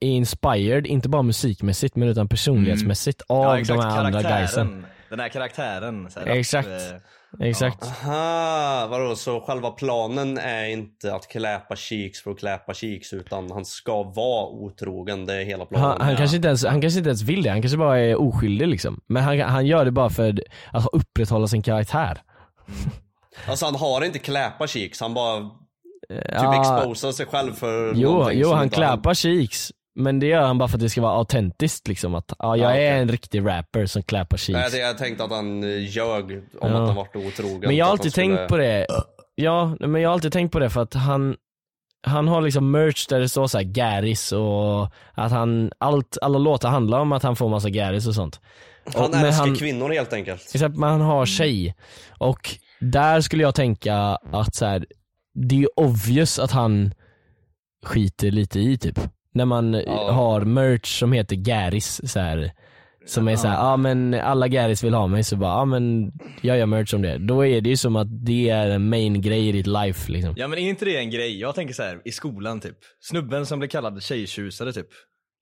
är 0.00 0.08
inspired, 0.08 0.86
inte 0.86 1.08
bara 1.08 1.22
musikmässigt 1.22 1.96
men 1.96 2.08
utan 2.08 2.28
personlighetsmässigt 2.28 3.22
av 3.28 3.44
ja 3.44 3.58
exakt, 3.60 3.80
de 3.80 3.86
här 3.88 4.04
andra 4.04 4.40
guysen. 4.40 4.86
Den 5.08 5.20
här 5.20 5.28
karaktären. 5.28 6.08
Här, 6.16 6.26
Exakt. 6.26 6.68
Att, 6.68 7.02
eh, 7.40 7.48
Exakt. 7.48 7.82
Aha, 7.82 8.86
vadå, 8.90 9.16
så 9.16 9.40
själva 9.40 9.70
planen 9.70 10.38
är 10.38 10.64
inte 10.64 11.14
att 11.14 11.28
kläpa 11.28 11.76
cheeks 11.76 12.22
för 12.22 12.30
att 12.30 12.38
kläpa 12.38 12.74
cheeks 12.74 13.12
utan 13.12 13.50
han 13.50 13.64
ska 13.64 14.02
vara 14.02 14.46
otrogen, 14.46 15.26
det 15.26 15.34
är 15.34 15.44
hela 15.44 15.66
planen. 15.66 15.88
Han, 15.90 16.00
han, 16.00 16.16
kanske 16.16 16.36
inte 16.36 16.48
ens, 16.48 16.64
han 16.64 16.80
kanske 16.80 16.98
inte 16.98 17.10
ens 17.10 17.22
vill 17.22 17.42
det, 17.42 17.50
han 17.50 17.62
kanske 17.62 17.78
bara 17.78 17.98
är 17.98 18.20
oskyldig 18.20 18.68
liksom. 18.68 19.00
Men 19.06 19.22
han, 19.22 19.40
han 19.40 19.66
gör 19.66 19.84
det 19.84 19.90
bara 19.90 20.10
för 20.10 20.40
att 20.72 20.86
upprätthålla 20.92 21.46
sin 21.46 21.62
karaktär. 21.62 22.20
Alltså 23.46 23.64
han 23.64 23.74
har 23.74 24.04
inte 24.04 24.18
kläpa 24.18 24.66
cheeks, 24.66 25.00
han 25.00 25.14
bara 25.14 25.40
typ 26.08 26.22
Ja, 26.32 26.60
exposar 26.60 27.12
sig 27.12 27.26
själv 27.26 27.52
för 27.52 27.92
jo, 27.94 28.30
jo 28.32 28.52
han 28.52 28.70
kläpar 28.70 29.14
cheeks. 29.14 29.72
Men 29.94 30.18
det 30.20 30.26
gör 30.26 30.40
han 30.42 30.58
bara 30.58 30.68
för 30.68 30.76
att 30.76 30.80
det 30.80 30.90
ska 30.90 31.00
vara 31.02 31.12
autentiskt 31.18 31.88
liksom. 31.88 32.14
Att 32.14 32.32
ja, 32.38 32.56
jag 32.56 32.66
Ja, 32.66 32.70
okej. 32.70 32.86
är 32.86 32.96
en 32.96 33.08
riktig 33.08 33.46
rapper 33.46 33.86
som 33.86 34.02
kläpar 34.02 34.36
cheeks. 34.36 34.58
Nej, 34.60 34.68
det- 34.70 34.78
jag 34.78 34.98
tänkte 34.98 35.24
att 35.24 35.30
han 35.30 35.64
eh, 35.64 35.90
ljög 35.90 36.24
om 36.24 36.42
Ja. 36.60 36.66
att 36.68 36.86
han 36.86 36.94
varit 36.96 37.16
otrogen. 37.16 37.60
Men 37.60 37.76
jag 37.76 37.84
har 37.86 37.92
alltid 37.92 38.12
skulle- 38.12 38.36
tänkt 38.36 38.48
på 38.48 38.56
det, 38.56 38.86
ja 39.34 39.76
men 39.80 40.00
jag 40.02 40.08
har 40.08 40.14
alltid 40.14 40.32
tänkt 40.32 40.52
på 40.52 40.58
det 40.58 40.70
för 40.70 40.82
att 40.82 40.94
han 40.94 41.36
han 42.02 42.28
har 42.28 42.42
liksom 42.42 42.70
merch 42.70 43.06
där 43.08 43.20
det 43.20 43.28
står 43.28 43.46
så 43.46 43.58
här 43.58 43.64
Garris 43.64 44.32
och 44.32 44.82
att 45.14 45.32
han, 45.32 45.72
allt, 45.78 46.18
alla 46.22 46.38
låtar 46.38 46.68
handlar 46.68 47.00
om 47.00 47.12
att 47.12 47.22
han 47.22 47.36
får 47.36 47.48
massa 47.48 47.70
Garris 47.70 48.06
och 48.06 48.14
sånt. 48.14 48.40
Han 48.94 49.04
Och- 49.10 49.16
älskar 49.16 49.46
han- 49.46 49.56
kvinnor 49.56 49.90
helt 49.90 50.12
enkelt. 50.12 50.42
Exakt, 50.54 50.76
men 50.76 50.90
han 50.90 51.00
har 51.00 51.26
tjej. 51.26 51.74
Och 52.18 52.50
där 52.80 53.20
skulle 53.20 53.42
jag 53.42 53.54
tänka 53.54 53.94
att 54.32 54.54
så 54.54 54.66
här, 54.66 54.86
det 55.34 55.62
är 55.62 55.68
obvious 55.80 56.38
att 56.38 56.50
han 56.50 56.94
skiter 57.86 58.30
lite 58.30 58.60
i 58.60 58.78
typ. 58.78 58.98
När 59.34 59.44
man 59.44 59.74
Ja. 59.86 60.10
har 60.12 60.40
merch 60.40 60.98
som 60.98 61.12
heter 61.12 61.36
Garris 61.36 62.00
så 62.12 62.20
här, 62.20 62.52
som 63.06 63.28
är 63.28 63.36
så 63.36 63.48
här, 63.48 63.54
ja 63.54 63.72
ah, 63.72 63.76
men 63.76 64.14
alla 64.14 64.48
Garris 64.48 64.84
vill 64.84 64.94
ha 64.94 65.06
mig 65.06 65.24
så 65.24 65.36
bara, 65.36 65.50
ja 65.50 65.56
ah, 65.56 65.64
men 65.64 66.12
jag 66.40 66.58
gör 66.58 66.66
merch 66.66 66.94
om 66.94 67.02
det. 67.02 67.18
Då 67.18 67.46
är 67.46 67.60
det 67.60 67.68
ju 67.70 67.76
som 67.76 67.96
att 67.96 68.26
det 68.26 68.48
är 68.50 68.68
en 68.70 68.88
main 68.88 69.22
grej 69.22 69.48
i 69.48 69.52
ditt 69.52 69.66
life 69.66 70.12
liksom. 70.12 70.34
Ja 70.36 70.48
men 70.48 70.58
är 70.58 70.62
inte 70.68 70.84
det 70.84 70.96
en 70.96 71.10
grej? 71.10 71.40
Jag 71.40 71.54
tänker 71.54 71.74
så 71.74 71.82
här 71.82 72.00
i 72.04 72.12
skolan 72.12 72.60
typ. 72.60 72.76
Snubben 73.00 73.46
som 73.46 73.58
blev 73.58 73.68
kallad 73.68 74.02
tjejtjusare 74.02 74.72
typ. 74.72 74.86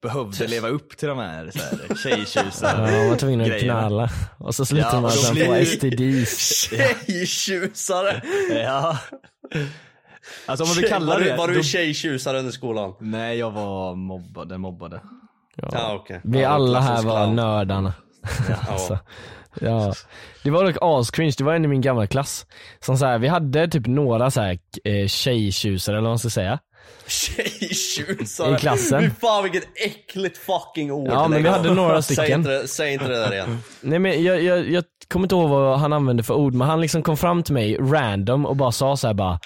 Behövde 0.01 0.47
leva 0.47 0.67
upp 0.67 0.97
till 0.97 1.07
de 1.07 1.17
här, 1.17 1.51
så 1.53 1.59
här 1.59 1.95
tjejtjusare 1.95 2.91
Ja, 2.91 2.97
man 2.99 3.09
var 3.09 3.15
tvungen 3.15 3.41
att 3.41 3.59
knalla. 3.59 4.09
Och 4.37 4.55
så 4.55 4.65
slutar 4.65 4.89
Ja, 4.93 5.01
man 5.01 5.11
det- 5.35 5.65
STDs. 5.65 6.69
Tjejtjusare! 6.69 8.21
Ja. 8.63 8.97
Alltså 10.45 10.63
om 10.63 10.69
man 10.69 10.75
vill 10.77 10.87
kalla 10.89 11.05
var 11.13 11.19
det 11.19 11.31
du, 11.31 11.37
var 11.37 11.47
du 11.47 11.53
då... 11.55 11.63
tjejtjusare 11.63 12.39
under 12.39 12.51
skolan? 12.51 12.93
Nej 12.99 13.37
jag 13.37 13.51
var 13.51 13.95
mobbad, 13.95 14.49
den 14.49 14.61
mobbade. 14.61 15.01
Ja, 15.71 15.95
okej. 15.95 16.21
Vi 16.23 16.41
Ja, 16.41 16.49
alla 16.49 16.79
här 16.79 17.01
var 17.03 17.23
clown. 17.23 17.35
nördarna. 17.35 17.93
Ja. 18.49 18.55
Alltså, 18.71 18.99
ja. 19.61 19.93
Det 20.43 20.49
var 20.51 20.65
dock 20.65 20.77
ascringe, 20.81 21.31
det 21.37 21.43
var 21.43 21.53
en 21.53 21.65
i 21.65 21.67
min 21.67 21.81
gamla 21.81 22.07
klass. 22.07 22.45
Som 22.79 22.97
så 22.97 23.05
här, 23.05 23.17
vi 23.19 23.27
hade 23.27 23.67
typ 23.67 23.87
några 23.87 24.31
så 24.31 24.41
här, 24.41 24.57
eh, 24.83 25.07
tjejtjusare 25.07 25.95
eller 25.95 26.01
vad 26.03 26.11
man 26.11 26.19
ska 26.19 26.29
säga. 26.29 26.59
Tjejtjusare! 27.07 28.55
I 28.55 28.57
klassen. 28.57 29.01
Fy 29.01 29.09
fan 29.09 29.43
vilket 29.43 29.63
äckligt 29.85 30.37
fucking 30.37 30.91
ord. 30.91 31.09
Ja, 31.11 31.27
men 31.27 31.43
vi 31.43 31.49
hade 31.49 31.73
några 31.73 32.01
Säg 32.01 32.15
stycken. 32.15 32.39
inte, 32.39 32.51
det- 32.51 32.67
säg 32.67 32.93
inte 32.93 33.07
det 33.07 33.15
där 33.19 33.33
igen. 33.33 33.57
Nej 33.81 33.99
men 33.99 34.23
jag, 34.23 34.43
jag, 34.43 34.69
jag 34.71 34.83
kommer 35.07 35.25
inte 35.25 35.35
ihåg 35.35 35.49
vad 35.49 35.79
han 35.79 35.93
använde 35.93 36.23
för 36.23 36.33
ord 36.33 36.53
men 36.53 36.67
han 36.67 36.81
liksom 36.81 37.03
kom 37.03 37.17
fram 37.17 37.43
till 37.43 37.53
mig 37.53 37.77
random 37.77 38.45
och 38.45 38.55
bara 38.55 38.71
sa 38.71 38.97
så 38.97 39.07
här 39.07 39.13
bara 39.13 39.39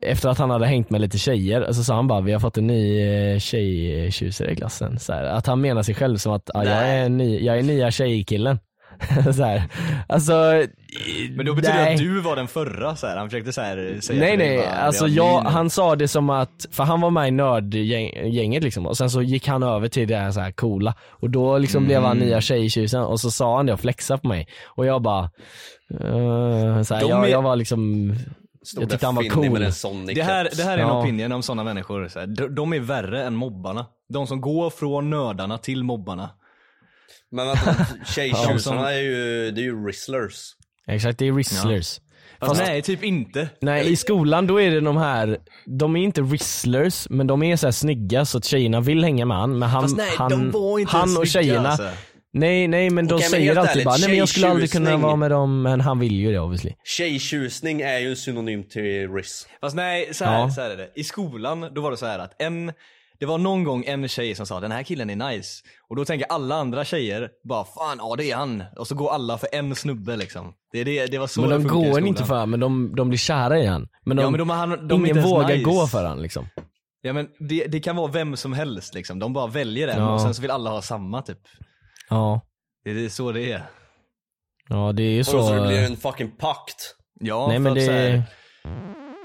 Efter 0.00 0.28
att 0.28 0.38
han 0.38 0.50
hade 0.50 0.66
hängt 0.66 0.90
med 0.90 1.00
lite 1.00 1.18
tjejer, 1.18 1.72
så 1.72 1.84
sa 1.84 1.94
han 1.94 2.06
bara 2.08 2.20
vi 2.20 2.32
har 2.32 2.40
fått 2.40 2.56
en 2.58 2.66
ny 2.66 3.00
eh, 3.02 3.38
tjejtjusare 3.38 4.50
i 4.52 4.56
klassen. 4.56 4.98
Så 4.98 5.12
här, 5.12 5.24
att 5.24 5.46
han 5.46 5.60
menar 5.60 5.82
sig 5.82 5.94
själv 5.94 6.16
som 6.16 6.32
att 6.32 6.50
ja, 6.54 6.64
jag, 6.64 6.88
är 6.88 7.08
ny, 7.08 7.40
jag 7.44 7.58
är 7.58 7.62
nya 7.62 7.90
tjejkillen. 7.90 8.58
så 9.34 9.44
här. 9.44 9.62
Alltså, 10.08 10.32
Men 11.36 11.46
då 11.46 11.54
betyder 11.54 11.84
det 11.84 11.90
att 11.92 11.98
du 11.98 12.20
var 12.20 12.36
den 12.36 12.48
förra 12.48 12.96
så 12.96 13.06
här. 13.06 13.16
han 13.16 13.30
försökte 13.30 13.52
så 13.52 13.60
här 13.60 13.96
säga 14.00 14.20
Nej 14.20 14.36
nej, 14.36 14.56
bara, 14.58 14.66
alltså 14.68 15.06
"Vi 15.06 15.18
har 15.18 15.26
jag, 15.28 15.44
min." 15.44 15.52
han 15.52 15.70
sa 15.70 15.96
det 15.96 16.08
som 16.08 16.30
att, 16.30 16.66
för 16.70 16.84
han 16.84 17.00
var 17.00 17.10
med 17.10 17.28
i 17.28 17.30
nördgänget 17.30 18.62
liksom 18.64 18.86
och 18.86 18.96
sen 18.96 19.10
så 19.10 19.22
gick 19.22 19.48
han 19.48 19.62
över 19.62 19.88
till 19.88 20.08
det 20.08 20.16
här, 20.16 20.30
så 20.30 20.40
här 20.40 20.50
coola 20.52 20.94
och 21.08 21.30
då 21.30 21.58
liksom 21.58 21.84
blev 21.84 22.02
han 22.02 22.16
Mm. 22.16 22.28
nya 22.28 22.40
tjejtjusen 22.40 23.02
och 23.02 23.20
så 23.20 23.30
sa 23.30 23.56
han 23.56 23.66
det 23.66 23.72
och 23.72 23.80
flexade 23.80 24.20
på 24.20 24.28
mig 24.28 24.48
och 24.66 24.86
jag 24.86 25.02
bara, 25.02 25.22
uh, 26.04 26.82
så 26.82 26.94
här, 26.94 27.00
jag, 27.08 27.24
är- 27.24 27.28
jag 27.30 27.42
var 27.42 27.56
liksom, 27.56 28.14
Stod 28.62 28.82
jag 28.82 28.90
tyckte 28.90 29.06
han 29.06 29.14
var 29.14 29.22
med 29.22 29.32
cool. 29.32 29.62
en 29.62 29.72
Sonic 29.72 30.14
Det 30.16 30.22
här, 30.22 30.48
det 30.56 30.62
här 30.62 30.78
är 30.78 30.82
en 30.82 30.88
Ja. 30.88 31.00
opinion 31.02 31.32
om 31.32 31.42
sådana 31.42 31.64
människor. 31.64 32.08
Så 32.08 32.18
här. 32.18 32.26
De, 32.26 32.54
de 32.54 32.72
är 32.72 32.80
värre 32.80 33.24
än 33.24 33.34
mobbarna. 33.34 33.86
De 34.08 34.26
som 34.26 34.40
går 34.40 34.70
från 34.70 35.10
nördarna 35.10 35.58
till 35.58 35.84
mobbarna. 35.84 36.30
Men 37.30 37.46
vänta, 37.46 37.86
tjejtjusarna 38.14 38.52
Ja, 38.52 38.58
som- 38.58 38.78
är 38.78 38.92
ju, 38.98 39.50
det 39.50 39.60
är 39.60 39.64
ju 39.64 39.86
ristlers. 39.86 40.34
Exakt, 40.86 41.18
det 41.18 41.26
är 41.28 41.32
ristlers. 41.32 42.00
Fast, 42.40 42.60
nej, 42.60 42.82
typ 42.82 43.02
inte. 43.04 43.48
Nej 43.60 43.92
i 43.92 43.96
skolan 43.96 44.46
då 44.46 44.60
är 44.60 44.70
det 44.70 44.80
de 44.80 44.96
här, 44.96 45.38
de 45.66 45.96
är 45.96 46.00
inte 46.00 46.20
ristlers 46.22 47.06
men 47.10 47.26
de 47.26 47.42
är 47.42 47.56
så 47.56 47.66
här 47.66 47.72
snygga 47.72 48.24
så 48.24 48.38
att 48.38 48.44
tjejerna 48.44 48.80
vill 48.80 49.04
hänga 49.04 49.24
med 49.24 49.36
han 49.36 49.58
men 49.58 49.68
han, 49.68 49.82
Fast 49.82 49.96
nej, 49.96 50.10
han, 50.16 50.30
de 50.30 50.50
var 50.50 50.78
inte 50.78 50.96
han 50.96 51.02
och 51.02 51.08
snygga, 51.08 51.26
tjejerna 51.26 51.68
alltså. 51.68 51.88
Nej 52.32 52.68
nej 52.68 52.90
men 52.90 53.06
de 53.06 53.14
Okej, 53.14 53.24
men 53.24 53.30
säger 53.30 53.46
helt 53.46 53.58
alltid 53.58 53.70
ärligt, 53.72 53.84
bara 53.84 53.96
nej 53.96 54.08
men 54.08 54.18
jag 54.18 54.28
skulle 54.28 54.48
aldrig 54.48 54.72
kunna 54.72 54.90
tjejtjusning- 54.90 55.02
vara 55.02 55.16
med 55.16 55.30
dem 55.30 55.62
men 55.62 55.80
han 55.80 55.98
vill 55.98 56.12
ju 56.12 56.32
det 56.32 56.40
obviously. 56.40 56.72
Tjejtjusning 56.84 57.80
är 57.80 57.98
ju 57.98 58.16
synonym 58.16 58.64
till 58.64 59.12
ris. 59.12 59.48
Fast 59.60 59.76
nej, 59.76 60.14
så 60.14 60.24
här, 60.24 60.40
Ja. 60.40 60.50
så 60.50 60.60
här 60.60 60.70
är 60.70 60.76
det. 60.76 60.90
I 60.94 61.04
skolan, 61.04 61.70
då 61.74 61.80
var 61.80 61.90
det 61.90 61.96
så 61.96 62.06
här 62.06 62.18
att 62.18 62.42
en, 62.42 62.72
det 63.20 63.26
var 63.26 63.38
någon 63.38 63.64
gång 63.64 63.84
en 63.86 64.08
tjej 64.08 64.34
som 64.34 64.46
sa 64.46 64.60
den 64.60 64.72
här 64.72 64.82
killen 64.82 65.10
är 65.10 65.30
nice. 65.30 65.62
Och 65.88 65.96
då 65.96 66.04
tänker 66.04 66.26
alla 66.26 66.54
andra 66.54 66.84
tjejer 66.84 67.28
bara 67.48 67.64
fan, 67.64 67.96
ja 67.98 68.14
det 68.18 68.30
är 68.30 68.36
han. 68.36 68.64
Och 68.76 68.86
så 68.86 68.94
går 68.94 69.10
alla 69.10 69.38
för 69.38 69.48
en 69.52 69.74
snubbe 69.74 70.16
liksom. 70.16 70.52
Det, 70.72 70.78
är 70.80 70.84
det, 70.84 71.06
det 71.06 71.18
var 71.18 71.26
så 71.26 71.40
Men 71.40 71.50
det 71.50 71.56
de 71.56 71.62
funkar 71.62 71.76
i 71.76 71.78
går 71.84 71.92
skolan. 71.92 72.06
inte 72.08 72.24
för 72.24 72.34
han, 72.34 72.50
men 72.50 72.60
de, 72.60 72.94
de 72.96 73.08
blir 73.08 73.18
kära 73.18 73.58
i 73.58 73.66
han. 73.66 73.88
Men, 74.04 74.16
de, 74.16 74.22
Ja, 74.22 74.30
men 74.30 74.38
de, 74.38 74.50
han, 74.50 74.70
de 74.70 74.76
är 74.76 74.94
ingen 74.94 75.06
inte 75.08 75.18
ens 75.20 75.32
vågar 75.32 75.48
nice. 75.48 75.62
gå 75.64 75.86
för 75.86 76.04
han 76.04 76.22
liksom. 76.22 76.46
Ja 77.02 77.12
men 77.12 77.28
det, 77.38 77.64
det 77.66 77.80
kan 77.80 77.96
vara 77.96 78.10
vem 78.12 78.36
som 78.36 78.52
helst 78.52 78.94
liksom. 78.94 79.18
De 79.18 79.32
bara 79.32 79.46
väljer 79.46 79.88
en 79.88 79.98
Ja. 80.02 80.14
och 80.14 80.20
sen 80.20 80.34
så 80.34 80.42
vill 80.42 80.50
alla 80.50 80.70
ha 80.70 80.82
samma 80.82 81.22
typ. 81.22 81.38
Ja, 82.08 82.40
Det 82.84 82.90
är 82.90 83.08
så 83.08 83.32
det 83.32 83.52
är. 83.52 83.62
ja 84.68 84.92
det 84.92 85.02
är 85.02 85.10
ju 85.10 85.20
Och 85.20 85.26
så 85.26 85.42
så. 85.46 85.54
det 85.54 85.66
blir 85.68 85.84
en 85.86 85.96
fucking 85.96 86.30
pakt. 86.30 86.94
Ja, 87.20 87.46
Nej 87.48 87.56
för 87.56 87.62
men 87.62 87.72
att 87.72 87.82
så 87.84 87.90
det, 87.90 87.96
här, 87.98 88.22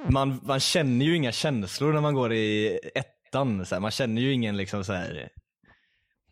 man, 0.10 0.40
man 0.44 0.60
känner 0.60 1.06
ju 1.06 1.16
inga 1.16 1.32
känslor 1.32 1.94
när 1.94 2.02
man 2.02 2.14
går 2.14 2.34
i 2.34 2.80
ettan. 2.96 3.66
Så 3.66 3.76
här. 3.76 3.80
Man 3.80 3.92
känner 3.92 4.22
ju 4.22 4.34
ingen 4.34 4.58
liksom 4.58 4.84
så 4.84 4.94
här. 4.94 5.30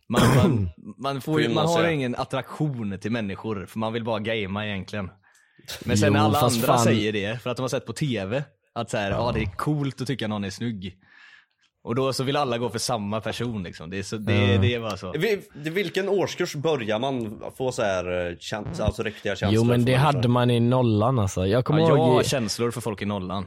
Man, 0.08 0.22
man, 0.36 0.68
man, 0.98 1.20
får 1.20 1.42
ju, 1.42 1.48
man 1.48 1.66
har 1.66 1.88
ingen 1.88 2.14
attraktion 2.14 2.98
till 2.98 3.12
människor 3.12 3.66
för 3.66 3.78
man 3.78 3.92
vill 3.92 4.04
bara 4.04 4.18
gamea 4.20 4.66
egentligen. 4.66 5.10
Men 5.84 5.98
sen 5.98 6.06
Jo, 6.06 6.12
när 6.12 6.20
alla 6.20 6.38
andra 6.40 6.66
fan- 6.66 6.78
säger 6.78 7.12
det 7.12 7.42
för 7.42 7.50
att 7.50 7.56
de 7.56 7.62
har 7.62 7.68
sett 7.68 7.86
på 7.86 7.92
TV 7.92 8.44
att 8.74 8.90
så 8.90 8.96
här, 8.96 9.10
ja. 9.10 9.32
det 9.34 9.40
är 9.40 9.56
coolt 9.56 10.00
att 10.00 10.06
tycka 10.06 10.28
någon 10.28 10.44
är 10.44 10.50
snygg. 10.50 10.98
Och 11.84 11.94
då 11.94 12.12
så 12.12 12.24
vill 12.24 12.36
alla 12.36 12.58
gå 12.58 12.68
för 12.70 12.78
samma 12.78 13.20
person 13.20 13.62
liksom. 13.62 13.90
Det 13.90 13.98
är, 13.98 14.02
så, 14.02 14.16
det, 14.16 14.34
Ja. 14.52 14.58
det 14.60 14.74
är 14.74 14.80
bara 14.80 14.96
så. 14.96 15.12
Vi- 15.18 15.42
I 15.64 15.70
vilken 15.70 16.08
årskurs 16.08 16.54
börjar 16.54 16.98
man 16.98 17.40
få 17.56 17.72
så 17.72 17.82
här 17.82 18.26
eh, 18.30 18.36
käns- 18.38 18.80
alltså 18.80 19.02
riktiga 19.02 19.36
känslor? 19.36 19.54
jo 19.54 19.64
men 19.64 19.84
det 19.84 19.94
hade 19.94 20.28
man 20.28 20.50
i 20.50 20.60
nollan 20.60 21.18
alltså. 21.18 21.40
Jag 21.46 21.58
Ja, 21.58 21.62
kommer 21.62 21.80
jag 21.80 21.88
har 21.88 21.96
ihåg, 21.96 22.24
känslor 22.24 22.70
för 22.70 22.80
folk 22.80 23.02
i 23.02 23.04
nollan. 23.04 23.46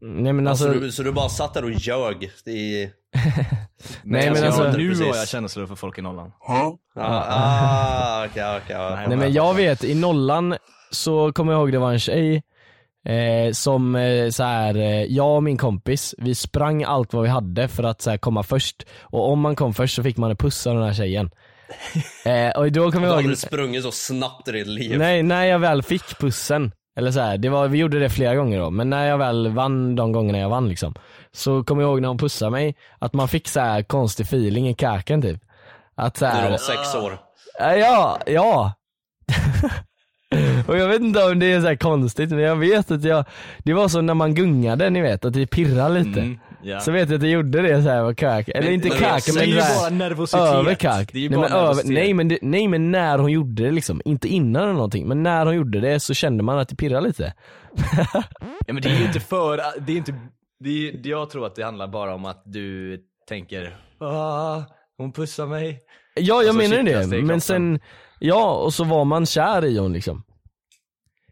nej 0.00 0.32
men 0.32 0.46
Alltså, 0.48 0.64
alltså, 0.68 0.80
du, 0.80 0.92
så 0.92 1.02
du 1.02 1.12
bara 1.12 1.28
satt 1.28 1.54
där 1.54 1.64
och 1.64 1.70
ljög 1.70 2.24
i... 2.46 2.90
nej 4.02 4.30
men 4.30 4.44
alltså, 4.44 4.72
nu 4.72 4.88
precis. 4.88 5.06
har 5.06 5.16
jag 5.16 5.28
känslor 5.28 5.66
för 5.66 5.74
folk 5.74 5.98
i 5.98 6.02
nollan. 6.02 6.32
Ah, 6.48 6.72
ah, 6.96 8.26
okej, 8.26 8.56
okej. 8.56 8.76
ja. 8.76 9.04
nej 9.08 9.16
men 9.16 9.32
jag 9.32 9.54
vet 9.54 9.84
i 9.84 9.94
nollan 9.94 10.54
så 10.90 11.32
kommer 11.32 11.52
jag 11.52 11.60
ihåg 11.60 11.72
det 11.72 11.78
var 11.78 11.92
en 11.92 11.98
tjej 12.00 12.42
Eh, 13.04 13.52
som 13.52 13.96
eh, 13.96 14.30
så 14.30 14.42
här, 14.42 14.76
eh, 14.76 15.04
jag 15.04 15.36
och 15.36 15.42
min 15.42 15.56
kompis, 15.56 16.14
vi 16.18 16.34
sprang 16.34 16.84
allt 16.84 17.12
vad 17.12 17.22
vi 17.22 17.28
hade 17.28 17.68
för 17.68 17.82
att 17.82 18.02
så 18.02 18.10
här, 18.10 18.18
komma 18.18 18.42
först. 18.42 18.86
Och 19.00 19.30
om 19.32 19.40
man 19.40 19.56
kom 19.56 19.74
först 19.74 19.94
så 19.94 20.02
fick 20.02 20.16
man 20.16 20.30
en 20.30 20.36
puss 20.36 20.66
av 20.66 20.74
den 20.74 20.84
här 20.84 20.94
tjejen. 20.94 21.30
Eh, 22.26 22.50
och 22.50 22.72
då 22.72 22.92
kommer 22.92 23.06
jag 23.06 23.20
ihåg, 23.20 23.30
du 23.30 23.36
sprungit 23.36 23.82
så 23.82 23.90
snabbt 23.90 24.48
i 24.48 24.52
ditt 24.52 24.66
liv. 24.66 24.98
Nej, 24.98 25.22
när 25.22 25.44
jag 25.44 25.58
väl 25.58 25.82
fick 25.82 26.18
pussen, 26.18 26.72
eller 26.96 27.10
så 27.10 27.20
här, 27.20 27.38
det 27.38 27.48
var, 27.48 27.68
vi 27.68 27.78
gjorde 27.78 27.98
det 27.98 28.10
flera 28.10 28.34
gånger 28.34 28.58
då, 28.60 28.70
men 28.70 28.90
när 28.90 29.06
jag 29.06 29.18
väl 29.18 29.48
vann 29.48 29.96
de 29.96 30.12
gångerna 30.12 30.38
jag 30.38 30.48
vann 30.48 30.68
liksom, 30.68 30.94
så 31.32 31.64
kommer 31.64 31.82
jag 31.82 31.88
ihåg 31.88 32.00
när 32.00 32.08
hon 32.08 32.18
pussade 32.18 32.50
mig, 32.50 32.76
att 32.98 33.12
man 33.12 33.28
fick 33.28 33.48
så 33.48 33.60
här 33.60 33.82
konstig 33.82 34.24
feeling 34.24 34.68
i 34.68 34.74
kaken 34.74 35.22
typ. 35.22 35.40
Att 35.94 36.16
så 36.16 36.24
du 36.24 36.50
var 36.50 36.56
sex 36.56 36.94
år. 36.94 37.18
Ja, 37.58 38.18
ja. 38.26 38.72
Och 40.68 40.78
jag 40.78 40.88
vet 40.88 41.00
inte 41.00 41.24
om 41.24 41.38
det 41.38 41.52
är 41.52 41.60
så 41.60 41.76
konstigt 41.76 42.30
men 42.30 42.38
jag 42.38 42.56
vet 42.56 42.90
att 42.90 43.04
jag, 43.04 43.24
det 43.58 43.72
var 43.72 43.88
så 43.88 44.00
när 44.00 44.14
man 44.14 44.34
gungade 44.34 44.90
ni 44.90 45.00
vet, 45.00 45.24
att 45.24 45.32
det 45.32 45.46
pirrade 45.46 46.02
lite. 46.02 46.20
Mm, 46.20 46.38
ja. 46.62 46.80
Så 46.80 46.92
vet 46.92 47.10
jag 47.10 47.16
att 47.16 47.22
jag 47.22 47.30
gjorde 47.30 47.62
det 47.62 47.82
så 47.82 47.88
här 47.88 48.02
var 48.02 48.14
kak, 48.14 48.48
eller 48.48 48.70
inte 48.70 48.88
men 48.88 48.98
det 48.98 49.04
är 49.04 49.34
men 49.34 49.48
ju 49.48 49.60
så 49.60 49.62
här, 49.62 49.80
bara 49.80 49.90
nervositet. 49.90 50.40
över 50.40 50.74
kak. 50.74 51.12
Det 51.12 51.18
är 51.18 51.22
ju 51.22 51.28
nej, 51.28 51.38
bara 51.38 51.48
men 51.48 51.58
över, 51.58 51.82
nej, 51.84 52.14
men 52.14 52.28
det, 52.28 52.38
nej 52.42 52.68
men 52.68 52.90
när 52.90 53.18
hon 53.18 53.32
gjorde 53.32 53.62
det 53.64 53.70
liksom, 53.70 54.02
inte 54.04 54.28
innan 54.28 54.62
eller 54.62 54.72
någonting, 54.72 55.08
men 55.08 55.22
när 55.22 55.46
hon 55.46 55.54
gjorde 55.54 55.80
det 55.80 56.00
så 56.00 56.14
kände 56.14 56.42
man 56.42 56.58
att 56.58 56.68
det 56.68 56.76
pirrade 56.76 57.06
lite. 57.06 57.32
Ja 58.66 58.72
men 58.72 58.82
det 58.82 58.88
är 58.88 58.98
ju 58.98 59.04
inte 59.04 59.20
för, 59.20 59.60
det 59.86 59.92
är 59.92 59.96
inte, 59.96 60.14
det 60.60 60.88
är, 60.88 61.08
jag 61.08 61.30
tror 61.30 61.46
att 61.46 61.54
det 61.56 61.62
handlar 61.62 61.88
bara 61.88 62.14
om 62.14 62.24
att 62.24 62.42
du 62.44 62.98
tänker 63.28 63.76
ah, 64.00 64.62
hon 64.98 65.12
pussar 65.12 65.46
mig. 65.46 65.80
Ja 66.14 66.22
jag 66.22 66.38
Och 66.40 66.46
så 66.46 66.52
menar 66.70 66.82
det, 66.82 67.16
det 67.16 67.22
men 67.22 67.40
sen, 67.40 67.80
ja 68.18 68.54
och 68.54 68.74
så 68.74 68.84
var 68.84 69.04
man 69.04 69.26
kär 69.26 69.64
i 69.64 69.78
hon 69.78 69.92
liksom. 69.92 70.24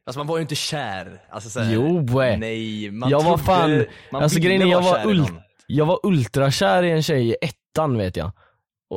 Alltså 0.04 0.18
man 0.20 0.26
var 0.26 0.36
ju 0.36 0.42
inte 0.42 0.54
kär. 0.54 1.20
Alltså, 1.30 1.50
så 1.50 1.60
här, 1.60 1.72
Jo. 1.74 2.00
Nej, 2.38 2.90
man 2.90 3.10
jag 3.10 3.18
var 3.22 3.36
trodde- 3.36 3.42
fan, 3.42 3.84
man 4.12 4.22
alltså 4.22 4.38
grejen 4.40 4.62
är 4.62 4.66
jag 4.66 4.82
var, 4.82 5.06
ult, 5.06 5.30
jag 5.66 5.86
var 5.86 5.98
ultrakär 6.02 6.82
i 6.82 6.90
en 6.90 7.02
tjej 7.02 7.28
i 7.28 7.36
ettan 7.42 7.98
vet 7.98 8.16
jag. 8.16 8.30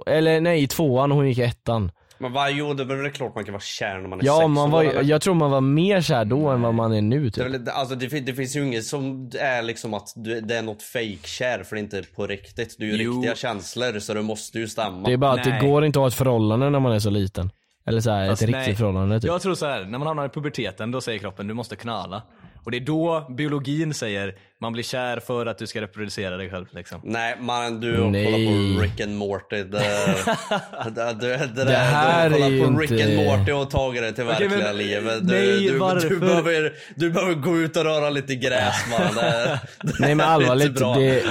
Eller 0.07 0.41
nej 0.41 0.63
i 0.63 0.67
tvåan 0.67 1.11
och 1.11 1.17
hon 1.17 1.27
gick 1.27 1.37
i 1.37 1.41
ettan. 1.41 1.91
Men 2.17 2.33
vad, 2.33 2.51
jo 2.51 2.73
det 2.73 2.83
är 2.83 2.87
väl 3.01 3.11
klart 3.11 3.35
man 3.35 3.45
kan 3.45 3.53
vara 3.53 3.61
kär 3.61 3.97
när 3.99 4.07
man 4.09 4.19
är 4.21 4.25
Ja 4.25 4.37
sex 4.39 4.47
man 4.49 4.57
år, 4.57 4.69
var, 4.71 4.83
eller? 4.83 5.03
jag 5.03 5.21
tror 5.21 5.33
man 5.33 5.51
var 5.51 5.61
mer 5.61 6.01
kär 6.01 6.25
då 6.25 6.49
än 6.49 6.61
vad 6.61 6.73
man 6.73 6.93
är 6.93 7.01
nu 7.01 7.19
Det, 7.19 7.27
är 7.27 7.29
typ. 7.29 7.53
väl, 7.53 7.69
alltså, 7.69 7.95
det, 7.95 8.07
det 8.19 8.33
finns 8.33 8.55
ju 8.55 8.65
inget 8.65 8.85
som 8.85 9.31
är 9.39 9.61
liksom 9.63 9.93
att 9.93 10.13
du, 10.15 10.41
det 10.41 10.55
är 10.57 10.61
något 10.61 10.83
fake 10.83 11.17
kär 11.27 11.63
för 11.63 11.75
det 11.75 11.79
är 11.79 11.83
inte 11.83 12.03
på 12.15 12.27
riktigt. 12.27 12.75
Du 12.79 12.89
är 12.93 12.97
ju 12.97 13.03
Jo. 13.03 13.13
riktiga 13.13 13.35
känslor 13.35 13.99
så 13.99 14.13
det 14.13 14.21
måste 14.21 14.59
ju 14.59 14.67
stämma. 14.67 15.07
Det 15.07 15.13
är 15.13 15.17
bara 15.17 15.31
att 15.31 15.43
det 15.43 15.59
går 15.61 15.85
inte 15.85 15.99
att 15.99 16.01
ha 16.01 16.07
ett 16.07 16.13
förhållande 16.13 16.69
när 16.69 16.79
man 16.79 16.91
är 16.91 16.99
så 16.99 17.09
liten. 17.09 17.51
Eller 17.87 18.01
så 18.01 18.11
här, 18.11 18.29
Alltså, 18.29 18.45
ett 18.45 18.49
riktigt 18.49 18.67
nej. 18.67 18.75
förhållande 18.75 19.19
typ. 19.21 19.27
Jag 19.27 19.41
tror 19.41 19.55
så 19.55 19.65
här, 19.65 19.85
när 19.85 19.97
man 19.97 20.07
hamnar 20.07 20.25
i 20.25 20.29
puberteten 20.29 20.91
då 20.91 21.01
säger 21.01 21.19
kroppen 21.19 21.47
du 21.47 21.53
måste 21.53 21.75
knala. 21.75 22.21
Och 22.63 22.71
det 22.71 22.77
är 22.77 22.81
då 22.81 23.25
biologin 23.37 23.93
säger 23.93 24.35
man 24.61 24.73
blir 24.73 24.83
kär 24.83 25.19
för 25.19 25.45
att 25.45 25.57
du 25.57 25.67
ska 25.67 25.81
reproducera 25.81 26.37
dig 26.37 26.49
själv 26.49 26.65
liksom. 26.71 27.01
Nej 27.03 27.37
man 27.39 27.79
du 27.79 28.01
har 28.01 28.09
Nej. 28.09 28.25
kollat 28.25 28.77
på 28.77 28.83
Rick 28.83 29.01
and 29.01 29.17
Morty. 29.17 29.63
Det, 29.63 29.63
det, 30.95 31.13
det, 31.13 31.49
det, 31.55 31.63
Det 31.65 31.71
här 31.75 32.29
du 32.29 32.35
är 32.43 32.49
ju 32.49 32.63
på 32.65 32.79
Rick 32.79 32.91
and 32.91 32.99
inte- 33.01 33.25
Morty 33.37 33.51
och 33.51 33.69
tagit 33.69 34.01
det 34.01 34.13
till 34.13 34.23
verkliga 34.23 34.49
men- 34.49 34.77
livet. 34.77 35.27
Du, 35.27 35.33
nej, 35.33 35.67
du, 35.67 35.77
varför? 35.77 36.09
du, 36.09 36.19
behöver, 36.19 36.73
du 36.95 37.11
behöver 37.11 37.33
gå 37.33 37.57
ut 37.57 37.77
och 37.77 37.83
röra 37.83 38.09
lite 38.09 38.35
gräs 38.35 38.75
man. 38.91 39.15
Det, 39.15 39.59
det 39.83 39.93
Nej 39.99 40.15
men 40.15 40.27
allvarligt, 40.27 40.73
bra. 40.79 40.95
det... 40.95 41.23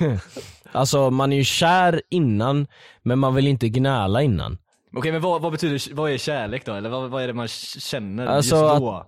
Alltså 0.72 1.10
man 1.10 1.32
är 1.32 1.36
ju 1.36 1.44
kär 1.44 2.02
innan, 2.10 2.66
men 3.02 3.18
man 3.18 3.34
vill 3.34 3.48
inte 3.48 3.68
gnäla 3.68 4.22
innan. 4.22 4.58
Okej 4.96 5.12
men 5.12 5.20
vad, 5.20 5.42
vad 5.42 5.52
betyder, 5.52 5.94
vad 5.94 6.10
är 6.10 6.18
kärlek 6.18 6.66
då? 6.66 6.74
Eller 6.74 6.88
vad, 6.90 7.10
vad 7.10 7.22
är 7.22 7.26
det 7.26 7.32
man 7.32 7.48
känner 7.48 8.26
Alltså 8.26 8.56
just 8.56 8.80
då? 8.80 9.06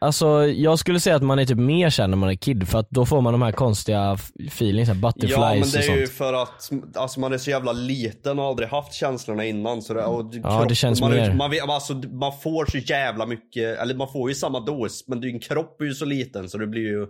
Alltså 0.00 0.46
jag 0.46 0.78
skulle 0.78 1.00
säga 1.00 1.16
att 1.16 1.22
man 1.22 1.38
är 1.38 1.44
typ 1.44 1.58
mer 1.58 1.90
kär 1.90 2.06
när 2.08 2.16
man 2.16 2.28
är 2.28 2.34
kid, 2.34 2.68
för 2.68 2.78
att 2.78 2.90
då 2.90 3.06
får 3.06 3.20
man 3.20 3.32
de 3.32 3.42
här 3.42 3.52
konstiga 3.52 4.16
feelings, 4.48 4.88
här 4.88 4.94
butterflies 4.94 5.30
Ja 5.30 5.50
men 5.54 5.60
det 5.60 5.78
och 5.78 5.96
är 5.96 6.00
ju 6.00 6.06
sånt. 6.06 6.16
för 6.18 6.32
att 6.32 6.70
alltså, 6.96 7.20
man 7.20 7.32
är 7.32 7.38
så 7.38 7.50
jävla 7.50 7.72
liten 7.72 8.38
och 8.38 8.44
har 8.44 8.50
aldrig 8.50 8.68
haft 8.68 8.94
känslorna 8.94 9.44
innan. 9.44 9.82
Så 9.82 9.94
det, 9.94 10.04
och 10.04 10.34
Ja, 10.42 10.66
det 10.68 10.74
känns 10.74 11.00
man, 11.00 11.10
mer. 11.10 11.34
Man, 11.34 11.50
vet- 11.50 11.62
alltså, 11.68 11.94
man 11.94 12.32
får 12.42 12.64
så 12.70 12.78
jävla 12.78 13.26
mycket, 13.26 13.78
eller 13.78 13.94
man 13.94 14.08
får 14.12 14.28
ju 14.28 14.34
samma 14.34 14.60
dos 14.60 15.04
men 15.08 15.20
din 15.20 15.40
kropp 15.40 15.80
är 15.80 15.84
ju 15.84 15.94
så 15.94 16.04
liten 16.04 16.48
så 16.48 16.58
det 16.58 16.66
blir 16.66 16.82
ju 16.82 17.06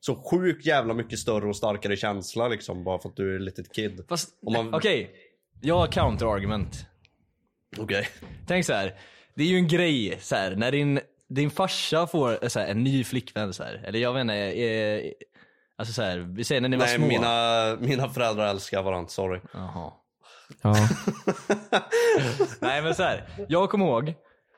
så 0.00 0.14
sjukt 0.30 0.66
jävla 0.66 0.94
mycket 0.94 1.18
större 1.18 1.48
och 1.48 1.56
starkare 1.56 1.96
känsla 1.96 2.48
liksom 2.48 2.84
bara 2.84 2.98
för 2.98 3.08
att 3.08 3.16
du 3.16 3.32
är 3.32 3.36
ett 3.36 3.42
litet 3.42 3.74
kid. 3.74 4.04
Fast, 4.08 4.28
man- 4.54 4.74
okej. 4.74 5.10
Jag 5.60 5.78
har 5.78 5.86
counter-argument. 5.86 6.86
Okej. 7.78 8.08
Tänk 8.46 8.64
så 8.66 8.72
här. 8.72 8.94
det 9.34 9.42
är 9.42 9.48
ju 9.48 9.56
en 9.56 9.68
grej 9.68 10.18
så 10.20 10.36
här, 10.36 10.56
när 10.56 10.72
din, 10.72 11.00
din 11.28 11.50
farsa 11.50 12.06
får 12.06 12.44
eh, 12.44 12.48
så 12.48 12.60
här, 12.60 12.66
en 12.66 12.84
ny 12.84 13.04
flickvän 13.04 13.52
så 13.52 13.62
här, 13.62 13.82
eller 13.84 13.98
jag 13.98 14.12
vet 14.12 14.20
inte, 14.20 14.34
eh, 14.34 15.12
alltså 15.76 15.94
så 15.94 16.02
här, 16.02 16.18
vi 16.18 16.44
säger 16.44 16.60
när 16.60 16.68
ni 16.68 16.76
var 16.76 16.86
Nej 16.86 16.96
små. 16.96 17.06
mina, 17.06 17.76
mina 17.80 18.08
föräldrar 18.08 18.46
älskar 18.46 18.82
varandra, 18.82 19.08
sorry. 19.08 19.40
Jaha. 19.54 19.92
Ja. 20.62 20.74
Nej 22.60 22.82
men 22.82 22.94
så 22.94 23.02
här, 23.02 23.28
jag 23.48 23.70
kommer 23.70 23.86
ihåg, 23.86 24.14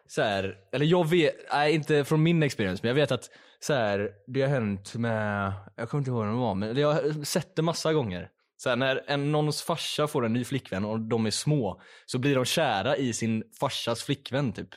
så 0.09 0.23
här, 0.23 0.57
eller 0.73 0.87
jag 0.87 1.09
vet, 1.09 1.35
nej 1.53 1.75
inte 1.75 2.05
från 2.05 2.23
min 2.23 2.43
experience, 2.43 2.81
men 2.83 2.89
jag 2.89 2.95
vet 2.95 3.13
att 3.13 3.31
så 3.61 3.75
här, 3.75 4.11
det 4.27 4.43
har 4.43 4.49
hänt 4.49 4.95
med, 4.95 5.53
jag 5.77 5.89
kommer 5.89 6.01
inte 6.01 6.11
ihåg 6.11 6.19
vad 6.19 6.29
det 6.29 6.33
var, 6.33 6.55
men 6.55 6.77
jag 6.77 6.93
har 6.93 7.25
sett 7.25 7.57
det 7.57 7.63
massa 7.63 7.93
gånger. 7.93 8.29
Så 8.57 8.69
här, 8.69 8.77
när 8.77 9.03
en, 9.07 9.33
någons 9.33 9.63
farsa 9.63 10.07
får 10.07 10.27
en 10.27 10.33
ny 10.33 10.45
flickvän 10.45 10.85
och 10.85 11.01
de 11.01 11.27
är 11.27 11.31
små, 11.31 11.81
så 12.07 12.19
blir 12.19 12.35
de 12.35 12.45
kära 12.45 12.97
i 12.97 13.13
sin 13.13 13.43
farsas 13.61 14.03
flickvän 14.03 14.53
typ. 14.53 14.69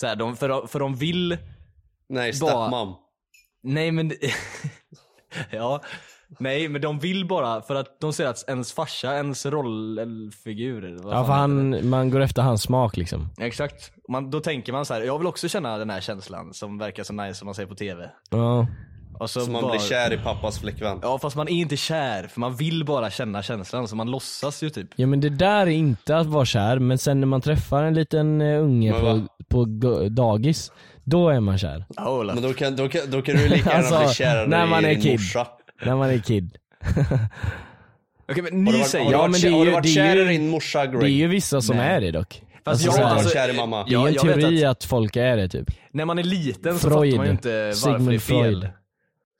Så 0.00 0.06
här, 0.06 0.16
de, 0.16 0.36
för, 0.36 0.48
de- 0.48 0.68
för 0.68 0.78
de 0.80 0.94
vill, 0.94 1.38
Nej, 2.08 2.32
Bara- 2.40 2.50
stepmom. 2.50 2.94
nej 3.62 3.90
men, 3.92 4.12
ja, 5.50 5.82
nej 6.40 6.68
men 6.68 6.80
de 6.82 6.98
vill 6.98 7.26
bara 7.28 7.62
för 7.62 7.74
att 7.74 8.00
de 8.00 8.12
ser 8.12 8.26
att 8.26 8.48
ens 8.48 8.72
farsa, 8.72 9.14
ens 9.16 9.46
rollfigur, 9.46 10.98
ja 11.04 11.24
för 11.24 11.32
han, 11.32 11.88
man 11.88 12.10
går 12.10 12.20
efter 12.20 12.42
hans 12.42 12.62
smak 12.62 12.96
liksom. 12.96 13.28
Exakt. 13.40 13.92
Man, 14.08 14.30
då 14.30 14.40
tänker 14.40 14.72
man 14.72 14.84
så 14.86 14.94
här, 14.94 15.00
jag 15.02 15.18
vill 15.18 15.26
också 15.26 15.48
känna 15.48 15.78
den 15.78 15.90
här 15.90 16.00
känslan 16.00 16.54
som 16.54 16.78
verkar 16.78 17.04
så 17.04 17.12
nice 17.12 17.34
som 17.34 17.46
man 17.46 17.54
ser 17.54 17.66
på 17.66 17.74
TV. 17.74 18.10
Ja. 18.30 18.66
Och 19.18 19.30
så 19.30 19.40
Så 19.40 19.50
man 19.50 19.62
bara, 19.62 19.70
blir 19.72 19.80
kär 19.80 20.12
i 20.12 20.18
pappas 20.18 20.58
flickvän. 20.60 20.98
Ja 21.02 21.18
fast 21.18 21.36
man 21.36 21.48
är 21.48 21.52
inte 21.52 21.76
kär, 21.76 22.26
för 22.28 22.40
man 22.40 22.56
vill 22.56 22.84
bara 22.84 23.10
känna 23.10 23.42
känslan, 23.42 23.88
så 23.88 23.96
man 23.96 24.10
låtsas 24.10 24.62
ju 24.62 24.70
typ. 24.70 24.88
ja 24.96 25.06
men 25.06 25.20
det 25.20 25.28
där 25.28 25.60
är 25.66 25.66
inte 25.70 26.16
att 26.16 26.26
vara 26.26 26.44
kär, 26.44 26.78
men 26.78 26.98
sen 26.98 27.20
när 27.20 27.26
man 27.26 27.40
träffar 27.40 27.82
en 27.84 27.94
liten 27.94 28.40
eh, 28.40 28.62
unge 28.62 28.92
på, 28.92 29.26
på 29.48 29.64
dagis, 30.10 30.72
då 31.04 31.28
är 31.28 31.40
man 31.40 31.58
kär. 31.58 31.84
Oh, 31.96 32.24
Men 32.24 32.42
då 32.42 32.52
kan, 32.52 32.76
då, 32.76 32.88
kan, 32.88 33.00
då 33.10 33.22
kan 33.22 33.36
du 33.36 33.48
lika 33.48 33.70
gärna 33.70 33.72
Alltså, 33.96 33.98
bli 34.04 34.14
kär 34.14 34.46
när 34.46 34.66
man 34.66 34.84
i 34.84 34.88
är 34.88 34.94
kid. 35.00 35.12
morsa. 35.12 35.46
När 35.84 35.96
man 35.96 36.10
är 36.10 36.18
kid. 36.18 36.58
Okej 38.30 38.42
men 38.42 38.64
ni 38.64 38.72
säger, 38.84 39.04
har 39.04 39.10
du 39.10 39.16
Ja, 39.16 39.18
varit, 39.18 39.30
men 39.32 39.40
det 39.40 39.48
är 39.48 39.52
har 39.58 39.64
du 39.64 39.70
varit 39.70 39.82
det 39.84 39.88
är 39.90 39.94
kär 40.14 40.16
i 40.30 40.38
din 40.38 40.48
morsa 40.48 40.86
Greg? 40.86 41.00
Det 41.00 41.06
är 41.06 41.10
ju 41.10 41.26
vissa 41.28 41.60
som 41.60 41.76
Nej. 41.76 41.88
är 41.96 42.00
det 42.00 42.10
dock. 42.10 42.42
Fast 42.64 42.86
Alltså, 42.86 43.00
jag 43.00 43.06
Har 43.06 43.10
alltså- 43.14 43.24
varit 43.28 43.32
kär 43.34 43.48
i 43.54 43.56
mamma? 43.56 43.84
det 43.84 43.90
är 43.90 43.92
Ja, 43.92 44.08
en 44.08 44.14
jag 44.14 44.22
teori 44.22 44.64
att... 44.64 44.84
folk 44.84 45.16
är 45.16 45.36
det 45.36 45.48
typ. 45.48 45.70
när 45.92 46.04
man 46.04 46.18
är 46.18 46.22
liten 46.22 46.78
så 46.78 46.90
Freud. 46.90 47.10
fattar 47.12 47.16
man 47.16 47.26
ju 47.26 47.32
inte 47.32 47.64
varför 47.64 47.72
Sigmund 47.72 48.08
det 48.08 48.14
är 48.14 48.18
fel. 48.18 48.42
Freud. 48.60 48.68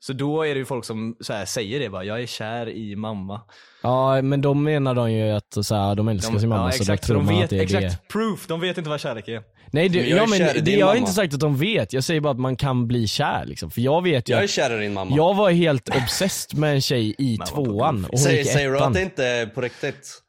Så 0.05 0.13
då 0.13 0.41
är 0.43 0.53
det 0.53 0.59
ju 0.59 0.65
folk 0.65 0.85
som 0.85 1.15
så 1.19 1.33
här, 1.33 1.45
säger 1.45 1.79
det 1.79 1.89
bara, 1.89 2.03
jag 2.03 2.21
är 2.21 2.25
kär 2.25 2.69
i 2.69 2.95
mamma. 2.95 3.41
Ja 3.83 4.21
men 4.21 4.41
då 4.41 4.53
menar 4.53 4.95
de 4.95 5.11
ju 5.11 5.29
att 5.31 5.57
så 5.65 5.75
här, 5.75 5.95
de 5.95 6.07
älskar 6.07 6.39
sin 6.39 6.49
mamma 6.49 6.65
ja, 6.67 6.71
så 6.71 6.83
exakt, 6.83 7.03
då 7.03 7.07
tror 7.07 7.17
de 7.17 7.25
man 7.25 7.35
vet, 7.35 7.43
att 7.43 7.49
det 7.49 7.57
är 7.57 7.63
exakt, 7.63 7.81
det. 7.81 8.07
proof, 8.13 8.47
de 8.47 8.59
vet 8.59 8.77
inte 8.77 8.89
vad 8.89 8.99
kärlek 8.99 9.27
är. 9.27 9.43
Nej 9.71 9.89
det, 9.89 9.99
Men 9.99 10.09
jag 10.09 10.17
är 10.17 10.21
ja, 10.21 10.53
men 10.55 10.63
det, 10.65 10.71
jag 10.71 10.87
har 10.87 10.95
inte 10.95 11.11
sagt 11.11 11.33
att 11.33 11.39
de 11.39 11.57
vet, 11.57 11.93
jag 11.93 12.03
säger 12.03 12.21
bara 12.21 12.31
att 12.31 12.39
man 12.39 12.55
kan 12.55 12.87
bli 12.87 13.07
kär 13.07 13.45
liksom. 13.45 13.71
För 13.71 13.81
jag 13.81 14.03
vet 14.03 14.29
ju 14.29 14.33
Jag 14.33 14.39
är 14.39 14.43
att 14.43 14.49
kär 14.49 14.77
i 14.77 14.81
din 14.81 14.93
mamma. 14.93 15.15
jag 15.15 15.33
var 15.33 15.51
helt 15.51 15.89
obsessed 15.89 16.59
med 16.59 16.73
en 16.73 16.81
tjej 16.81 17.15
i 17.17 17.37
tvåan 17.37 17.95
och 18.05 18.09
hon 18.11 18.11
gick 18.11 18.19
Säger, 18.19 18.41
i 18.41 18.45
säger 18.45 18.69
du 18.71 18.79
att 18.79 18.93
det 18.93 19.01
inte 19.01 19.25
är 19.25 19.45
på 19.45 19.61
riktigt? 19.61 20.21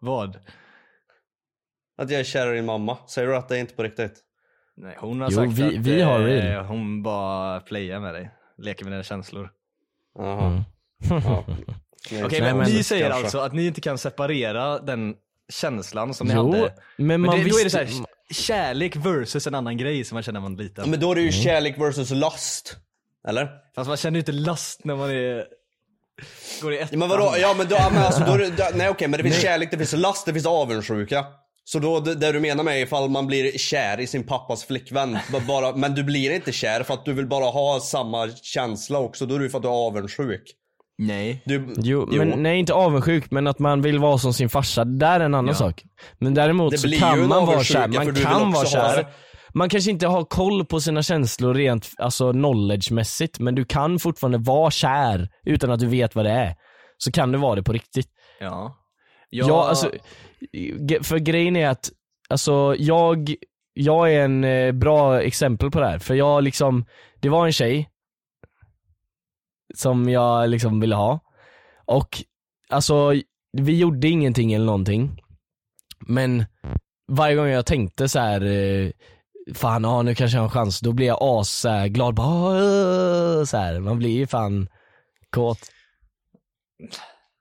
Vad? 0.00 0.36
Att 1.98 2.10
jag 2.10 2.20
är 2.20 2.24
kär 2.24 2.52
i 2.52 2.56
din 2.56 2.64
mamma? 2.66 2.98
Säger 3.08 3.28
du 3.28 3.36
att 3.36 3.48
det 3.48 3.56
är 3.56 3.60
inte 3.60 3.74
på 3.74 3.82
riktigt? 3.82 4.14
Nej, 4.76 4.96
hon 4.98 5.20
har 5.20 5.30
Jo, 5.30 5.36
sagt 5.36 5.52
vi- 5.52 5.78
att 5.78 5.86
vi 5.86 6.02
har 6.02 6.28
eh, 6.28 6.64
hon 6.64 7.02
bara 7.02 7.60
playar 7.60 8.00
med 8.00 8.14
dig. 8.14 8.30
Leker 8.58 8.84
med 8.84 8.92
dina 8.92 9.02
känslor. 9.02 9.50
Jaha. 10.18 10.46
Mm. 10.46 11.22
Ja. 11.24 11.44
Okej 12.24 12.40
Nej, 12.40 12.40
men, 12.40 12.56
men- 12.58 12.70
ni 12.72 12.82
säger 12.82 13.04
Kanske. 13.10 13.24
alltså 13.24 13.38
att 13.38 13.52
ni 13.54 13.66
inte 13.66 13.80
kan 13.80 13.98
separera 13.98 14.78
den 14.78 15.14
känslan 15.52 16.14
som 16.14 16.26
ni 16.26 16.34
Jo, 16.34 16.52
hade. 16.52 16.74
men 16.96 17.20
Men 17.20 17.30
det, 17.30 17.36
då 17.50 17.58
är 17.58 17.64
det 17.64 17.70
så 17.70 17.78
visste... 17.78 17.98
här, 17.98 18.06
kärlek 18.34 18.96
versus 18.96 19.46
en 19.46 19.54
annan 19.54 19.76
grej 19.76 20.04
som 20.04 20.16
man 20.16 20.22
känner 20.22 20.40
när 20.40 20.48
man 20.48 20.58
är 20.58 20.62
liten. 20.62 20.84
Ja, 20.84 20.90
Men 20.90 21.00
då 21.00 21.10
är 21.10 21.14
det 21.14 21.20
ju 21.20 21.28
Mm. 21.28 21.42
kärlek 21.42 21.78
versus 21.78 22.10
lust. 22.10 22.76
Eller? 23.28 23.48
Fast 23.74 23.88
man 23.88 23.96
känner 23.96 24.16
ju 24.16 24.20
inte 24.20 24.32
last 24.32 24.84
när 24.84 24.96
man 24.96 25.10
är... 25.10 25.46
Går 26.62 26.72
i 26.72 26.78
ettan. 26.78 26.88
Ja, 26.92 26.98
men 26.98 27.08
vadå? 27.08 27.34
Ja 27.38 27.54
men 27.58 27.68
då, 27.68 27.76
men 27.92 28.02
alltså, 28.04 28.24
då, 28.24 28.32
är 28.32 28.38
det- 28.38 28.50
då, 28.56 28.64
nej 28.74 28.88
okej 28.88 29.08
men 29.08 29.18
det 29.18 29.24
finns 29.24 29.42
kärlek, 29.42 29.70
det 29.70 29.76
finns 29.78 29.92
lust, 29.92 30.26
det 30.26 30.32
finns 30.32 30.46
avundsjuka. 30.46 31.24
Så 31.66 31.78
då, 31.78 32.00
det, 32.00 32.32
du 32.32 32.40
menar 32.40 32.64
med 32.64 32.80
ifall 32.80 33.10
man 33.10 33.26
blir 33.26 33.58
kär 33.58 34.00
i 34.00 34.06
sin 34.06 34.26
pappas 34.26 34.64
flickvän, 34.64 35.18
bara, 35.48 35.76
men 35.76 35.94
du 35.94 36.04
blir 36.04 36.30
inte 36.34 36.52
kär 36.52 36.82
för 36.82 36.94
att 36.94 37.04
du 37.04 37.12
vill 37.12 37.26
bara 37.26 37.44
ha 37.44 37.80
samma 37.80 38.28
känsla 38.42 38.98
också, 38.98 39.26
då 39.26 39.34
är 39.34 39.38
det 39.38 39.50
för 39.50 39.58
att 39.58 39.62
du 39.62 39.68
är 39.68 39.86
avundsjuk. 39.86 40.42
Nej. 40.98 41.42
Du, 41.44 41.74
Jo, 41.76 42.08
men 42.12 42.28
nej 42.42 42.58
inte 42.58 42.74
avundsjuk 42.74 43.30
men 43.30 43.46
att 43.46 43.58
man 43.58 43.82
vill 43.82 43.98
vara 43.98 44.18
som 44.18 44.32
sin 44.34 44.48
farsa, 44.48 44.84
det 44.84 44.98
där 44.98 45.20
är 45.20 45.24
en 45.24 45.34
annan 45.34 45.46
Ja. 45.48 45.54
sak. 45.54 45.82
Men 46.18 46.34
däremot 46.34 46.70
Det 46.70 46.78
så 46.78 46.90
kan 46.90 47.28
man 47.28 47.46
vara 47.46 47.62
kär, 47.64 47.88
man 47.88 48.14
kan 48.14 48.52
vara 48.52 48.64
ha 48.64 48.64
kär. 48.64 49.06
Man 49.54 49.68
kanske 49.68 49.90
inte 49.90 50.06
har 50.06 50.24
koll 50.24 50.64
på 50.66 50.80
sina 50.80 51.02
känslor 51.02 51.54
rent 51.54 51.90
alltså 51.98 52.32
knowledgemässigt 52.32 53.38
men 53.38 53.54
du 53.54 53.64
kan 53.64 53.98
fortfarande 53.98 54.38
vara 54.38 54.70
kär 54.70 55.28
utan 55.46 55.70
att 55.70 55.80
du 55.80 55.86
vet 55.86 56.14
vad 56.14 56.24
det 56.24 56.30
är. 56.30 56.54
Så 56.98 57.12
kan 57.12 57.32
du 57.32 57.38
vara 57.38 57.54
det 57.54 57.62
på 57.62 57.72
riktigt. 57.72 58.08
Ja. 58.40 58.76
Ja, 59.48 59.68
alltså, 59.68 59.90
ge- 60.52 61.02
för 61.02 61.18
grejen 61.18 61.56
är 61.56 61.68
att, 61.68 61.90
alltså 62.28 62.74
jag, 62.78 63.34
jag 63.74 64.12
är 64.12 64.20
en 64.24 64.44
eh, 64.44 64.72
bra 64.72 65.22
exempel 65.22 65.70
på 65.70 65.80
det 65.80 65.86
här. 65.86 65.98
För 65.98 66.14
jag 66.14 66.42
liksom, 66.44 66.84
det 67.20 67.28
var 67.28 67.46
en 67.46 67.52
tjej 67.52 67.90
som 69.74 70.08
jag 70.08 70.50
liksom 70.50 70.80
ville 70.80 70.94
ha. 70.94 71.20
Och 71.86 72.22
alltså, 72.68 73.12
vi 73.52 73.78
gjorde 73.78 74.08
ingenting 74.08 74.52
eller 74.52 74.66
någonting. 74.66 75.20
Men 76.06 76.44
varje 77.12 77.34
gång 77.36 77.46
jag 77.48 77.66
tänkte 77.66 78.08
så 78.08 78.18
här. 78.18 78.40
eh, 78.44 78.90
fan 79.54 79.84
ja, 79.84 80.02
nu 80.02 80.14
kanske 80.14 80.36
jag 80.36 80.42
har 80.42 80.48
en 80.48 80.50
chans, 80.50 80.80
då 80.80 80.92
blir 80.92 81.06
jag 81.06 81.18
as 81.20 81.48
så 81.50 81.68
här, 81.68 81.88
glad, 81.88 82.14
bara, 82.14 82.26
"Åh", 82.28 83.44
så 83.44 83.56
här. 83.56 83.80
man 83.80 83.98
blir 83.98 84.10
ju 84.10 84.26
fan 84.26 84.68
kåt. 85.30 85.58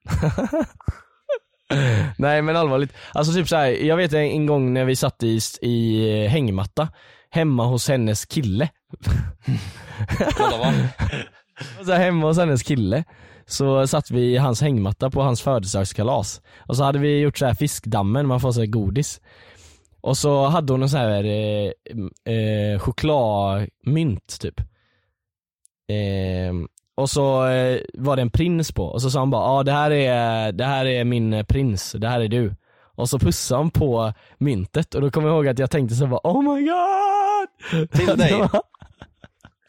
Nej 2.18 2.42
men 2.42 2.56
allvarligt, 2.56 2.94
alltså 3.14 3.34
typ 3.34 3.48
så 3.48 3.56
här, 3.56 3.68
jag 3.68 3.98
vet 3.98 4.14
en, 4.14 4.46
gång 4.46 4.74
när 4.74 4.86
vi 4.86 4.96
satt 4.96 5.24
i, 5.24 5.40
i 5.62 6.28
hängmatta 6.28 6.88
hemma 7.30 7.66
hos 7.66 7.88
hennes 7.88 8.26
kille. 8.26 8.70
Kolla 10.38 10.74
så 11.86 11.92
här, 11.92 12.00
hemma 12.00 12.28
hos 12.28 12.38
hennes 12.38 12.64
kille 12.64 13.04
så 13.46 13.88
satt 13.88 14.12
vi 14.12 14.22
i 14.22 14.38
hans 14.38 14.62
hängmatta 14.62 15.10
på 15.10 15.22
hans 15.22 15.42
födelsedagskalas. 15.42 16.42
Och 16.58 16.78
så 16.78 16.84
hade 16.84 17.00
vi 17.00 17.20
gjort 17.20 17.38
så 17.38 17.46
här 17.46 17.54
fiskdammen, 17.54 18.28
man 18.28 18.40
får 18.40 18.52
så 18.52 18.60
här 18.60 18.68
godis. 18.68 19.22
Och 20.02 20.18
så 20.18 20.46
hade 20.46 20.74
hon 20.74 20.84
en 20.84 20.90
så 20.90 20.98
här 20.98 21.24
eh, 21.24 21.72
eh, 22.34 22.80
chokladmynt 22.80 24.40
typ. 24.40 24.60
Eh, 25.90 26.54
och 26.96 27.10
så 27.10 27.48
eh, 27.48 27.80
var 27.94 28.16
det 28.16 28.22
en 28.22 28.30
prins 28.30 28.72
på 28.72 28.86
och 28.86 29.02
så 29.02 29.10
sa 29.10 29.20
han 29.20 29.30
bara 29.30 29.42
ja 29.42 29.60
ah, 29.60 29.64
det, 29.64 29.72
här 29.72 29.92
är, 29.92 30.52
det 30.52 30.66
här 30.66 30.86
är 30.86 31.04
min 31.04 31.34
eh, 31.34 31.44
prins, 31.44 31.92
det 31.92 32.08
här 32.08 32.20
är 32.20 32.28
du. 32.28 32.56
Och 32.96 33.10
så 33.10 33.20
pussade 33.20 33.60
han 33.60 33.72
på 33.72 34.14
myntet 34.38 34.96
och 34.96 35.02
då 35.02 35.12
kommer 35.12 35.28
jag 35.28 35.36
ihåg 35.36 35.48
att 35.48 35.60
jag 35.60 35.72
tänkte 35.72 35.96
så 35.96 36.08
bara, 36.08 36.20
oh 36.24 36.56
my 36.56 36.62
god! 36.62 37.90
Till 37.92 38.18
dig? 38.18 38.50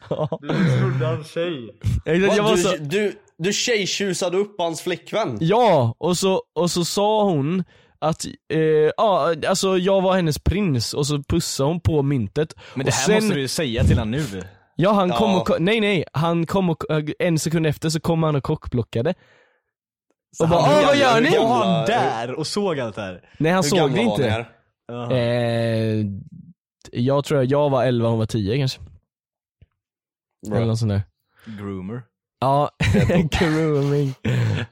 Ja. 0.09 0.39
Du 0.41 0.47
trodde 0.47 1.05
han 1.05 1.23
tjej. 1.23 1.69
Exakt, 2.05 2.37
jag 2.37 2.43
Va, 2.43 2.49
var 2.49 2.55
du, 2.55 2.61
så... 2.61 2.75
du, 2.79 3.15
du 3.37 3.53
tjejtjusade 3.53 4.37
upp 4.37 4.55
hans 4.57 4.81
flickvän? 4.81 5.37
Ja, 5.41 5.95
och 5.97 6.17
så, 6.17 6.41
och 6.53 6.71
så 6.71 6.85
sa 6.85 7.23
hon 7.23 7.63
att, 7.99 8.25
eh, 8.53 8.59
ja 8.97 9.35
alltså 9.47 9.77
jag 9.77 10.01
var 10.01 10.15
hennes 10.15 10.39
prins 10.39 10.93
och 10.93 11.07
så 11.07 11.23
pussade 11.23 11.69
hon 11.69 11.79
på 11.79 12.01
myntet. 12.01 12.55
Men 12.73 12.85
det 12.85 12.93
här 12.93 13.05
sen, 13.05 13.15
måste 13.15 13.33
du 13.33 13.41
ju 13.41 13.47
säga 13.47 13.83
till 13.83 13.97
han 13.97 14.11
nu. 14.11 14.23
Ja 14.75 14.91
han 14.91 15.09
kom 15.09 15.31
Ja. 15.31 15.41
och, 15.41 15.61
nej 15.61 15.79
nej, 15.79 16.05
han 16.13 16.45
kom 16.45 16.69
och, 16.69 16.83
en 17.19 17.39
sekund 17.39 17.67
efter 17.67 17.89
så 17.89 17.99
kom 17.99 18.23
han 18.23 18.35
och 18.35 18.43
kockblockade. 18.43 19.13
Och 20.39 20.49
bara 20.49 20.59
ah, 20.59 20.83
vad 20.87 20.97
gör 20.97 21.21
ni? 21.21 21.37
Var 21.37 21.65
han 21.65 21.85
där 21.85 22.33
och 22.33 22.47
såg 22.47 22.79
allt 22.79 22.95
det 22.95 23.01
här? 23.01 23.29
Nej 23.37 23.51
han 23.51 23.63
Hur 23.63 23.69
såg 23.69 23.91
det 23.91 24.01
inte. 24.01 24.29
här? 24.29 24.49
Ja. 24.87 25.11
Eh, 25.11 26.05
jag 26.91 27.25
tror 27.25 27.39
att 27.41 27.49
jag 27.49 27.69
var 27.69 27.83
11 27.83 28.09
hon 28.09 28.19
var 28.19 28.25
10 28.25 28.57
kanske. 28.57 28.81
Bra. 30.47 30.57
Eller 30.57 30.67
något 30.67 30.79
sånt 30.79 30.91
där. 30.91 31.01
Groomer. 31.45 32.01
Ja, 32.39 32.69
grooming. 33.31 34.13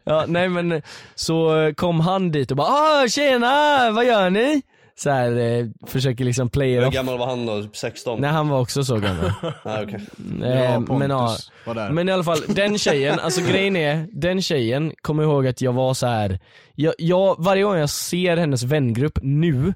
Ja, 0.03 0.25
nej 0.27 0.49
men 0.49 0.81
så 1.15 1.71
kom 1.77 1.99
han 1.99 2.31
dit 2.31 2.51
och 2.51 2.57
bara 2.57 2.67
ah 2.67 3.07
tjena, 3.07 3.91
vad 3.91 4.05
gör 4.05 4.29
ni? 4.29 4.61
Så 4.95 5.09
här, 5.09 5.37
eh, 5.37 5.65
försöker 5.87 6.25
liksom 6.25 6.49
play 6.49 6.73
it 6.73 6.81
Hur 6.81 6.87
off. 6.87 6.93
gammal 6.93 7.17
var 7.17 7.25
han 7.27 7.45
då? 7.45 7.61
Typ 7.63 7.75
16? 7.75 8.21
Nej 8.21 8.29
han 8.29 8.49
var 8.49 8.59
också 8.59 8.83
så 8.83 8.95
gammal. 8.97 9.31
Ah, 9.63 9.81
okej. 9.83 9.99
Eh, 10.43 10.79
men, 10.79 11.09
ja, 11.09 11.37
var 11.65 11.75
där. 11.75 11.89
men 11.89 12.09
i 12.09 12.11
alla 12.11 12.23
fall, 12.23 12.39
den 12.47 12.77
tjejen, 12.77 13.19
alltså 13.19 13.41
grejen 13.51 13.75
är, 13.75 14.07
den 14.11 14.41
tjejen 14.41 14.93
kommer 15.01 15.23
ihåg 15.23 15.47
att 15.47 15.61
jag 15.61 15.73
var 15.73 15.93
så 15.93 16.07
här. 16.07 16.39
Jag, 16.75 16.93
jag, 16.97 17.35
varje 17.39 17.63
gång 17.63 17.77
jag 17.77 17.89
ser 17.89 18.37
hennes 18.37 18.63
vängrupp 18.63 19.19
nu, 19.21 19.73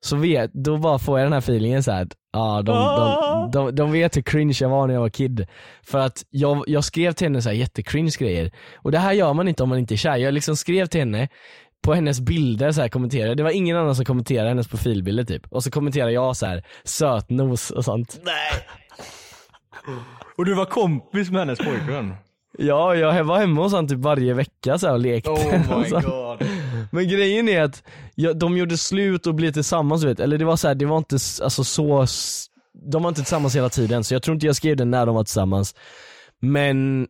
så 0.00 0.16
vet, 0.16 0.50
då 0.52 0.76
bara 0.78 0.98
får 0.98 1.18
jag 1.18 1.26
den 1.26 1.32
här 1.32 1.40
feelingen 1.40 1.82
så 1.82 1.92
här. 1.92 2.08
Ja, 2.32 2.62
de, 2.62 2.72
de, 2.76 3.50
de, 3.50 3.74
de 3.74 3.92
vet 3.92 4.16
hur 4.16 4.22
cringe 4.22 4.56
jag 4.60 4.68
var 4.68 4.86
när 4.86 4.94
jag 4.94 5.00
var 5.00 5.08
kid. 5.08 5.46
För 5.82 5.98
att 5.98 6.22
jag, 6.30 6.64
jag 6.66 6.84
skrev 6.84 7.12
till 7.12 7.26
henne 7.26 7.42
så 7.42 7.48
här 7.48 7.56
jättecringe 7.56 8.10
grejer. 8.18 8.50
Och 8.76 8.92
det 8.92 8.98
här 8.98 9.12
gör 9.12 9.32
man 9.34 9.48
inte 9.48 9.62
om 9.62 9.68
man 9.68 9.78
inte 9.78 9.94
är 9.94 9.96
kär. 9.96 10.16
Jag 10.16 10.34
liksom 10.34 10.56
skrev 10.56 10.86
till 10.86 11.00
henne 11.00 11.28
på 11.82 11.94
hennes 11.94 12.20
bilder 12.20 12.72
så 12.72 12.80
här 12.80 12.88
kommenterade, 12.88 13.34
det 13.34 13.42
var 13.42 13.50
ingen 13.50 13.76
annan 13.76 13.96
som 13.96 14.04
kommenterade 14.04 14.48
hennes 14.48 14.68
profilbilder 14.68 15.24
typ. 15.24 15.46
Och 15.52 15.64
så 15.64 15.70
kommenterade 15.70 16.12
jag 16.12 16.36
så 16.36 16.46
här 16.46 16.64
sötnos 16.84 17.70
och 17.70 17.84
sånt. 17.84 18.20
Och 20.36 20.44
du 20.44 20.54
var 20.54 20.64
kompis 20.64 21.30
med 21.30 21.40
hennes 21.40 21.58
pojkvän? 21.58 22.14
Ja, 22.58 22.94
jag 22.94 23.24
var 23.24 23.38
hemma 23.38 23.62
hos 23.62 23.72
honom 23.72 23.88
typ 23.88 23.98
varje 23.98 24.34
vecka 24.34 24.78
så 24.78 24.86
här, 24.86 24.94
och 24.94 25.00
lekte. 25.00 25.30
Oh 25.30 25.78
my 25.78 25.90
god. 25.90 26.48
Men 26.92 27.08
grejen 27.08 27.48
är 27.48 27.62
att 27.62 27.82
ja, 28.14 28.32
de 28.32 28.56
gjorde 28.56 28.78
slut 28.78 29.26
och 29.26 29.34
blev 29.34 29.52
tillsammans 29.52 30.02
du 30.02 30.08
vet, 30.08 30.20
eller 30.20 30.38
det 30.38 30.44
var 30.44 30.56
så 30.56 30.68
här, 30.68 30.74
det 30.74 30.86
var 30.86 30.98
inte 30.98 31.14
alltså, 31.14 31.64
så, 31.64 32.06
de 32.90 33.02
var 33.02 33.08
inte 33.08 33.20
tillsammans 33.20 33.56
hela 33.56 33.68
tiden 33.68 34.04
så 34.04 34.14
jag 34.14 34.22
tror 34.22 34.34
inte 34.34 34.46
jag 34.46 34.56
skrev 34.56 34.76
det 34.76 34.84
när 34.84 35.06
de 35.06 35.14
var 35.14 35.24
tillsammans. 35.24 35.74
Men 36.40 37.06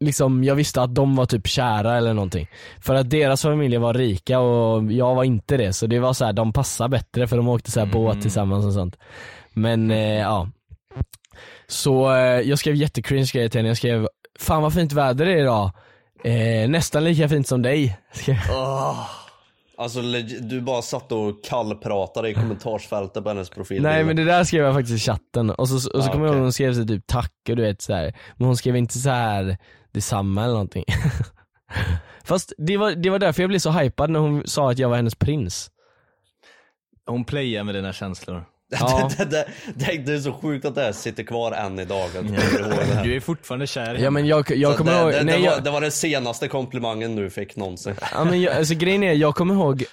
liksom 0.00 0.44
jag 0.44 0.54
visste 0.54 0.82
att 0.82 0.94
de 0.94 1.16
var 1.16 1.26
typ 1.26 1.46
kära 1.46 1.96
eller 1.96 2.14
någonting. 2.14 2.48
För 2.80 2.94
att 2.94 3.10
deras 3.10 3.42
familjer 3.42 3.80
var 3.80 3.94
rika 3.94 4.40
och 4.40 4.92
jag 4.92 5.14
var 5.14 5.24
inte 5.24 5.56
det 5.56 5.72
så 5.72 5.86
det 5.86 5.98
var 5.98 6.12
så 6.12 6.24
här, 6.24 6.32
de 6.32 6.52
passade 6.52 6.88
bättre 6.88 7.26
för 7.28 7.36
de 7.36 7.48
åkte 7.48 7.70
så 7.70 7.80
här 7.80 7.86
båt 7.86 8.22
tillsammans 8.22 8.64
och 8.64 8.72
sånt. 8.72 8.96
Men 9.52 9.90
eh, 9.90 10.18
ja. 10.18 10.48
Så 11.66 12.14
eh, 12.14 12.40
jag 12.40 12.58
skrev 12.58 12.74
jättecringe 12.74 13.26
grejer 13.32 13.48
till 13.48 13.58
henne, 13.58 13.68
jag 13.68 13.76
skrev 13.76 14.08
Fan 14.38 14.62
vad 14.62 14.74
fint 14.74 14.92
väder 14.92 15.26
det 15.26 15.32
är 15.32 15.36
idag. 15.36 15.70
Eh, 16.24 16.68
nästan 16.68 17.04
lika 17.04 17.28
fint 17.28 17.48
som 17.48 17.62
dig. 17.62 17.98
jag. 18.26 18.36
Alltså 19.78 20.02
du 20.40 20.60
bara 20.60 20.82
satt 20.82 21.12
och 21.12 21.44
kallpratade 21.44 22.30
i 22.30 22.34
kommentarsfältet 22.34 23.22
på 23.22 23.28
hennes 23.28 23.50
profil. 23.50 23.82
Nej 23.82 24.04
men 24.04 24.16
det 24.16 24.24
där 24.24 24.44
skrev 24.44 24.64
jag 24.64 24.74
faktiskt 24.74 24.96
i 24.96 25.10
chatten 25.10 25.50
och 25.50 25.68
så, 25.68 25.74
och 25.74 26.04
så 26.04 26.10
Ah, 26.10 26.12
kommer 26.12 26.26
jag 26.26 26.34
ihåg 26.34 26.42
hon 26.42 26.52
skrev 26.52 26.74
så 26.74 26.84
typ 26.84 27.06
tack 27.06 27.32
och 27.48 27.56
du 27.56 27.62
vet 27.62 27.82
så 27.82 27.94
här. 27.94 28.14
men 28.36 28.46
hon 28.46 28.56
skrev 28.56 28.76
inte 28.76 28.98
så 28.98 29.10
här 29.10 29.58
detsamma 29.92 30.42
eller 30.42 30.52
någonting. 30.52 30.84
Fast 32.24 32.52
det 32.58 32.76
var, 32.76 32.92
det 32.92 33.10
var 33.10 33.18
därför 33.18 33.42
jag 33.42 33.48
blev 33.48 33.58
så 33.58 33.70
hypad 33.70 34.10
när 34.10 34.20
hon 34.20 34.46
sa 34.46 34.70
att 34.70 34.78
jag 34.78 34.88
var 34.88 34.96
hennes 34.96 35.14
prins. 35.14 35.70
Hon 37.06 37.24
playar 37.24 37.64
med 37.64 37.74
dina 37.74 37.92
känslor. 37.92 38.44
Ja, 38.80 39.10
det, 39.18 39.24
det, 39.24 39.46
det, 39.74 39.98
det 40.06 40.12
är 40.12 40.18
så 40.18 40.32
sjukt 40.32 40.64
att 40.64 40.74
det 40.74 40.80
här 40.80 40.92
sitter 40.92 41.22
kvar 41.22 41.52
än 41.52 41.78
idag. 41.78 42.08
Det 42.12 42.20
här. 42.20 43.04
Du 43.04 43.16
är 43.16 43.20
fortfarande 43.20 43.66
kär 43.66 43.94
ja 43.94 44.10
men 44.10 44.26
jag, 44.26 44.50
jag 44.50 44.72
Så 44.72 44.78
kommer 44.78 44.92
det, 44.92 45.00
ihåg, 45.00 45.12
det, 45.12 45.18
det, 45.18 45.24
nej, 45.24 45.40
var, 45.40 45.46
jag, 45.46 45.64
det 45.64 45.70
var 45.70 45.80
den 45.80 45.90
senaste 45.90 46.48
komplimangen 46.48 47.16
du 47.16 47.30
fick 47.30 47.56
någonsin. 47.56 47.94
ja, 48.12 48.24
men 48.24 48.40
jag, 48.40 48.56
alltså 48.56 48.74
grejen 48.74 49.02
är, 49.02 49.12
jag 49.12 49.34
kommer 49.34 49.54
ihåg 49.54 49.84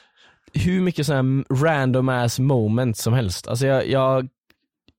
hur 0.54 0.82
mycket 0.82 1.06
sådana 1.06 1.44
här 1.50 1.64
random 1.64 2.10
ass 2.10 2.40
moments 2.40 3.02
som 3.02 3.14
helst. 3.14 3.48
Alltså 3.48 3.68
jag, 3.68 3.88
jag, 3.88 4.28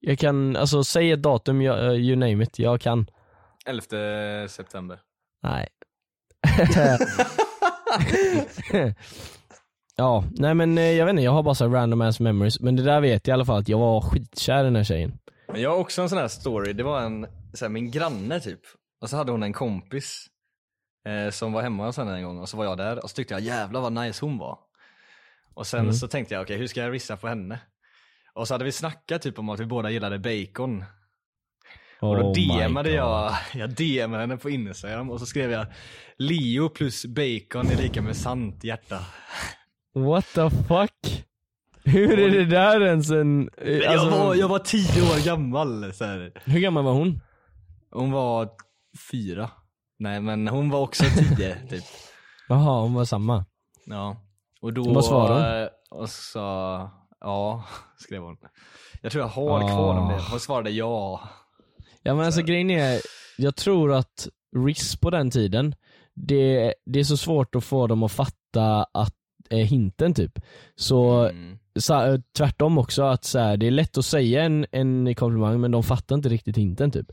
jag 0.01 0.19
kan, 0.19 0.57
alltså 0.57 0.85
säg 0.85 1.13
ett 1.13 1.23
datum, 1.23 1.63
jag, 1.63 1.97
you 1.97 2.17
name 2.17 2.45
it, 2.45 2.59
jag 2.59 2.81
kan. 2.81 3.07
11 3.69 4.49
september. 4.49 5.01
Nej. 5.43 5.69
ja, 9.97 10.25
nej 10.31 10.55
men 10.55 10.79
eh, 10.79 10.85
jag 10.85 11.07
vet 11.07 11.11
inte, 11.11 11.23
jag 11.23 11.33
har 11.33 11.43
bara 11.43 11.55
så 11.55 11.69
random 11.69 12.01
ass 12.01 12.21
memories. 12.21 12.61
Men 12.61 12.77
det 12.77 12.83
där 12.83 13.01
vet 13.01 13.27
jag 13.27 13.33
i 13.33 13.35
alla 13.35 13.45
fall 13.45 13.61
att 13.61 13.69
jag 13.69 13.79
var 13.79 14.01
skitkär 14.01 14.61
i 14.61 14.64
den 14.64 14.77
här 14.77 14.85
tjejen. 14.85 15.19
Men 15.49 15.61
jag 15.61 15.71
har 15.71 15.77
också 15.77 16.03
en 16.03 16.09
sån 16.09 16.19
här 16.19 16.29
story, 16.29 16.73
det 16.73 16.83
var 16.83 17.01
en, 17.01 17.27
så 17.53 17.64
här, 17.64 17.71
min 17.71 17.91
granne 17.91 18.41
typ. 18.41 18.61
Och 19.01 19.11
så 19.11 19.16
hade 19.16 19.33
hon 19.33 19.43
en 19.43 19.53
kompis 19.53 20.27
eh, 21.07 21.31
som 21.31 21.53
var 21.53 21.62
hemma 21.62 21.87
hos 21.87 21.97
henne 21.97 22.16
en 22.16 22.25
gång 22.25 22.39
och 22.39 22.49
så 22.49 22.57
var 22.57 22.64
jag 22.64 22.79
där 22.79 23.03
och 23.03 23.11
så 23.11 23.14
tyckte 23.14 23.35
jag 23.35 23.41
jävlar 23.41 23.81
vad 23.81 23.93
nice 23.93 24.25
hon 24.25 24.39
var. 24.39 24.59
Och 25.55 25.66
sen 25.66 25.95
så 25.95 26.09
tänkte 26.09 26.35
jag 26.35 26.43
okej 26.43 26.57
hur 26.57 26.66
ska 26.66 26.81
jag 26.81 26.93
rissa 26.93 27.16
på 27.16 27.29
henne? 27.29 27.61
Och 28.35 28.49
så 28.49 28.55
hade 28.55 28.64
vi 28.64 28.73
snackat 28.73 29.23
typ 29.23 29.39
om 29.39 29.49
att 29.49 29.61
vi 29.61 29.66
båda 29.66 29.91
gillade 29.91 30.19
bacon. 30.19 30.85
Och 32.01 32.17
då 32.17 32.23
Oh 32.23 32.33
DMade 32.33 32.91
jag, 32.91 33.35
jag 33.55 33.71
DMade 33.71 34.21
henne 34.21 34.37
på 34.37 34.51
Instagram 34.51 35.11
och 35.11 35.21
så 35.21 35.27
skrev 35.27 35.51
jag 35.51 35.67
Leo 36.19 36.69
plus 36.69 37.07
bacon 37.07 37.71
är 37.71 37.77
lika 37.83 38.03
med 38.03 38.17
sant 38.17 38.65
hjärta. 38.65 38.99
What 39.95 40.27
the 40.35 40.51
fuck? 40.51 41.25
Hur 41.85 42.19
är 42.19 42.31
det 42.31 42.45
där 42.45 42.81
ens 42.87 43.11
en... 43.11 43.51
Alltså, 43.59 43.73
jag, 43.73 44.11
var, 44.11 44.35
jag 44.35 44.49
var 44.49 44.59
tio 44.59 45.03
år 45.03 45.25
gammal 45.25 45.93
så 45.95 46.05
här. 46.05 46.33
Hur 46.45 46.61
gammal 46.61 46.85
var 46.85 46.93
hon? 46.93 47.21
Hon 47.91 48.13
var 48.13 48.49
fyra. 49.11 49.51
Nej 49.99 50.21
men 50.21 50.49
hon 50.49 50.71
var 50.71 50.81
också 50.81 51.05
tio 51.05 51.57
typ. 51.71 51.85
Jaha, 52.49 52.81
hon 52.83 52.95
var 52.95 53.05
samma. 53.05 53.45
Ja. 53.87 54.17
Och 54.61 54.73
då... 54.73 54.93
Vad 54.93 55.05
svarade 55.05 55.63
eh, 55.63 55.69
Och 55.91 56.09
så, 56.11 56.39
ja, 57.21 57.65
skrev 57.99 58.23
hon. 58.23 58.37
Jag 59.03 59.13
tror 59.13 59.25
jag 59.25 59.29
har 59.29 59.61
Ah. 59.65 59.69
kvar 59.69 59.95
dem 59.95 60.09
det. 60.09 60.23
Hon 60.31 60.41
svarade 60.41 60.71
ja. 60.71 61.21
Ja 62.03 62.15
men 62.15 62.25
alltså 62.27 62.43
grejen 62.43 62.71
är, 62.71 63.01
jag 63.39 63.57
tror 63.57 63.93
att 63.93 64.29
RIS 64.67 64.97
på 64.97 65.11
den 65.11 65.31
tiden, 65.31 65.75
det, 66.15 66.75
det 66.87 67.01
är 67.01 67.05
så 67.05 67.17
svårt 67.17 67.55
att 67.55 67.65
få 67.65 67.87
dem 67.87 68.03
att 68.03 68.13
fatta 68.13 68.87
att 68.95 69.15
eh, 69.51 69.59
hinten 69.59 70.15
typ. 70.15 70.33
Så, 70.77 71.11
Mm. 71.29 71.59
så 71.79 72.05
eh, 72.05 72.21
tvärtom 72.37 72.79
också 72.79 73.03
att 73.03 73.25
så 73.25 73.39
här, 73.39 73.57
det 73.57 73.67
är 73.67 73.71
lätt 73.71 73.99
att 73.99 74.05
säga 74.05 74.43
en, 74.43 74.67
en 74.73 75.15
komplimang 75.15 75.61
men 75.61 75.71
de 75.71 75.83
fattar 75.83 76.15
inte 76.17 76.29
riktigt 76.29 76.57
hinten 76.57 76.91
typ. 76.91 77.07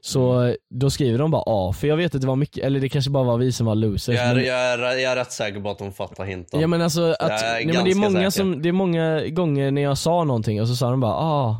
Så 0.00 0.32
Mm. 0.32 0.56
då 0.70 0.90
skriver 0.90 1.18
de 1.18 1.30
bara 1.30 1.42
A, 1.46 1.72
för 1.72 1.88
jag 1.88 1.96
vet 1.96 2.14
att 2.14 2.20
det 2.20 2.26
var 2.26 2.36
mycket, 2.36 2.64
eller 2.64 2.80
det 2.80 2.88
kanske 2.88 3.10
bara 3.10 3.24
var 3.24 3.38
vi 3.38 3.52
som 3.52 3.66
var 3.66 3.74
losers. 3.74 4.14
Jag 4.16 4.24
är, 4.24 4.34
men, 4.34 4.44
jag, 4.44 4.58
är, 4.58 4.78
jag 4.78 5.12
är 5.12 5.16
rätt 5.16 5.32
säker 5.32 5.60
på 5.60 5.70
att 5.70 5.78
de 5.78 5.92
fattar 5.92 6.24
hinten. 6.24 6.60
ja 6.60 6.66
men 6.66 6.82
alltså 6.82 7.16
att, 7.20 7.28
nej, 7.42 7.66
men 7.66 7.84
det 7.84 7.90
är 7.90 7.94
många 7.94 8.30
säker. 8.30 8.30
som, 8.30 8.62
det 8.62 8.68
är 8.68 8.72
många 8.72 9.28
gånger 9.28 9.70
när 9.70 9.82
jag 9.82 9.98
sa 9.98 10.24
någonting 10.24 10.60
och 10.60 10.68
så 10.68 10.76
sa 10.76 10.90
de 10.90 11.00
bara 11.00 11.14
A. 11.16 11.58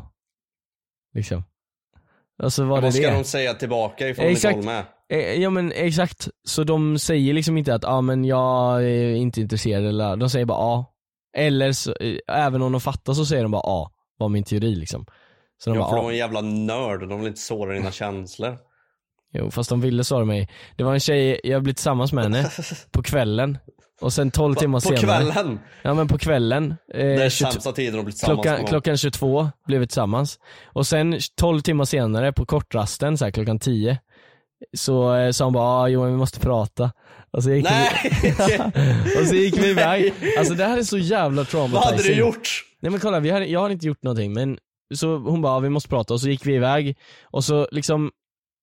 Liksom. 1.15 1.43
Och 2.43 2.53
så 2.53 2.63
var 2.63 2.69
Men 2.69 2.81
det 2.81 2.87
vad 2.87 2.93
ska 2.93 3.09
det. 3.09 3.13
de 3.17 3.23
säga 3.23 3.53
tillbaka 3.53 4.09
ifall 4.09 4.25
de 4.25 4.31
Exakt. 4.31 4.55
inte 4.57 4.67
håller 4.69 4.83
med? 5.09 5.23
Eh, 5.33 5.33
Ja 5.41 5.49
men 5.49 5.71
exakt, 5.71 6.27
så 6.47 6.63
de 6.63 6.99
säger 6.99 7.33
liksom 7.33 7.57
inte 7.57 7.75
att 7.75 7.85
ah, 7.85 8.01
men 8.01 8.25
jag 8.25 8.83
är 8.83 9.15
inte 9.15 9.41
intresserad 9.41 9.85
eller 9.85 10.15
de 10.15 10.29
säger 10.29 10.45
bara 10.45 10.57
ja. 10.57 10.93
Eller 11.37 11.71
så, 11.71 11.95
eh, 11.99 12.17
även 12.27 12.61
om 12.61 12.71
de 12.71 12.81
fattar 12.81 13.13
så 13.13 13.25
säger 13.25 13.43
de 13.43 13.51
bara 13.51 13.61
ja, 13.65 13.91
var 14.17 14.29
min 14.29 14.43
teori 14.43 14.75
liksom. 14.75 15.05
Så 15.63 15.69
de 15.69 15.75
Ja, 15.75 15.81
bara, 15.81 15.89
för 15.89 15.95
de 15.95 16.03
var 16.05 16.11
en 16.11 16.17
jävla 16.17 16.41
nörd, 16.41 17.09
de 17.09 17.19
vill 17.19 17.27
inte 17.27 17.39
såra 17.41 17.73
dina 17.73 17.91
känslor. 17.91 18.57
Jo 19.33 19.51
fast 19.51 19.69
de 19.69 19.81
ville 19.81 20.03
svara 20.03 20.25
mig. 20.25 20.49
Det 20.77 20.83
var 20.83 20.93
en 20.93 20.99
tjej, 20.99 21.39
jag 21.43 21.63
blev 21.63 21.73
tillsammans 21.73 22.13
med 22.13 22.23
henne 22.23 22.49
på 22.91 23.03
kvällen. 23.03 23.57
Och 24.01 24.13
sen 24.13 24.31
12 24.31 24.55
timmar 24.55 24.79
På 24.79 24.81
senare. 24.81 25.01
kvällen! 25.01 25.59
Ja 25.81 25.93
men 25.93 26.07
på 26.07 26.17
kvällen. 26.17 26.75
Eh, 26.93 26.97
Det 26.99 27.23
är 27.23 27.29
22 27.29 27.51
sämsta 27.51 27.71
tiden 27.71 27.99
att 27.99 28.05
bli 28.05 28.13
tillsammans 28.13 28.41
klockan, 28.45 28.65
klockan 28.65 28.97
22 28.97 29.49
blev 29.67 29.79
vi 29.79 29.87
tillsammans. 29.87 30.39
Och 30.65 30.87
sen 30.87 31.19
12 31.35 31.59
timmar 31.61 31.85
senare 31.85 32.33
på 32.33 32.45
kortrasten, 32.45 33.17
så 33.17 33.25
här, 33.25 33.31
klockan 33.31 33.59
10. 33.59 33.99
Så 34.77 35.15
eh, 35.15 35.31
sa 35.31 35.43
hon 35.43 35.53
bara 35.53 35.63
ah, 35.65 35.87
Johan 35.87 36.11
vi 36.11 36.17
måste 36.17 36.39
prata. 36.39 36.91
Och 37.31 37.43
så 37.43 37.51
gick 37.51 37.63
Nej! 37.63 37.89
vi, 38.21 38.31
och 39.21 39.27
så 39.27 39.35
gick 39.35 39.57
vi 39.57 39.69
iväg. 39.69 40.13
Alltså 40.37 40.53
det 40.53 40.65
här 40.65 40.77
är 40.77 40.83
så 40.83 40.97
jävla 40.97 41.43
traumatizing. 41.45 41.81
Vad 41.81 41.91
hade 41.91 42.03
du 42.03 42.13
gjort? 42.13 42.65
Nej 42.81 42.91
men 42.91 42.99
kolla, 42.99 43.19
vi 43.19 43.29
hade, 43.29 43.45
jag 43.45 43.59
har 43.59 43.69
inte 43.69 43.87
gjort 43.87 44.03
någonting 44.03 44.33
men 44.33 44.57
så 44.95 45.17
hon 45.17 45.41
bara, 45.41 45.59
vi 45.59 45.69
måste 45.69 45.89
prata 45.89 46.13
och 46.13 46.21
så 46.21 46.29
gick 46.29 46.45
vi 46.45 46.55
iväg 46.55 46.97
och 47.23 47.43
så 47.43 47.67
liksom 47.71 48.11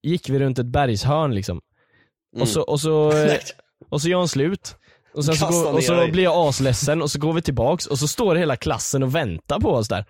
gick 0.03 0.29
vi 0.29 0.39
runt 0.39 0.59
ett 0.59 0.67
bergshörn 0.67 1.35
liksom. 1.35 1.61
Och 2.41 2.49
så, 2.49 2.63
och 2.63 2.81
så, 2.81 3.13
eh, 3.25 3.39
och 3.89 4.03
så 4.03 4.09
gör 4.09 4.19
hon 4.19 4.29
slut. 4.29 4.77
Och 5.17 5.25
sen 5.25 5.35
så, 5.35 5.47
går, 5.47 5.73
och 5.73 5.85
så 5.85 6.07
blir 6.07 6.25
jag 6.25 6.49
asledsen 6.49 7.03
och 7.03 7.11
så 7.11 7.19
går 7.19 7.33
vi 7.33 7.43
tillbaks 7.43 7.87
och 7.87 7.99
så 7.99 8.09
står 8.09 8.35
hela 8.35 8.57
klassen 8.57 9.03
och 9.03 9.15
väntar 9.15 9.61
på 9.61 9.71
oss 9.71 9.89
där. 9.89 10.05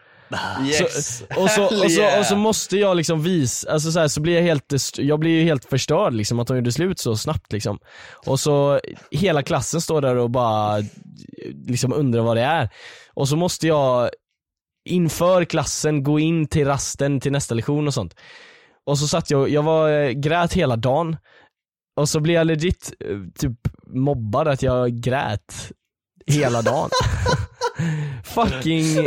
Yes. 0.67 1.19
Så, 1.19 1.25
och, 1.43 1.51
så, 1.51 1.65
och, 1.65 1.93
så, 1.93 2.19
och 2.19 2.27
så 2.27 2.37
måste 2.37 2.77
jag 2.77 2.97
liksom 2.97 3.23
visa, 3.23 3.71
alltså 3.73 3.93
så, 3.93 4.01
här, 4.01 4.09
så 4.09 4.21
blir 4.21 4.35
jag 4.35 4.43
helt, 4.43 4.73
jag 4.99 5.21
blir 5.21 5.31
ju 5.31 5.45
helt 5.45 5.65
förstörd 5.65 6.15
liksom 6.15 6.41
att 6.41 6.49
hon 6.49 6.57
gjorde 6.57 6.73
slut 6.73 6.99
så 6.99 7.17
snabbt 7.17 7.53
liksom. 7.53 7.79
Och 8.27 8.41
så 8.41 8.81
hela 9.11 9.43
klassen 9.43 9.81
står 9.81 10.01
där 10.01 10.17
och 10.17 10.31
bara 10.31 10.83
liksom 11.67 11.93
undrar 11.93 12.21
vad 12.21 12.37
det 12.37 12.43
är. 12.43 12.69
Och 13.15 13.29
så 13.29 13.37
måste 13.37 13.67
jag 13.67 14.11
inför 14.85 15.45
klassen 15.45 16.03
gå 16.03 16.19
in 16.19 16.47
till 16.47 16.67
rasten 16.67 17.21
till 17.21 17.33
nästa 17.33 17.55
lektion 17.55 17.87
och 17.87 17.95
sånt. 17.95 18.15
Och 18.87 18.99
så 18.99 19.09
satt 19.09 19.31
jag, 19.31 19.49
jag 19.49 19.63
var, 19.63 19.91
eh, 19.91 20.11
grät 20.11 20.53
hela 20.53 20.77
dagen. 20.77 21.17
Och 21.97 22.09
så 22.09 22.21
blev 22.21 22.37
jag 22.37 22.47
legit 22.47 22.93
eh, 23.01 23.17
typ 23.39 23.53
mobbad 23.87 24.49
att 24.49 24.63
jag 24.63 24.91
grät 25.01 25.73
hela 26.27 26.63
dagen. 26.63 26.91
Fucking 28.25 29.07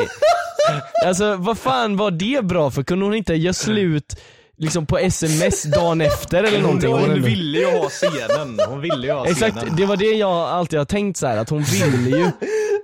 Alltså 1.05 1.35
vad 1.35 1.57
fan 1.57 1.97
var 1.97 2.11
det 2.11 2.45
bra 2.45 2.71
för? 2.71 2.83
Kunde 2.83 3.05
hon 3.05 3.13
inte 3.13 3.33
göra 3.33 3.53
slut 3.53 4.15
liksom 4.57 4.85
på 4.85 4.97
sms 4.97 5.63
dagen 5.63 6.01
efter 6.01 6.43
eller 6.43 6.61
någonting? 6.61 6.91
Hon, 6.91 6.99
Hon- 7.09 7.21
ville 7.21 7.59
ju 7.59 7.65
ha 7.65 7.89
scenen, 7.89 8.59
hon 8.67 8.81
ville 8.81 9.07
ju 9.07 9.13
ha 9.13 9.25
scenen. 9.25 9.57
Exakt, 9.57 9.77
det 9.77 9.85
var 9.85 9.97
det 9.97 10.05
jag 10.05 10.31
alltid 10.31 10.79
har 10.79 10.85
tänkt 10.85 11.17
så 11.17 11.27
här 11.27 11.37
att 11.37 11.49
hon 11.49 11.63
ville 11.63 12.17
ju 12.17 12.31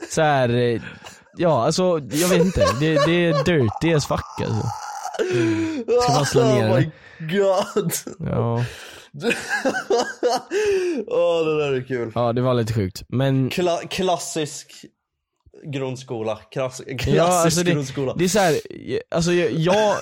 så 0.10 0.22
här. 0.22 0.50
eh, 0.50 0.82
ja 1.38 1.66
alltså 1.66 1.84
jag 2.12 2.28
vet 2.28 2.42
inte, 2.46 2.66
det, 2.80 3.06
det 3.06 3.26
är 3.26 3.44
dirty 3.44 3.94
as 3.94 4.08
fuck 4.08 4.42
alltså. 4.42 4.68
Ska 6.02 6.14
bara 6.14 6.26
slå 6.26 6.44
ner 6.44 6.72
Oh 6.72 6.78
my 6.80 6.92
god. 7.38 7.92
Ja, 8.20 8.64
Åh 11.08 11.46
det 11.46 11.58
där 11.58 11.74
är 11.74 11.82
kul. 11.88 12.12
ja 12.16 12.34
det 12.34 12.42
var 12.42 12.54
lite 12.54 12.74
sjukt. 12.74 13.04
Men 13.10 13.50
Kla- 13.50 13.88
klassisk 13.88 14.72
grundskola. 15.74 16.40
Klass- 16.52 16.82
klassisk 16.86 17.08
Ja, 17.18 17.24
alltså 17.44 17.64
det, 17.64 17.72
grundskola. 17.72 18.14
det 18.18 18.24
är 18.24 18.28
så 18.28 18.40
här, 18.40 18.56
alltså 19.12 19.32
jag, 19.34 19.52
jag, 19.52 19.96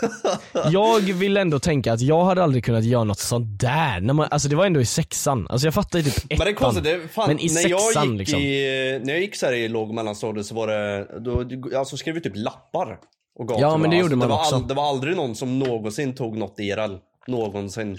jag 0.71 0.99
vill 0.99 1.37
ändå 1.37 1.59
tänka 1.59 1.93
att 1.93 2.01
jag 2.01 2.25
hade 2.25 2.43
aldrig 2.43 2.63
kunnat 2.65 2.83
göra 2.83 3.03
något 3.03 3.19
sånt 3.19 3.59
där. 3.59 4.01
När 4.01 4.13
man, 4.13 4.27
alltså 4.31 4.49
det 4.49 4.55
var 4.55 4.65
ändå 4.65 4.81
i 4.81 4.85
sexan, 4.85 5.47
alltså 5.49 5.67
jag 5.67 5.73
fattar 5.73 5.99
ju 5.99 6.05
typ 6.05 6.17
ettan. 6.17 6.37
Men 6.37 6.45
det 6.45 6.51
är 6.51 6.55
konstigt, 6.55 6.83
det, 6.83 7.07
fan, 7.07 7.27
men 7.27 7.39
i 7.39 7.47
när, 7.53 7.69
jag 7.69 7.81
sexan 7.81 8.09
gick 8.11 8.19
liksom. 8.19 8.39
i, 8.39 8.99
när 9.03 9.13
jag 9.13 9.21
gick 9.21 9.35
så 9.35 9.45
här 9.45 9.53
i 9.53 9.67
låg 9.69 9.89
och 9.89 9.95
mellanstadiet 9.95 10.45
så 10.45 10.55
var 10.55 10.67
det, 10.67 11.07
då, 11.19 11.45
alltså 11.77 11.97
skrev 11.97 12.15
vi 12.15 12.21
typ 12.21 12.35
lappar 12.35 12.97
och 13.39 13.51
Ja, 13.59 13.77
men 13.77 13.89
det 13.89 13.97
gjorde 13.97 14.15
man 14.15 14.27
det 14.27 14.33
var 14.33 14.39
också. 14.41 14.59
det 14.59 14.73
var 14.73 14.89
aldrig 14.89 15.15
någon 15.15 15.35
som 15.35 15.59
någonsin 15.59 16.15
tog 16.15 16.37
något 16.37 16.59
IRL. 16.59 16.95
Någonsin. 17.27 17.97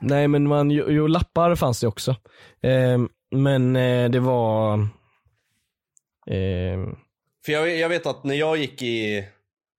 Nej 0.00 0.28
men 0.28 0.48
man, 0.48 0.70
jo, 0.70 0.84
jo 0.88 1.06
lappar 1.06 1.54
fanns 1.54 1.80
det 1.80 1.86
också. 1.86 2.10
Eh, 2.62 2.98
men 3.30 3.76
eh, 3.76 4.10
det 4.10 4.20
var, 4.20 4.78
eh, 6.26 6.88
För 7.44 7.52
jag, 7.52 7.76
jag 7.76 7.88
vet 7.88 8.06
att 8.06 8.24
när 8.24 8.34
jag 8.34 8.56
gick 8.56 8.82
i 8.82 9.24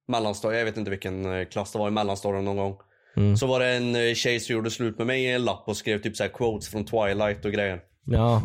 mellanstadiet, 0.08 0.60
jag 0.60 0.66
vet 0.66 0.78
inte 0.78 0.92
vilken 0.92 1.40
eh, 1.40 1.46
klass 1.46 1.72
det 1.72 1.80
var 1.80 1.88
i 1.88 1.92
mellanstadiet 1.92 2.44
någon 2.44 2.58
gång. 2.58 2.76
Mm. 3.18 3.38
Så 3.38 3.48
var 3.48 3.60
det 3.60 3.68
en 3.68 3.96
eh, 3.96 4.14
tjej 4.14 4.40
som 4.40 4.56
gjorde 4.56 4.72
slut 4.72 4.98
med 4.98 5.08
mig 5.08 5.24
i 5.24 5.32
en 5.32 5.46
lapp 5.46 5.64
och 5.66 5.78
skrev 5.78 6.02
typ 6.02 6.16
så 6.16 6.28
quotes 6.28 6.70
från 6.70 6.86
Twilight 6.86 7.46
och 7.46 7.52
grejer. 7.52 7.82
ja. 8.06 8.42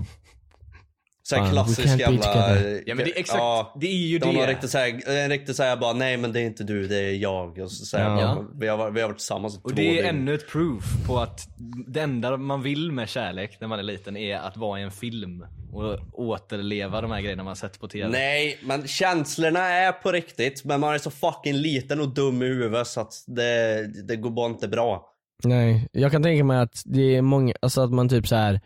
Så 1.37 1.43
här 1.43 1.51
klassisk 1.53 2.01
jävla... 2.01 2.23
together. 2.23 2.83
Ja 2.87 2.95
men 2.95 3.05
det 3.05 3.11
är 3.17 3.19
exakt, 3.21 3.39
Ja, 3.39 3.75
det 3.81 3.87
är 3.87 4.07
ju 4.07 4.19
det 4.19 4.27
var 4.27 4.47
riktigt 4.47 4.71
såhär, 4.71 5.09
en 5.09 5.31
riktigt 5.31 5.57
såhär 5.57 5.77
bara 5.77 5.93
nej 5.93 6.17
men 6.17 6.33
det 6.33 6.41
är 6.41 6.45
inte 6.45 6.65
du, 6.65 6.89
det 6.89 6.97
är 6.99 7.15
jag. 7.15 7.59
Och 7.59 7.71
så 7.73 7.85
säger 7.85 8.05
Ja. 8.05 8.21
jag 8.21 8.37
bara, 8.37 8.47
vi, 8.61 8.69
har, 8.69 8.91
vi 8.91 9.01
har 9.01 9.09
varit 9.09 9.19
tillsammans 9.19 9.55
i 9.55 9.57
två 9.57 9.63
Och 9.65 9.75
det 9.75 9.83
är 9.99 10.03
dygn. 10.03 10.17
ännu 10.17 10.35
ett 10.35 10.49
proof 10.49 10.85
på 11.07 11.19
att 11.19 11.41
det 11.87 12.01
enda 12.01 12.37
man 12.37 12.63
vill 12.63 12.93
med 12.93 13.09
kärlek 13.09 13.57
när 13.61 13.69
man 13.69 13.79
är 13.79 13.83
liten 13.83 14.17
är 14.17 14.37
att 14.39 14.57
vara 14.57 14.81
i 14.81 14.83
en 14.83 14.91
film 14.91 15.47
och 15.73 15.99
återleva 16.13 17.01
de 17.01 17.11
här 17.11 17.21
grejerna 17.21 17.45
man 17.45 17.57
sett 17.57 17.81
på 17.81 17.89
TV. 17.89 18.09
Nej, 18.09 18.59
men 18.63 18.87
känslorna 18.89 19.61
är 19.61 19.93
på 19.93 20.13
riktigt. 20.13 20.65
Men 20.65 20.81
man 20.81 20.95
är 20.95 20.99
så 20.99 21.11
fucking 21.11 21.55
liten 21.55 22.01
och 22.01 22.09
dum 22.15 22.43
i 22.43 22.47
huvudet 22.47 22.87
så 22.87 23.01
att 23.01 23.15
det, 23.27 23.87
det 24.09 24.17
går 24.17 24.31
bara 24.31 24.47
inte 24.47 24.69
bra. 24.69 25.09
Nej, 25.45 25.89
jag 25.93 26.11
kan 26.13 26.23
tänka 26.23 26.45
mig 26.45 26.59
att 26.59 26.83
det 26.85 27.17
är 27.17 27.23
många, 27.23 27.55
alltså 27.63 27.81
att 27.81 27.91
man 27.93 28.09
typ 28.09 28.29
så 28.29 28.37
här 28.37 28.61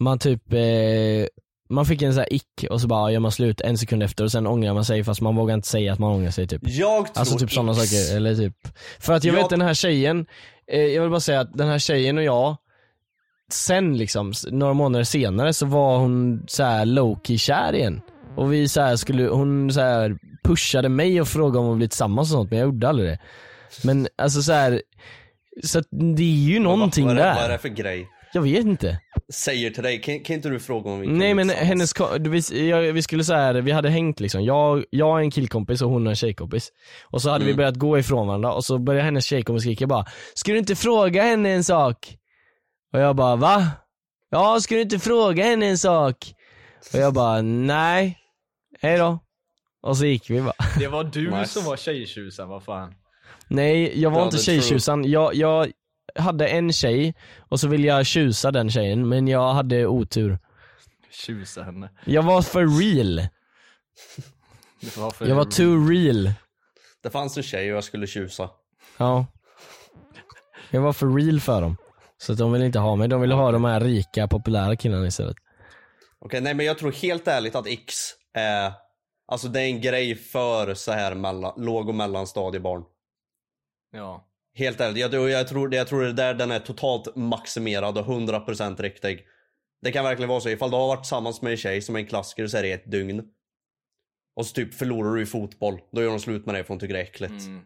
man 0.00 0.18
typ, 0.18 0.52
eh, 0.52 0.58
man 1.70 1.86
fick 1.86 2.02
en 2.02 2.14
så 2.14 2.20
här 2.20 2.32
ick 2.34 2.64
och 2.70 2.80
så 2.80 2.86
bara 2.88 3.12
gör 3.12 3.20
man 3.20 3.32
slut 3.32 3.60
en 3.60 3.78
sekund 3.78 4.02
efter 4.02 4.24
och 4.24 4.32
sen 4.32 4.46
ångrar 4.46 4.74
man 4.74 4.84
sig 4.84 5.04
fast 5.04 5.20
man 5.20 5.36
vågar 5.36 5.54
inte 5.54 5.68
säga 5.68 5.92
att 5.92 5.98
man 5.98 6.12
ångrar 6.12 6.30
sig 6.30 6.46
typ. 6.46 6.60
Jag 6.64 7.06
tror 7.06 7.18
Alltså 7.20 7.38
typ 7.38 7.52
sådana 7.52 7.74
saker, 7.74 8.16
eller 8.16 8.34
typ. 8.34 8.54
För 9.00 9.12
att 9.12 9.24
jag, 9.24 9.34
Jag- 9.36 9.40
vet 9.42 9.50
den 9.50 9.62
här 9.62 9.74
tjejen, 9.74 10.26
eh, 10.72 10.80
jag 10.80 11.02
vill 11.02 11.10
bara 11.10 11.20
säga 11.20 11.40
att 11.40 11.52
den 11.58 11.68
här 11.68 11.78
tjejen 11.78 12.18
och 12.18 12.24
jag, 12.24 12.56
sen 13.52 13.98
liksom, 13.98 14.30
s- 14.30 14.46
några 14.50 14.74
månader 14.74 15.04
senare 15.04 15.52
så 15.52 15.66
var 15.66 15.98
hon 15.98 16.44
så 16.48 16.62
här 16.64 16.84
low-key 16.86 17.36
kär 17.38 17.72
igen. 17.74 18.00
Och 18.36 18.52
vi 18.52 18.68
så 18.68 18.80
här 18.80 18.96
skulle, 18.96 19.28
hon 19.28 19.72
så 19.72 19.80
här 19.80 20.16
pushade 20.44 20.88
mig 20.88 21.20
och 21.20 21.28
frågade 21.28 21.58
om 21.58 21.70
att 21.72 21.76
bli 21.78 21.88
tillsammans 21.88 22.28
och 22.30 22.32
sånt 22.38 22.50
men 22.50 22.58
jag 22.58 22.66
gjorde 22.66 22.88
aldrig 22.88 23.08
det. 23.08 23.18
Men 23.84 24.08
alltså 24.18 24.42
så 24.42 24.52
här, 24.52 24.82
så 25.64 25.78
att 25.78 25.86
det 26.16 26.22
är 26.22 26.26
ju 26.52 26.58
någonting 26.58 27.06
vad, 27.06 27.16
vad, 27.16 27.24
är 27.24 27.28
det- 27.28 27.34
vad 27.34 27.44
är 27.44 27.48
där. 27.48 27.54
det 27.54 27.58
för 27.62 27.68
grej? 27.68 28.08
Jag 28.32 28.42
vet 28.42 28.66
inte. 28.66 29.00
Säger 29.32 29.70
till 29.70 29.82
dig, 29.82 30.00
kan, 30.00 30.20
kan 30.20 30.36
inte 30.36 30.48
du 30.48 30.60
fråga 30.60 30.90
om 30.90 31.00
vi 31.00 31.06
kan 31.06 31.18
Nej 31.18 31.34
men 31.34 31.50
hennes, 31.50 31.94
vi, 32.20 32.68
jag, 32.68 32.92
vi 32.92 33.02
skulle 33.02 33.22
här, 33.34 33.54
vi 33.54 33.72
hade 33.72 33.90
hängt 33.90 34.20
liksom, 34.20 34.44
jag, 34.44 34.84
jag 34.90 35.18
är 35.18 35.22
en 35.22 35.30
killkompis 35.30 35.82
och 35.82 35.90
hon 35.90 36.06
är 36.06 36.10
en 36.10 36.16
tjejkompis. 36.16 36.72
Och 37.04 37.22
så 37.22 37.30
hade 37.30 37.44
vi 37.44 37.54
börjat 37.54 37.76
gå 37.76 37.98
ifrån 37.98 38.26
varandra 38.26 38.52
och 38.52 38.64
så 38.64 38.78
började 38.78 39.04
hennes 39.04 39.24
tjejkompis 39.24 39.62
skrika 39.62 39.86
bara 39.86 40.04
Ska 40.34 40.52
du 40.52 40.58
inte 40.58 40.76
fråga 40.76 41.22
henne 41.22 41.50
en 41.50 41.64
sak? 41.64 42.16
Och 42.92 43.00
jag 43.00 43.16
bara 43.16 43.36
va? 43.36 43.66
Ja, 44.30 44.60
ska 44.60 44.74
du 44.74 44.80
inte 44.80 44.98
fråga 44.98 45.44
henne 45.44 45.66
en 45.66 45.78
sak? 45.78 46.16
Och 46.92 46.98
jag 46.98 47.14
bara 47.14 47.42
nej, 47.42 48.18
hejdå. 48.80 49.18
Och 49.82 49.96
så 49.96 50.06
gick 50.06 50.30
vi 50.30 50.40
bara. 50.40 50.52
Det 50.78 50.88
var 50.88 51.04
du 51.04 51.30
Nice. 51.38 51.52
som 51.52 51.64
var 51.64 51.76
tjejtjusen, 51.76 52.48
vad 52.48 52.62
fan. 52.62 52.94
Nej, 53.48 54.00
jag 54.00 54.10
var 54.10 54.22
inte 54.24 54.36
Brother 54.36 54.44
true. 54.44 54.60
tjejtjusan. 54.60 55.10
Jag, 55.10 55.34
jag 55.34 55.70
hade 56.14 56.48
en 56.48 56.72
tjej 56.72 57.14
och 57.38 57.60
så 57.60 57.68
ville 57.68 57.86
jag 57.86 58.06
tjusa 58.06 58.50
den 58.50 58.70
tjejen 58.70 59.08
men 59.08 59.28
jag 59.28 59.54
hade 59.54 59.86
otur. 59.86 60.38
Tjusa 61.10 61.62
henne. 61.62 61.90
Jag 62.04 62.22
var 62.22 62.42
för 62.42 62.78
real. 62.80 63.16
Det 64.80 64.96
var 64.96 65.10
för 65.10 65.26
Jag 65.26 65.34
var 65.34 65.44
too 65.44 65.88
real. 65.88 66.32
Det 67.02 67.10
fanns 67.10 67.36
en 67.36 67.42
tjej 67.42 67.70
och 67.70 67.76
jag 67.76 67.84
skulle 67.84 68.06
tjusa. 68.06 68.50
Ja. 68.96 69.26
Jag 70.70 70.80
var 70.80 70.92
för 70.92 71.06
real 71.06 71.40
för 71.40 71.60
dem. 71.60 71.76
Så 72.18 72.32
att 72.32 72.38
de 72.38 72.52
ville 72.52 72.66
inte 72.66 72.78
ha 72.78 72.96
mig, 72.96 73.08
de 73.08 73.20
ville 73.20 73.34
ha 73.34 73.52
de 73.52 73.64
här 73.64 73.80
rika 73.80 74.28
populära 74.28 74.76
killarna 74.76 75.06
istället. 75.06 75.36
Okej, 76.18 76.40
nej 76.40 76.54
men 76.54 76.66
jag 76.66 76.78
tror 76.78 76.92
helt 76.92 77.28
ärligt 77.28 77.54
att 77.54 77.66
X 77.66 77.94
är, 78.34 78.72
alltså 79.26 79.48
det 79.48 79.60
är 79.60 79.64
en 79.66 79.80
grej 79.80 80.14
för 80.14 80.74
så 80.74 80.92
här 80.92 81.14
mellan, 81.14 81.52
låg 81.56 81.88
och 81.88 81.94
mellanstadiebarn. 81.94 82.84
Ja. 83.92 84.26
Helt 84.54 84.80
ärligt, 84.80 84.98
jag, 85.12 85.30
jag, 85.30 85.48
tror, 85.48 85.74
jag 85.74 85.86
tror 85.86 86.02
det 86.02 86.12
där 86.12 86.34
den 86.34 86.50
är 86.50 86.58
totalt 86.58 87.16
maximerad 87.16 87.98
och 87.98 88.06
100% 88.06 88.82
riktig. 88.82 89.20
Det 89.82 89.92
kan 89.92 90.04
verkligen 90.04 90.28
vara 90.28 90.40
så, 90.40 90.48
ifall 90.48 90.70
du 90.70 90.76
har 90.76 90.86
varit 90.88 91.02
tillsammans 91.02 91.42
med 91.42 91.50
en 91.50 91.56
tjej 91.56 91.82
som 91.82 91.94
är 91.96 92.00
en 92.00 92.06
klassiker 92.06 92.46
så 92.46 92.56
är 92.56 92.62
det 92.62 92.72
ett 92.72 92.90
dygn. 92.90 93.22
Och 94.36 94.46
så 94.46 94.54
typ 94.54 94.74
förlorar 94.74 95.14
du 95.14 95.22
i 95.22 95.26
fotboll, 95.26 95.78
då 95.92 96.02
gör 96.02 96.10
de 96.10 96.18
slut 96.20 96.46
med 96.46 96.54
dig 96.54 96.64
för 96.64 96.68
hon 96.68 96.78
tycker 96.78 96.94
det 96.94 97.00
är 97.00 97.04
äckligt. 97.04 97.32
Mm. 97.46 97.60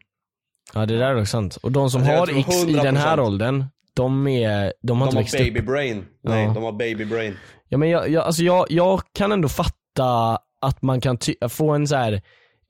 Ja 0.74 0.87
det 0.87 0.99
där 0.99 1.07
är 1.11 1.14
också 1.20 1.26
sant. 1.30 1.57
Och 1.57 1.72
de 1.72 1.91
som 1.91 2.01
Alltså, 2.01 2.12
jag 2.12 2.18
har 2.18 2.39
X 2.41 2.64
i 2.68 2.72
den 2.72 2.97
här 2.97 3.16
100%. 3.16 3.20
åldern, 3.26 3.64
de 3.95 4.26
är, 4.28 4.72
de 4.82 5.01
har 5.01 5.07
De 5.07 5.09
inte 5.09 5.16
har 5.16 5.22
växt 5.22 5.39
baby 5.39 5.61
upp. 5.61 5.66
brain. 5.66 6.07
Nej, 6.22 6.45
Ja. 6.45 6.53
de 6.55 6.62
har 6.62 6.72
baby 6.72 7.05
brain. 7.05 7.37
Ja 7.68 7.78
men 7.78 7.91
jag, 7.91 8.09
jag, 8.09 8.24
alltså 8.24 8.43
jag, 8.43 8.66
jag 8.70 9.01
kan 9.12 9.32
ändå 9.32 9.49
fatta 9.49 10.39
att 10.61 10.82
man 10.82 11.01
kan 11.01 11.18
ty- 11.18 11.49
få 11.49 11.70
en 11.70 11.87
så 11.89 11.97
här 11.97 12.22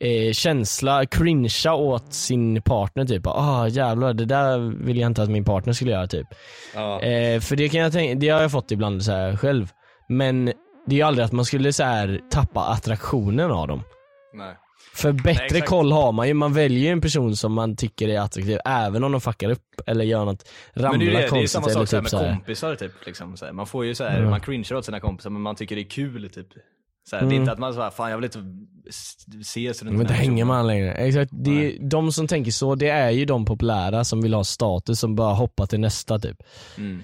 eh, 0.05 0.33
känsla, 0.33 1.07
cringea 1.07 1.75
åt 1.75 2.13
sin 2.15 2.63
partner 2.63 3.05
typ. 3.05 3.27
Ah 3.27 3.69
jävlar, 3.69 4.15
det 4.15 4.25
där 4.25 4.85
vill 4.85 4.99
jag 4.99 5.07
inte 5.07 5.23
att 5.23 5.31
min 5.31 5.45
partner 5.45 5.73
skulle 5.73 5.91
göra 5.91 6.07
typ. 6.07 6.27
Ja. 6.75 7.01
Eh, 7.01 7.41
för 7.41 7.57
det 7.57 7.69
kan 7.69 7.81
jag 7.81 7.93
tänka, 7.93 8.15
det 8.15 8.29
har 8.29 8.43
jag 8.43 8.53
fått 8.53 8.71
ibland 8.71 9.05
så 9.05 9.13
här 9.13 9.37
själv. 9.37 9.69
Men 10.09 10.45
det 10.87 10.95
är 10.95 10.97
ju 10.97 11.03
aldrig 11.03 11.25
att 11.25 11.33
man 11.33 11.45
skulle 11.45 11.73
så 11.73 11.85
här 11.85 12.21
tappa 12.31 12.61
attraktionen 12.61 13.51
av 13.51 13.69
dem. 13.69 13.83
Nej. 14.35 14.57
För 14.95 15.13
bättre 15.13 15.45
exakt. 15.45 15.69
koll 15.69 15.93
har 15.93 16.13
man 16.13 16.29
ju, 16.29 16.35
man 16.35 16.53
väljer 16.53 16.79
ju 16.79 16.89
en 16.89 17.01
person 17.01 17.37
som 17.37 17.53
man 17.53 17.77
tycker 17.77 18.09
är 18.09 18.21
attraktiv 18.21 18.59
även 18.65 19.05
om 19.05 19.13
de 19.13 19.21
fuckar 19.21 19.51
upp 19.51 19.81
eller 19.87 20.05
gör 20.05 20.25
något, 20.25 20.45
ramlar 20.75 20.99
det 20.99 21.05
är 21.05 21.07
ju 21.07 21.13
det, 21.13 21.19
är 21.19 21.23
ju 21.23 21.29
konstigt 21.29 21.51
samma 21.51 21.67
eller 21.67 21.87
sak 21.87 22.05
typ 22.05 22.13
med 22.13 22.31
kompisar 22.37 22.75
typ. 22.77 22.93
Liksom. 23.07 23.37
Man 23.53 23.67
får 23.67 23.85
ju 23.85 23.95
så 23.95 24.05
här, 24.05 24.19
Mm. 24.19 24.31
man 24.31 24.41
cringear 24.41 24.75
åt 24.75 24.85
sina 24.85 25.01
kompisar 25.01 25.31
men 25.31 25.43
man 25.43 25.57
tycker 25.57 25.77
det 25.77 25.83
är 25.83 25.91
kul 25.91 26.31
typ. 26.31 26.47
Så 27.07 27.17
här, 27.17 27.23
Det 27.23 27.27
är 27.27 27.31
Mm. 27.31 27.41
inte 27.43 27.53
att 27.53 27.59
man 27.59 27.75
så 27.75 27.91
fan 27.91 28.11
jag 28.11 28.17
vill 28.19 28.25
inte 28.25 28.45
ses 29.41 29.83
runt 29.83 29.93
Men 29.93 30.01
inte 30.01 30.15
hänga 30.15 30.45
med 30.45 30.57
han 30.57 30.67
längre. 30.67 30.93
Exakt, 30.93 31.31
det 31.35 31.51
är, 31.51 31.79
de 31.89 32.13
som 32.13 32.27
tänker 32.27 32.51
så, 32.51 32.75
det 32.75 32.89
är 32.89 33.11
ju 33.11 33.25
de 33.25 33.45
populära 33.45 34.05
som 34.05 34.23
vill 34.23 34.35
ha 34.35 34.45
status 34.45 35.01
som 35.01 35.15
bara 35.17 35.35
hoppar 35.35 35.67
till 35.67 35.81
nästa 35.81 36.19
typ. 36.19 36.37
Mm. 36.79 37.03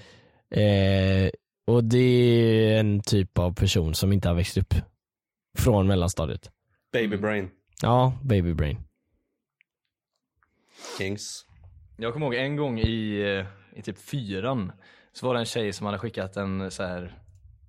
Eh, 0.51 1.29
och 1.67 1.83
det 1.83 1.97
är 1.97 2.79
en 2.79 3.01
typ 3.01 3.37
av 3.37 3.53
person 3.53 3.93
som 3.95 4.13
inte 4.13 4.27
har 4.27 4.35
växt 4.35 4.57
upp 4.57 4.73
från 5.57 5.87
mellanstadiet. 5.87 6.51
Baby 6.93 7.17
brain. 7.17 7.49
Ja, 7.81 8.13
baby 8.23 8.53
brain. 8.53 8.77
Kings. 10.97 11.45
Jag 11.97 12.13
kommer 12.13 12.25
ihåg 12.25 12.35
en 12.35 12.55
gång 12.55 12.79
i, 12.79 13.21
eh, 13.21 13.45
i 13.79 13.81
typ 13.81 13.97
fyran 13.99 14.71
så 15.13 15.27
var 15.27 15.33
det 15.33 15.39
en 15.39 15.45
tjej 15.45 15.73
som 15.73 15.85
hade 15.85 15.97
skickat 15.99 16.37
en 16.37 16.71
så 16.71 16.83
här, 16.83 17.17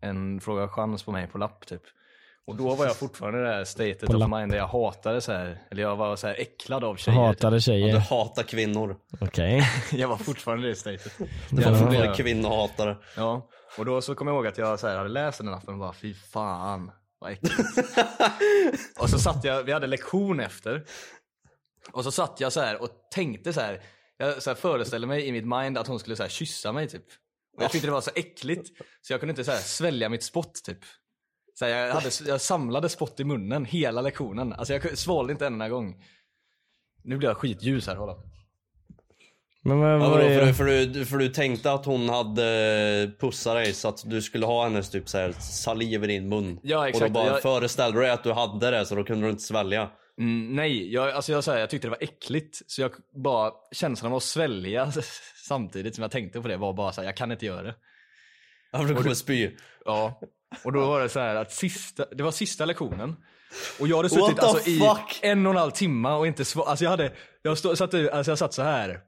en 0.01 0.41
fråga 0.41 0.69
chans 0.69 1.03
på 1.03 1.13
mig 1.13 1.27
på 1.27 1.39
lapp 1.39 1.67
typ. 1.67 1.83
Och 2.47 2.57
då 2.57 2.75
var 2.75 2.87
jag 2.87 2.97
fortfarande 2.97 3.39
i 3.41 3.43
det 3.43 3.49
här 3.49 3.65
statet 3.65 4.07
På 4.07 4.17
of 4.17 4.29
mind 4.31 4.51
där 4.53 4.59
jag 4.59 4.67
hatade 4.67 5.21
så 5.21 5.33
här, 5.33 5.59
eller 5.71 5.83
jag 5.83 5.97
var 5.97 6.17
så 6.17 6.27
här 6.27 6.35
äcklad 6.41 6.85
av 6.85 6.97
tjejer. 6.97 7.19
Hatade 7.19 7.57
Du 7.57 7.61
tjejer. 7.61 7.99
hatar 7.99 8.43
kvinnor. 8.43 8.97
Okej. 9.21 9.61
Typ. 9.91 9.99
Jag 10.01 10.09
var 10.09 10.17
fortfarande 10.17 10.67
i 10.67 10.71
det 10.71 10.77
statet. 10.77 11.13
Du 11.51 11.63
Ja. 11.63 11.69
är 11.71 11.75
fortfarande 11.75 12.15
kvinnohatare. 12.17 12.97
Ja, 13.17 13.49
och 13.79 13.85
då 13.85 14.03
så 14.03 14.15
kommer 14.15 14.33
jag 14.33 14.37
ihåg 14.37 14.47
att 14.47 14.59
jag 14.59 14.81
så 14.81 14.87
här 14.89 14.97
hade 14.97 15.09
läst 15.09 15.39
den 15.39 15.47
natten 15.47 15.75
och 15.75 15.81
bara 15.81 15.93
fy 15.93 16.15
fan 16.15 16.91
vad 17.19 17.33
äckligt. 17.33 17.59
och 19.01 19.11
så 19.11 19.19
satt 19.19 19.45
jag, 19.45 19.63
vi 19.63 19.73
hade 19.73 19.87
lektion 19.87 20.41
efter. 20.41 20.85
Och 21.93 22.05
så 22.05 22.11
satt 22.11 22.41
jag 22.41 22.53
så 22.53 22.61
här 22.61 22.83
och 22.83 22.89
tänkte 23.15 23.53
så 23.53 23.61
här. 23.61 23.81
Jag 24.17 24.43
så 24.43 24.51
här 24.51 24.55
föreställde 24.55 25.07
mig 25.07 25.27
i 25.27 25.33
mitt 25.33 25.47
mind 25.47 25.79
att 25.79 25.87
hon 25.87 25.99
skulle 25.99 26.17
så 26.17 26.23
här 26.23 26.31
kyssa 26.31 26.73
mig 26.73 26.89
typ. 26.89 27.05
Och 27.57 27.63
jag 27.63 27.71
tyckte 27.71 27.87
det 27.89 27.93
var 27.93 28.01
så 28.01 28.11
äckligt 28.15 28.69
så 29.03 29.13
jag 29.13 29.21
kunde 29.21 29.31
inte 29.31 29.45
så 29.45 29.51
här 29.51 29.59
svälja 29.59 30.09
mitt 30.09 30.23
spott 30.23 30.55
typ. 30.65 30.79
Så 31.55 31.65
här, 31.65 31.73
jag, 31.87 31.95
hade, 31.95 32.11
jag 32.27 32.41
samlade 32.41 32.89
spott 32.89 33.21
i 33.21 33.25
munnen 33.25 33.65
hela 33.65 34.01
lektionen. 34.01 34.53
Alltså 34.53 34.73
jag 34.73 34.99
svalde 34.99 35.33
inte 35.33 35.47
en 35.47 35.53
enda 35.53 35.69
gång. 35.69 36.05
Nu 37.05 37.17
blir 37.17 37.29
jag 37.29 37.37
skitljus 37.37 37.87
här, 37.87 37.97
hålla. 37.97 38.17
Men 39.65 39.79
vad, 39.81 39.91
Ja, 39.93 39.99
vad 39.99 40.11
vadå, 40.11 40.23
för, 40.23 40.47
du, 40.47 40.55
för, 40.55 40.87
du, 40.87 41.07
för 41.07 41.19
du 41.19 41.29
tänkte 41.29 41.73
att 41.73 41.85
hon 41.87 42.09
hade 42.09 43.13
pussat 43.21 43.55
dig 43.55 43.73
så 43.73 43.89
att 43.89 44.03
du 44.11 44.23
skulle 44.23 44.47
ha 44.47 44.65
hennes 44.65 44.91
typ 44.91 45.09
så 45.09 45.19
här 45.19 45.33
saliv 45.33 46.05
i 46.05 46.07
din 46.07 46.29
mun. 46.29 46.61
Ja, 46.63 46.89
exakt. 46.89 47.03
Och 47.05 47.09
då 47.09 47.15
bara 47.15 47.27
Jag- 47.27 47.43
föreställde 47.43 47.99
du 47.99 48.03
dig 48.03 48.11
att 48.11 48.25
du 48.25 48.33
hade 48.33 48.71
det 48.71 48.87
så 48.87 48.95
då 48.95 49.05
kunde 49.05 49.27
du 49.27 49.31
inte 49.31 49.43
svälja. 49.43 49.91
Mm, 50.19 50.57
nej, 50.57 50.93
jag, 50.93 51.11
alltså 51.11 51.33
jag, 51.33 51.45
så 51.45 51.53
här, 51.53 51.59
jag 51.59 51.71
tyckte 51.71 51.87
det 51.87 51.91
var 51.91 52.03
äckligt. 52.03 52.63
Så 52.67 52.83
jag 52.83 52.91
bara, 53.25 53.53
känslan 53.73 54.13
av 54.13 54.17
att 54.17 54.23
svälja 54.23 54.93
samtidigt 55.49 55.95
som 55.95 56.03
jag 56.03 56.11
tänkte 56.11 56.41
på 56.41 56.49
det 56.49 56.57
var 56.57 56.73
bara 56.73 56.93
så 56.93 57.01
här, 57.01 57.09
jag 57.09 57.17
kan 57.17 57.33
inte 57.33 57.47
göra 57.47 57.63
det. 57.63 57.75
Ja, 58.73 58.79
för 58.79 58.87
du 58.87 58.95
kommer 58.95 59.15
spy. 59.15 59.51
Ja. 59.85 60.21
Och 60.65 60.73
då 60.73 60.87
var 60.87 61.01
det 61.01 61.09
så 61.09 61.21
här 61.21 61.37
att 61.37 61.53
sista, 61.53 62.07
det 62.13 62.23
var 62.23 62.31
sista 62.31 62.65
lektionen. 62.65 63.17
Och 63.81 63.89
jag 63.89 63.97
hade 63.97 64.09
suttit 64.09 64.39
alltså, 64.39 64.71
i 64.71 64.81
en 65.23 65.47
och 65.47 65.53
en 65.53 65.59
halv 65.59 65.71
timme 65.71 66.09
och 66.09 66.27
inte 66.27 66.45
svar, 66.45 66.67
alltså 66.67 66.85
jag 66.85 66.91
hade, 66.91 67.13
jag, 67.43 67.59
stod, 67.59 67.79
satt, 67.79 67.95
alltså 67.95 68.31
jag 68.31 68.39
satt 68.39 68.55
så 68.55 68.63
här. 68.63 69.01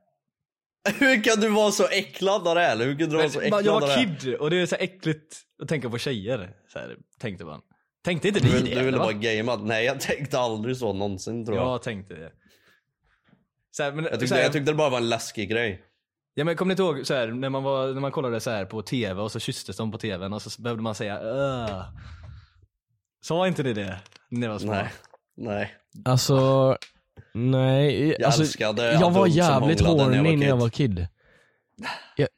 Hur 0.99 1.25
kan 1.25 1.41
du 1.41 1.49
vara 1.49 1.71
så 1.73 1.89
äcklad 1.89 2.49
av 2.49 2.55
det 2.55 2.61
här? 2.61 2.77
Hur 2.77 2.99
kunde 2.99 3.07
du 3.07 3.17
vara 3.17 3.29
så 3.29 3.41
äcklad 3.41 3.67
jag 3.67 3.81
var 3.81 3.97
kid 3.97 4.35
och 4.35 4.51
det 4.51 4.57
är 4.57 4.67
så 4.67 4.77
äckligt 4.77 5.37
att 5.63 5.69
tänka 5.69 5.91
på 5.91 5.99
tjejer. 5.99 6.51
Så 6.73 6.79
här, 6.79 6.97
tänkte 7.21 7.45
man. 7.45 7.61
Tänkte 8.05 8.29
inte 8.29 8.41
ni 8.41 8.51
Du, 8.51 8.61
det? 8.61 8.75
du 8.75 8.85
ville 8.85 8.99
bara 8.99 9.13
gamea. 9.13 9.57
Nej 9.57 9.85
jag 9.85 10.01
tänkte 10.01 10.39
aldrig 10.39 10.77
så 10.77 10.93
någonsin 10.93 11.47
tror 11.47 11.59
jag. 11.59 11.67
Jag 11.67 11.83
tänkte 11.83 12.15
det. 12.15 12.33
Så 13.71 13.83
här, 13.83 13.93
men, 13.93 14.05
Jag 14.05 14.21
tyckte, 14.21 14.35
här, 14.35 14.43
jag 14.43 14.53
tyckte 14.53 14.73
det 14.73 14.77
bara 14.77 14.91
var 14.91 14.99
en 14.99 15.09
läskig 15.09 15.51
grej. 15.51 15.83
Ja 16.35 16.45
men 16.45 16.57
kommer 16.57 16.69
ni 16.69 16.73
inte 16.73 16.83
ihåg 16.83 17.07
så 17.07 17.15
här, 17.15 17.27
när, 17.27 17.49
man 17.51 17.63
var, 17.63 17.93
när 17.93 18.01
man 18.01 18.13
kollade 18.13 18.41
så 18.41 18.51
här 18.51 18.65
på 18.65 18.83
tv 18.83 19.21
och 19.23 19.33
så 19.33 19.39
kysstes 19.41 19.77
de 19.77 19.93
på 19.93 19.99
tvn 19.99 20.33
och 20.33 20.43
så 20.43 20.63
behövde 20.63 20.83
man 20.83 20.95
säga 20.95 21.21
Öh. 21.21 21.83
Sa 23.25 23.47
inte 23.47 23.63
ni 23.63 23.73
det? 23.73 23.99
När 24.29 24.41
ni 24.41 24.47
var 24.49 24.59
små? 24.59 24.73
Nej. 24.73 24.93
Nej. 25.37 25.75
Alltså, 26.05 26.77
nej. 27.35 28.09
Jag 28.19 28.23
alltså, 28.23 28.41
älskade 28.43 28.93
jag 28.93 29.11
var 29.11 29.27
jävligt 29.27 29.81
hånglade 29.81 30.11
när 30.11 30.17
jag 30.17 30.23
var 30.25 30.31
horny 30.31 30.37
när 30.37 30.47
jag 30.47 30.73
kid. 30.73 30.99
var 30.99 30.99
kid. 30.99 31.07
Jag, 32.17 32.29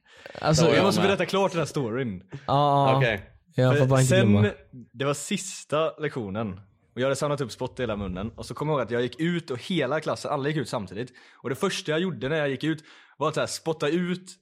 alltså, 0.40 0.64
Ja, 0.64 0.68
Jag 0.70 0.78
jag 0.78 0.84
måste 0.84 1.00
med. 1.00 1.08
berätta 1.08 1.26
klart 1.26 1.52
den 1.52 1.58
här 1.58 1.66
storyn. 1.66 2.22
ja, 2.46 2.96
Okej. 2.96 3.30
jag 3.54 3.78
får 3.78 3.86
bara 3.86 4.00
inte 4.00 4.16
sen, 4.16 4.32
glömma. 4.32 4.48
det 4.92 5.04
var 5.04 5.14
sista 5.14 5.90
lektionen 5.98 6.52
och 6.94 7.00
jag 7.00 7.06
hade 7.06 7.16
samlat 7.16 7.40
upp 7.40 7.52
spott 7.52 7.78
i 7.78 7.82
hela 7.82 7.96
munnen 7.96 8.30
och 8.36 8.46
så 8.46 8.54
kommer 8.54 8.72
jag 8.72 8.78
ihåg 8.78 8.86
att 8.86 8.90
jag 8.90 9.02
gick 9.02 9.20
ut 9.20 9.50
och 9.50 9.58
hela 9.62 10.00
klassen, 10.00 10.30
alla 10.30 10.48
gick 10.48 10.56
ut 10.56 10.68
samtidigt. 10.68 11.12
Och 11.42 11.48
det 11.48 11.56
första 11.56 11.90
jag 11.90 12.00
gjorde 12.00 12.28
när 12.28 12.36
jag 12.36 12.48
gick 12.48 12.64
ut 12.64 12.84
var 13.16 13.28
att 13.28 13.34
så 13.34 13.40
här, 13.40 13.46
spotta 13.46 13.88
ut 13.88 14.32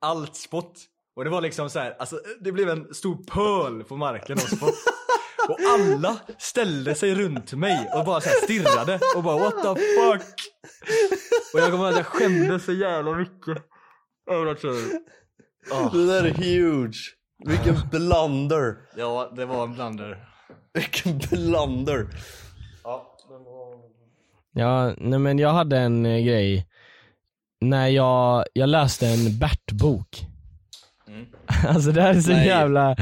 allt 0.00 0.36
spott. 0.36 0.84
Och 1.16 1.24
det 1.24 1.30
var 1.30 1.40
liksom 1.40 1.70
så 1.70 1.78
här, 1.78 1.96
alltså 1.98 2.20
det 2.40 2.52
blev 2.52 2.68
en 2.68 2.94
stor 2.94 3.24
pöl 3.24 3.84
på 3.84 3.96
marken 3.96 4.38
av 4.38 4.56
spott. 4.56 4.74
Och 5.48 5.58
alla 5.74 6.16
ställde 6.38 6.94
sig 6.94 7.14
runt 7.14 7.52
mig 7.52 7.90
och 7.94 8.04
bara 8.04 8.20
så 8.20 8.28
här 8.28 8.36
stirrade 8.36 9.00
och 9.16 9.22
bara 9.22 9.38
what 9.38 9.54
the 9.54 9.82
fuck. 9.82 10.34
Och 11.54 11.60
jag 11.60 11.70
kommer 11.70 11.84
ihåg 11.84 11.92
att 11.92 11.96
jag 11.96 12.06
skämdes 12.06 12.64
så 12.64 12.72
jävla 12.72 13.12
mycket. 13.12 13.58
Över 14.30 14.46
att 14.46 14.64
ah. 15.72 15.90
Det 15.92 16.06
där 16.06 16.24
är 16.24 16.34
huge. 16.34 16.98
Vilken 17.44 17.76
blunder. 17.90 18.76
Ja, 18.96 19.32
det 19.36 19.44
var 19.44 19.64
en 19.64 19.74
blunder. 19.74 20.28
Vilken 20.74 21.18
blunder. 21.18 22.06
Ja, 24.52 24.94
nej 24.98 25.18
men 25.18 25.38
jag 25.38 25.52
hade 25.52 25.78
en 25.78 26.06
eh, 26.06 26.24
grej 26.24 26.68
när 27.60 27.88
jag, 27.88 28.44
jag 28.52 28.68
läste 28.68 29.06
en 29.06 29.38
Bert-bok. 29.38 30.26
Alltså 31.68 31.92
det 31.92 32.02
här 32.02 32.14
är 32.14 32.20
så 32.20 32.30
Nej. 32.30 32.46
jävla, 32.46 32.96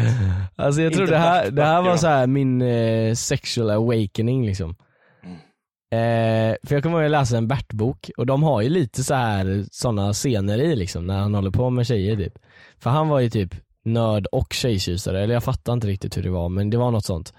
alltså 0.56 0.82
jag 0.82 0.92
tror 0.92 1.06
det 1.06 1.18
här, 1.18 1.50
det 1.50 1.64
här 1.64 1.82
var 1.82 1.96
så 1.96 2.06
här 2.06 2.26
min 2.26 2.62
eh, 2.62 3.14
sexual 3.14 3.70
awakening 3.70 4.46
liksom. 4.46 4.76
Eh, 5.92 6.56
för 6.66 6.74
jag 6.74 6.82
kommer 6.82 6.96
ihåg 6.96 7.04
att 7.04 7.12
jag 7.12 7.20
läste 7.20 7.36
en 7.36 7.48
Bert-bok 7.48 8.10
och 8.16 8.26
de 8.26 8.42
har 8.42 8.62
ju 8.62 8.68
lite 8.68 9.04
så 9.04 9.14
här 9.14 9.64
sådana 9.70 10.12
scener 10.12 10.58
i 10.58 10.76
liksom 10.76 11.06
när 11.06 11.18
han 11.18 11.34
håller 11.34 11.50
på 11.50 11.70
med 11.70 11.86
tjejer 11.86 12.16
typ. 12.16 12.38
För 12.78 12.90
han 12.90 13.08
var 13.08 13.20
ju 13.20 13.30
typ 13.30 13.54
nörd 13.84 14.26
och 14.26 14.52
tjejtjusare, 14.52 15.22
eller 15.22 15.34
jag 15.34 15.44
fattar 15.44 15.72
inte 15.72 15.86
riktigt 15.86 16.16
hur 16.16 16.22
det 16.22 16.30
var 16.30 16.48
men 16.48 16.70
det 16.70 16.76
var 16.76 16.90
något 16.90 17.04
sånt. 17.04 17.32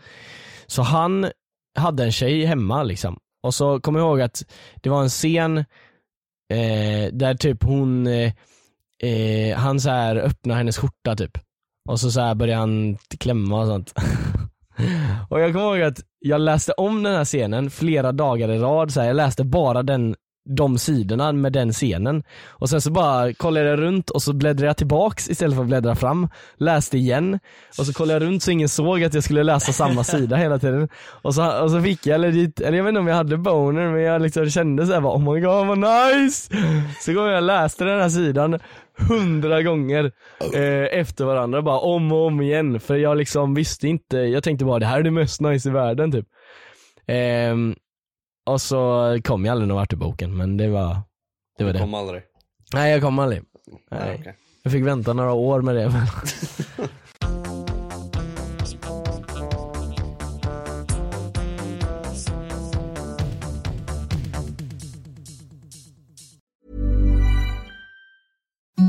Så 0.68 0.82
han 0.82 1.30
hade 1.78 2.03
en 2.03 2.11
tjej 2.11 2.45
hemma 2.45 2.84
liksom. 2.84 3.18
Och 3.43 3.53
så 3.53 3.80
kommer 3.80 3.99
jag 3.99 4.07
ihåg 4.07 4.22
att 4.22 4.43
det 4.76 4.89
var 4.89 5.01
en 5.01 5.09
scen 5.09 5.66
eh, 6.53 7.13
där 7.13 7.33
typ 7.35 7.63
hon, 7.63 8.07
eh, 8.07 8.31
eh, 9.03 9.57
han 9.57 9.79
så 9.79 9.89
här 9.89 10.15
öppnar 10.15 10.55
hennes 10.55 10.77
skjorta 10.77 11.15
typ. 11.15 11.37
Och 11.89 11.99
så, 11.99 12.11
så 12.11 12.21
här 12.21 12.35
börjar 12.35 12.57
han 12.57 12.97
klämma 13.19 13.61
och 13.61 13.67
sånt. 13.67 13.93
och 15.29 15.39
jag 15.39 15.53
kommer 15.53 15.65
ihåg 15.65 15.81
att 15.81 15.99
jag 16.19 16.41
läste 16.41 16.71
om 16.71 17.03
den 17.03 17.15
här 17.15 17.25
scenen 17.25 17.69
flera 17.69 18.11
dagar 18.11 18.49
i 18.49 18.57
rad, 18.57 18.91
så 18.91 18.99
här, 18.99 19.07
jag 19.07 19.15
läste 19.15 19.43
bara 19.43 19.83
den 19.83 20.15
de 20.45 20.77
sidorna 20.77 21.31
med 21.31 21.53
den 21.53 21.73
scenen. 21.73 22.23
Och 22.47 22.69
sen 22.69 22.81
så 22.81 22.91
bara 22.91 23.33
kollade 23.33 23.69
jag 23.69 23.79
runt 23.79 24.09
och 24.09 24.21
så 24.21 24.33
bläddrade 24.33 24.67
jag 24.67 24.77
tillbaks 24.77 25.29
istället 25.29 25.55
för 25.55 25.61
att 25.61 25.67
bläddra 25.67 25.95
fram. 25.95 26.29
Läste 26.57 26.97
igen 26.97 27.39
och 27.79 27.85
så 27.85 27.93
kollade 27.93 28.13
jag 28.13 28.29
runt 28.29 28.43
så 28.43 28.51
ingen 28.51 28.69
såg 28.69 29.03
att 29.03 29.13
jag 29.13 29.23
skulle 29.23 29.43
läsa 29.43 29.73
samma 29.73 30.03
sida 30.03 30.35
hela 30.35 30.59
tiden. 30.59 30.89
Och 31.21 31.35
så, 31.35 31.63
och 31.63 31.71
så 31.71 31.81
fick 31.81 32.05
jag 32.05 32.21
legit, 32.21 32.61
eller 32.61 32.77
jag 32.77 32.83
vet 32.83 32.89
inte 32.89 32.99
om 32.99 33.07
jag 33.07 33.15
hade 33.15 33.37
boner 33.37 33.91
men 33.91 34.01
jag 34.01 34.21
liksom 34.21 34.49
kände 34.49 34.85
såhär 34.87 35.01
oh 35.01 35.33
my 35.33 35.39
god 35.39 35.67
vad 35.67 35.77
nice! 35.77 36.53
Så 36.99 37.13
kom 37.13 37.25
jag 37.25 37.35
och 37.35 37.41
läste 37.41 37.83
den 37.83 38.01
här 38.01 38.09
sidan 38.09 38.59
hundra 38.97 39.61
gånger 39.61 40.11
eh, 40.53 40.99
efter 40.99 41.25
varandra 41.25 41.61
bara 41.61 41.79
om 41.79 42.11
och 42.11 42.25
om 42.25 42.41
igen. 42.41 42.79
För 42.79 42.95
jag 42.95 43.17
liksom 43.17 43.53
visste 43.53 43.87
inte, 43.87 44.17
jag 44.17 44.43
tänkte 44.43 44.65
bara 44.65 44.79
det 44.79 44.85
här 44.85 44.99
är 44.99 45.03
det 45.03 45.11
mest 45.11 45.41
nice 45.41 45.69
i 45.69 45.71
världen 45.71 46.11
typ. 46.11 46.25
Ehm, 47.07 47.75
och 48.45 48.61
så 48.61 49.17
kom 49.23 49.45
jag 49.45 49.51
aldrig 49.51 49.67
någon 49.67 49.77
vart 49.77 49.93
i 49.93 49.95
boken 49.95 50.37
men 50.37 50.57
det 50.57 50.67
var 50.67 50.97
det. 51.57 51.63
Var 51.63 51.71
Du 51.71 51.73
det. 51.73 51.79
kom 51.79 51.93
aldrig. 51.93 52.21
Nej 52.73 52.91
jag 52.91 53.01
kom 53.01 53.19
aldrig. 53.19 53.41
Nej. 53.91 53.99
Nej. 54.05 54.17
okej. 54.19 54.35
Jag 54.63 54.71
fick 54.71 54.83
vänta 54.85 55.13
några 55.13 55.33
år 55.33 55.61
med 55.61 55.75
det. 55.75 55.89
Men... 55.89 56.07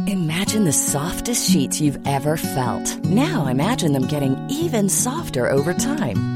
Imagine 0.09 0.64
the 0.64 0.72
softest 0.72 1.50
sheets 1.52 1.80
you've 1.80 2.07
ever 2.07 2.36
felt. 2.36 3.04
Now 3.04 3.46
imagine 3.48 3.92
them 3.92 4.07
getting 4.07 4.36
even 4.50 4.88
softer 4.88 5.50
over 5.50 5.74
time. 5.74 6.36